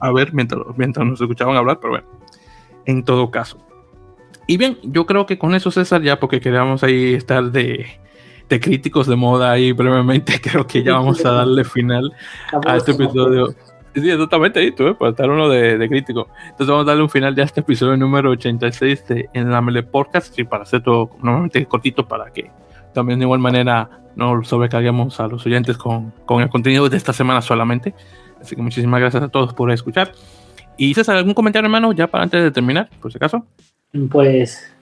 a, 0.00 0.12
ver 0.12 0.32
mientras, 0.32 0.60
mientras 0.76 1.06
nos 1.06 1.20
escuchaban 1.20 1.56
hablar, 1.56 1.78
pero 1.80 1.94
bueno, 1.94 2.06
en 2.86 3.04
todo 3.04 3.30
caso. 3.30 3.58
Y 4.46 4.56
bien, 4.56 4.78
yo 4.82 5.06
creo 5.06 5.26
que 5.26 5.38
con 5.38 5.54
eso, 5.54 5.70
César, 5.70 6.02
ya 6.02 6.20
porque 6.20 6.40
queríamos 6.40 6.84
ahí 6.84 7.14
estar 7.14 7.50
de, 7.50 7.86
de 8.48 8.60
críticos 8.60 9.06
de 9.06 9.16
moda 9.16 9.52
ahí 9.52 9.72
brevemente, 9.72 10.40
creo 10.42 10.66
que 10.66 10.82
ya 10.82 10.92
vamos 10.94 11.24
a 11.24 11.32
darle 11.32 11.64
final 11.64 12.12
a 12.66 12.76
este 12.76 12.92
episodio. 12.92 13.54
Sí, 13.94 14.10
exactamente 14.10 14.58
ahí, 14.58 14.72
tú, 14.72 14.96
para 14.96 15.12
estar 15.12 15.30
uno 15.30 15.48
de, 15.48 15.78
de, 15.78 15.88
crítico. 15.88 16.28
Entonces 16.42 16.66
vamos 16.66 16.82
a 16.82 16.86
darle 16.86 17.04
un 17.04 17.10
final 17.10 17.34
ya 17.36 17.44
a 17.44 17.46
este 17.46 17.60
episodio 17.60 17.96
número 17.96 18.30
86 18.30 19.06
de 19.06 19.30
En 19.34 19.50
la 19.50 19.60
Mele 19.60 19.84
Podcast, 19.84 20.36
y 20.38 20.44
para 20.44 20.64
hacer 20.64 20.82
todo 20.82 21.10
normalmente 21.22 21.64
cortito 21.66 22.06
para 22.06 22.32
que 22.32 22.50
también 22.92 23.20
de 23.20 23.24
igual 23.24 23.40
manera 23.40 23.88
no 24.16 24.42
sobrecarguemos 24.42 25.20
a 25.20 25.28
los 25.28 25.46
oyentes 25.46 25.76
con, 25.76 26.12
con, 26.26 26.42
el 26.42 26.48
contenido 26.48 26.88
de 26.88 26.96
esta 26.96 27.12
semana 27.12 27.40
solamente. 27.40 27.94
Así 28.40 28.56
que 28.56 28.62
muchísimas 28.62 29.00
gracias 29.00 29.22
a 29.22 29.28
todos 29.28 29.54
por 29.54 29.70
escuchar. 29.70 30.12
Y 30.76 30.94
César, 30.94 31.16
¿algún 31.16 31.34
comentario, 31.34 31.66
hermano, 31.66 31.92
ya 31.92 32.08
para 32.08 32.24
antes 32.24 32.42
de 32.42 32.50
terminar, 32.50 32.90
por 33.00 33.12
si 33.12 33.18
acaso? 33.18 33.46
Pues 34.10 34.73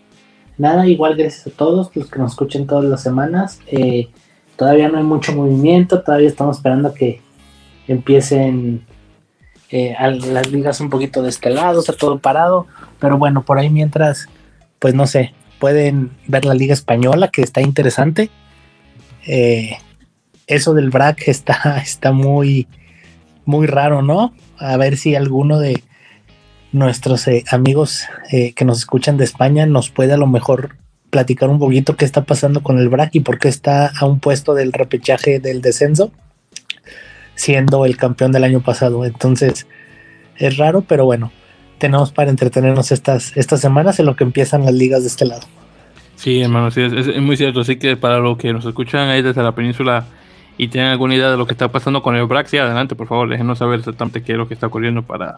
nada, 0.59 0.87
igual 0.87 1.17
gracias 1.17 1.47
a 1.47 1.51
todos 1.51 1.95
los 1.95 2.09
que 2.09 2.19
nos 2.19 2.33
escuchen 2.33 2.67
todas 2.67 2.85
las 2.85 3.03
semanas. 3.03 3.61
Eh, 3.67 4.09
todavía 4.57 4.89
no 4.89 4.99
hay 4.99 5.05
mucho 5.05 5.35
movimiento, 5.35 6.03
todavía 6.03 6.29
estamos 6.29 6.57
esperando 6.57 6.95
que 6.95 7.21
empiecen 7.89 8.85
eh, 9.71 9.95
las 9.99 10.51
ligas 10.51 10.81
un 10.81 10.91
poquito 10.91 11.23
de 11.23 11.31
este 11.31 11.51
lado, 11.51 11.81
está 11.81 11.93
todo 11.95 12.19
parado. 12.19 12.67
Pero 12.99 13.19
bueno, 13.19 13.43
por 13.45 13.59
ahí 13.59 13.71
mientras, 13.71 14.29
pues 14.79 14.95
no 14.95 15.07
sé, 15.07 15.35
pueden 15.59 16.11
ver 16.27 16.45
la 16.45 16.55
Liga 16.55 16.75
Española, 16.75 17.29
que 17.29 17.43
está 17.43 17.61
interesante. 17.61 18.31
Eh, 19.27 19.77
eso 20.47 20.75
del 20.75 20.91
BRAC 20.91 21.29
está, 21.29 21.79
está 21.83 22.13
muy, 22.13 22.67
muy 23.45 23.67
raro, 23.67 24.03
¿no? 24.03 24.35
A 24.59 24.77
ver 24.77 24.97
si 24.97 25.15
alguno 25.15 25.59
de 25.59 25.83
nuestros 26.73 27.29
eh, 27.29 27.45
amigos 27.51 28.05
eh, 28.31 28.53
que 28.55 28.65
nos 28.65 28.79
escuchan 28.79 29.17
de 29.17 29.25
España 29.25 29.67
nos 29.67 29.91
puede 29.91 30.15
a 30.15 30.17
lo 30.17 30.27
mejor 30.27 30.77
platicar 31.11 31.51
un 31.51 31.59
poquito 31.59 31.97
qué 31.97 32.07
está 32.07 32.25
pasando 32.25 32.63
con 32.63 32.79
el 32.79 32.89
BRAC 32.89 33.15
y 33.15 33.21
por 33.21 33.39
qué 33.39 33.49
está 33.49 33.93
a 33.99 34.07
un 34.07 34.19
puesto 34.19 34.55
del 34.55 34.73
repechaje 34.73 35.41
del 35.41 35.61
descenso, 35.61 36.11
siendo 37.35 37.85
el 37.85 37.99
campeón 37.99 38.33
del 38.33 38.45
año 38.45 38.61
pasado. 38.63 39.05
Entonces, 39.05 39.67
es 40.39 40.57
raro, 40.57 40.81
pero 40.81 41.05
bueno, 41.05 41.31
tenemos 41.77 42.13
para 42.13 42.31
entretenernos 42.31 42.93
estas, 42.93 43.37
estas 43.37 43.61
semanas 43.61 44.01
en 44.01 44.07
lo 44.07 44.17
que 44.17 44.25
empiezan 44.25 44.65
las 44.65 44.73
ligas 44.73 45.03
de 45.03 45.09
este 45.09 45.27
lado. 45.27 45.47
Sí, 46.17 46.41
hermano, 46.41 46.71
sí, 46.71 46.81
es, 46.81 47.21
muy 47.21 47.37
cierto. 47.37 47.61
Así 47.61 47.77
que 47.77 47.97
para 47.97 48.19
los 48.19 48.39
que 48.39 48.53
nos 48.53 48.65
escuchan 48.65 49.09
ahí 49.11 49.21
desde 49.21 49.43
la 49.43 49.55
península 49.55 50.07
y 50.57 50.69
tienen 50.69 50.93
alguna 50.93 51.15
idea 51.15 51.31
de 51.31 51.37
lo 51.37 51.47
que 51.47 51.53
está 51.53 51.71
pasando 51.71 52.03
con 52.03 52.17
el 52.17 52.25
Braxi, 52.25 52.57
adelante, 52.57 52.95
por 52.95 53.09
favor, 53.09 53.29
déjenos 53.29 53.59
saber 53.59 53.81
exactamente 53.81 54.23
qué 54.23 54.33
es 54.33 54.39
lo 54.39 54.49
que 54.49 54.55
está 54.55 54.69
ocurriendo 54.69 55.03
para, 55.03 55.37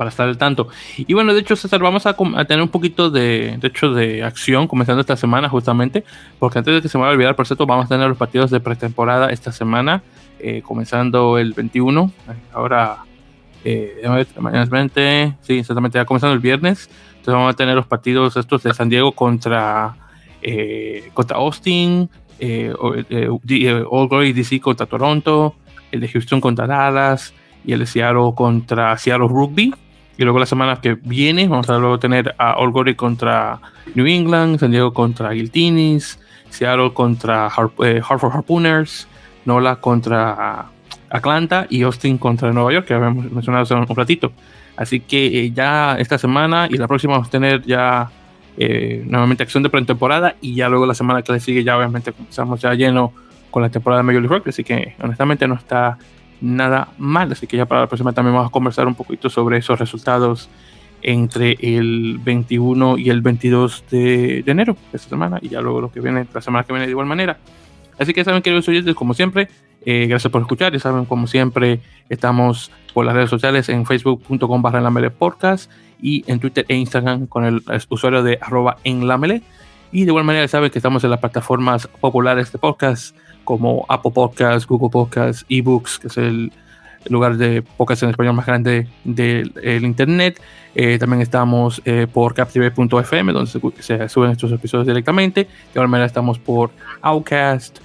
para 0.00 0.08
estar 0.08 0.26
al 0.26 0.38
tanto. 0.38 0.68
Y 0.96 1.12
bueno, 1.12 1.34
de 1.34 1.40
hecho, 1.40 1.56
César, 1.56 1.78
vamos 1.82 2.06
a, 2.06 2.14
tener 2.46 2.62
un 2.62 2.70
poquito 2.70 3.10
de, 3.10 3.58
de, 3.60 3.68
hecho, 3.68 3.92
de 3.92 4.22
acción 4.22 4.66
comenzando 4.66 5.02
esta 5.02 5.14
semana, 5.14 5.50
justamente, 5.50 6.04
porque 6.38 6.56
antes 6.56 6.72
de 6.72 6.80
que 6.80 6.88
se 6.88 6.96
me 6.96 7.02
vaya 7.02 7.10
a 7.10 7.14
olvidar, 7.16 7.36
por 7.36 7.46
cierto, 7.46 7.66
vamos 7.66 7.84
a 7.84 7.88
tener 7.90 8.08
los 8.08 8.16
partidos 8.16 8.50
de 8.50 8.60
pretemporada 8.60 9.28
esta 9.28 9.52
semana, 9.52 10.02
eh, 10.38 10.62
comenzando 10.62 11.36
el 11.36 11.52
21. 11.52 12.10
Ahora 12.54 13.04
eh, 13.62 14.00
mañana 14.38 14.62
es 14.62 14.70
20, 14.70 15.36
sí, 15.42 15.58
exactamente, 15.58 15.98
ya 15.98 16.06
comenzando 16.06 16.32
el 16.32 16.40
viernes. 16.40 16.88
Entonces 17.10 17.34
vamos 17.34 17.52
a 17.52 17.56
tener 17.58 17.74
los 17.74 17.86
partidos 17.86 18.38
estos 18.38 18.62
de 18.62 18.72
San 18.72 18.88
Diego 18.88 19.12
contra, 19.12 19.96
eh, 20.40 21.10
contra 21.12 21.36
Austin, 21.36 22.08
eh, 22.38 22.72
eh, 23.10 23.28
eh 23.50 23.84
All 23.90 24.08
Glory 24.08 24.32
DC 24.32 24.60
contra 24.60 24.86
Toronto, 24.86 25.56
el 25.92 26.00
de 26.00 26.08
Houston 26.08 26.40
contra 26.40 26.66
Dallas 26.66 27.34
y 27.66 27.74
el 27.74 27.80
de 27.80 27.86
Seattle 27.86 28.32
contra 28.34 28.96
Seattle 28.96 29.28
Rugby. 29.28 29.74
Y 30.20 30.24
luego 30.24 30.38
la 30.38 30.44
semana 30.44 30.76
que 30.82 30.98
viene 31.02 31.48
vamos 31.48 31.70
a 31.70 31.78
luego 31.78 31.98
tener 31.98 32.34
a 32.36 32.52
All 32.58 32.72
Glory 32.72 32.94
contra 32.94 33.58
New 33.94 34.06
England, 34.06 34.60
San 34.60 34.70
Diego 34.70 34.92
contra 34.92 35.30
Guiltinis, 35.30 36.18
Seattle 36.50 36.92
contra 36.92 37.46
Hartford 37.46 38.30
Harpooners, 38.30 39.08
Nola 39.46 39.76
contra 39.76 40.66
Atlanta 41.08 41.66
y 41.70 41.80
Austin 41.84 42.18
contra 42.18 42.52
Nueva 42.52 42.70
York, 42.70 42.86
que 42.86 42.92
habíamos 42.92 43.32
mencionado 43.32 43.62
hace 43.62 43.72
un 43.72 43.86
ratito. 43.96 44.30
Así 44.76 45.00
que 45.00 45.46
eh, 45.46 45.52
ya 45.52 45.96
esta 45.98 46.18
semana 46.18 46.68
y 46.70 46.76
la 46.76 46.86
próxima 46.86 47.14
vamos 47.14 47.28
a 47.28 47.30
tener 47.30 47.62
ya 47.62 48.10
eh, 48.58 49.02
nuevamente 49.06 49.42
acción 49.42 49.62
de 49.62 49.70
pretemporada 49.70 50.36
y 50.42 50.54
ya 50.54 50.68
luego 50.68 50.84
la 50.84 50.92
semana 50.92 51.22
que 51.22 51.32
le 51.32 51.40
sigue 51.40 51.64
ya 51.64 51.78
obviamente 51.78 52.12
comenzamos 52.12 52.60
ya 52.60 52.74
lleno 52.74 53.14
con 53.50 53.62
la 53.62 53.70
temporada 53.70 54.02
de 54.02 54.04
Major 54.04 54.20
League 54.20 54.36
Rugby, 54.36 54.50
así 54.50 54.64
que 54.64 54.96
honestamente 55.02 55.48
no 55.48 55.54
está 55.54 55.96
nada 56.40 56.88
mal, 56.98 57.32
así 57.32 57.46
que 57.46 57.56
ya 57.56 57.66
para 57.66 57.82
la 57.82 57.86
próxima 57.86 58.12
también 58.12 58.34
vamos 58.34 58.48
a 58.48 58.52
conversar 58.52 58.86
un 58.86 58.94
poquito 58.94 59.28
sobre 59.28 59.58
esos 59.58 59.78
resultados 59.78 60.48
entre 61.02 61.56
el 61.60 62.18
21 62.22 62.98
y 62.98 63.10
el 63.10 63.22
22 63.22 63.84
de, 63.90 64.42
de 64.42 64.52
enero 64.52 64.76
de 64.92 64.96
esta 64.96 65.08
semana 65.08 65.38
y 65.40 65.48
ya 65.48 65.60
luego 65.60 65.80
lo 65.80 65.90
que 65.90 66.00
viene 66.00 66.26
la 66.32 66.40
semana 66.40 66.64
que 66.64 66.72
viene 66.72 66.86
de 66.86 66.92
igual 66.92 67.06
manera. 67.06 67.38
Así 67.98 68.14
que 68.14 68.24
saben, 68.24 68.40
queridos 68.40 68.66
oyentes, 68.68 68.94
como 68.94 69.12
siempre, 69.12 69.48
eh, 69.84 70.06
gracias 70.08 70.30
por 70.30 70.40
escuchar. 70.40 70.72
Ya 70.72 70.78
saben, 70.78 71.04
como 71.04 71.26
siempre, 71.26 71.80
estamos 72.08 72.70
por 72.94 73.04
las 73.04 73.14
redes 73.14 73.30
sociales 73.30 73.68
en 73.68 73.86
facebook.com 73.86 74.62
barra 74.62 74.78
en 74.78 75.10
podcast 75.12 75.70
y 76.00 76.24
en 76.26 76.40
Twitter 76.40 76.64
e 76.68 76.76
Instagram 76.76 77.26
con 77.26 77.44
el 77.44 77.62
usuario 77.88 78.22
de 78.22 78.38
arroba 78.40 78.78
en 78.84 79.02
Y 79.92 80.04
de 80.04 80.06
igual 80.06 80.24
manera 80.24 80.48
saben 80.48 80.70
que 80.70 80.78
estamos 80.78 81.04
en 81.04 81.10
las 81.10 81.20
plataformas 81.20 81.86
populares 81.86 82.52
de 82.52 82.58
podcast 82.58 83.16
como 83.50 83.84
Apple 83.88 84.12
Podcasts, 84.12 84.64
Google 84.64 84.90
Podcasts, 84.90 85.44
eBooks, 85.48 85.98
que 85.98 86.06
es 86.06 86.16
el 86.18 86.52
lugar 87.08 87.36
de 87.36 87.62
podcast 87.62 88.04
en 88.04 88.10
español 88.10 88.34
más 88.34 88.46
grande 88.46 88.86
del 89.02 89.84
Internet. 89.84 90.40
Eh, 90.76 90.98
también 91.00 91.20
estamos 91.20 91.82
eh, 91.84 92.06
por 92.06 92.32
captive.fm, 92.32 93.32
donde 93.32 93.50
se, 93.50 93.60
se, 93.80 94.08
suben 94.08 94.30
estos 94.30 94.52
episodios 94.52 94.86
directamente. 94.86 95.46
De 95.46 95.50
igual 95.74 95.88
manera 95.88 96.06
estamos 96.06 96.38
por 96.38 96.70
Outcast, 97.02 97.80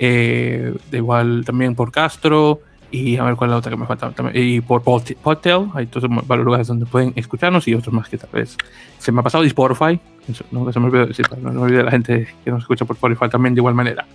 eh, 0.00 0.74
de 0.90 0.98
igual 0.98 1.44
también 1.46 1.76
por 1.76 1.92
Castro 1.92 2.58
y 2.90 3.16
a 3.16 3.22
ver 3.22 3.36
cuál 3.36 3.50
es 3.50 3.52
la 3.52 3.58
otra 3.58 3.70
que 3.70 3.76
me 3.76 3.86
falta 3.86 4.10
también, 4.10 4.36
y 4.36 4.60
por 4.60 4.82
Podtail, 4.82 5.68
hay 5.74 5.86
todos 5.86 6.08
varios 6.26 6.44
lugares 6.44 6.66
donde 6.68 6.86
pueden 6.86 7.12
escucharnos 7.16 7.66
y 7.66 7.74
otros 7.74 7.92
más 7.92 8.08
que 8.08 8.18
tal 8.18 8.30
vez 8.32 8.56
se 8.98 9.10
me 9.10 9.18
ha 9.18 9.22
pasado 9.22 9.42
y 9.42 9.48
Spotify, 9.48 9.98
no 10.52 10.72
se 10.72 10.80
me 10.80 10.86
olvide 10.86 11.06
decir, 11.06 11.26
no 11.40 11.52
me 11.52 11.60
olvide 11.60 11.82
la 11.82 11.90
gente 11.90 12.28
que 12.44 12.50
nos 12.52 12.62
escucha 12.62 12.84
por 12.84 12.94
Spotify 12.94 13.28
también 13.28 13.54
de 13.54 13.60
igual 13.60 13.74
manera. 13.74 14.06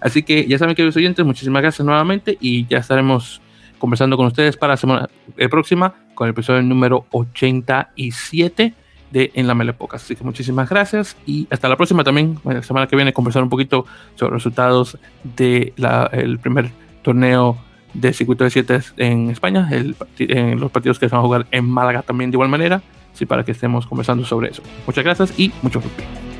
Así 0.00 0.22
que 0.22 0.46
ya 0.46 0.58
saben 0.58 0.74
que 0.74 0.84
los 0.84 0.96
oyentes, 0.96 1.24
muchísimas 1.24 1.62
gracias 1.62 1.84
nuevamente 1.84 2.36
y 2.40 2.66
ya 2.66 2.78
estaremos 2.78 3.40
conversando 3.78 4.16
con 4.16 4.26
ustedes 4.26 4.56
para 4.56 4.74
la 4.74 4.76
semana 4.76 5.08
eh, 5.36 5.48
próxima 5.48 5.94
con 6.14 6.26
el 6.26 6.32
episodio 6.32 6.62
número 6.62 7.06
87 7.10 8.74
de 9.10 9.30
En 9.34 9.46
la 9.46 9.54
Melepocas. 9.54 10.02
Así 10.02 10.16
que 10.16 10.24
muchísimas 10.24 10.68
gracias 10.68 11.16
y 11.26 11.46
hasta 11.50 11.68
la 11.68 11.76
próxima 11.76 12.02
también. 12.02 12.38
la 12.44 12.62
semana 12.62 12.86
que 12.86 12.96
viene 12.96 13.12
conversar 13.12 13.42
un 13.42 13.48
poquito 13.48 13.86
sobre 14.14 14.32
los 14.32 14.42
resultados 14.42 14.98
del 15.22 15.72
el 16.12 16.38
primer 16.38 16.70
torneo 17.02 17.58
de 17.94 18.12
circuito 18.12 18.44
de 18.44 18.50
7 18.50 18.80
en 18.98 19.30
España, 19.30 19.68
el, 19.70 19.96
en 20.18 20.60
los 20.60 20.70
partidos 20.70 20.98
que 20.98 21.08
se 21.08 21.14
van 21.14 21.20
a 21.20 21.26
jugar 21.26 21.46
en 21.50 21.64
Málaga 21.64 22.02
también 22.02 22.30
de 22.30 22.34
igual 22.34 22.48
manera, 22.48 22.82
así 23.14 23.24
para 23.24 23.44
que 23.44 23.52
estemos 23.52 23.86
conversando 23.86 24.24
sobre 24.24 24.50
eso. 24.50 24.62
Muchas 24.86 25.04
gracias 25.04 25.38
y 25.38 25.52
mucho 25.62 25.80
rugby. 25.80 26.35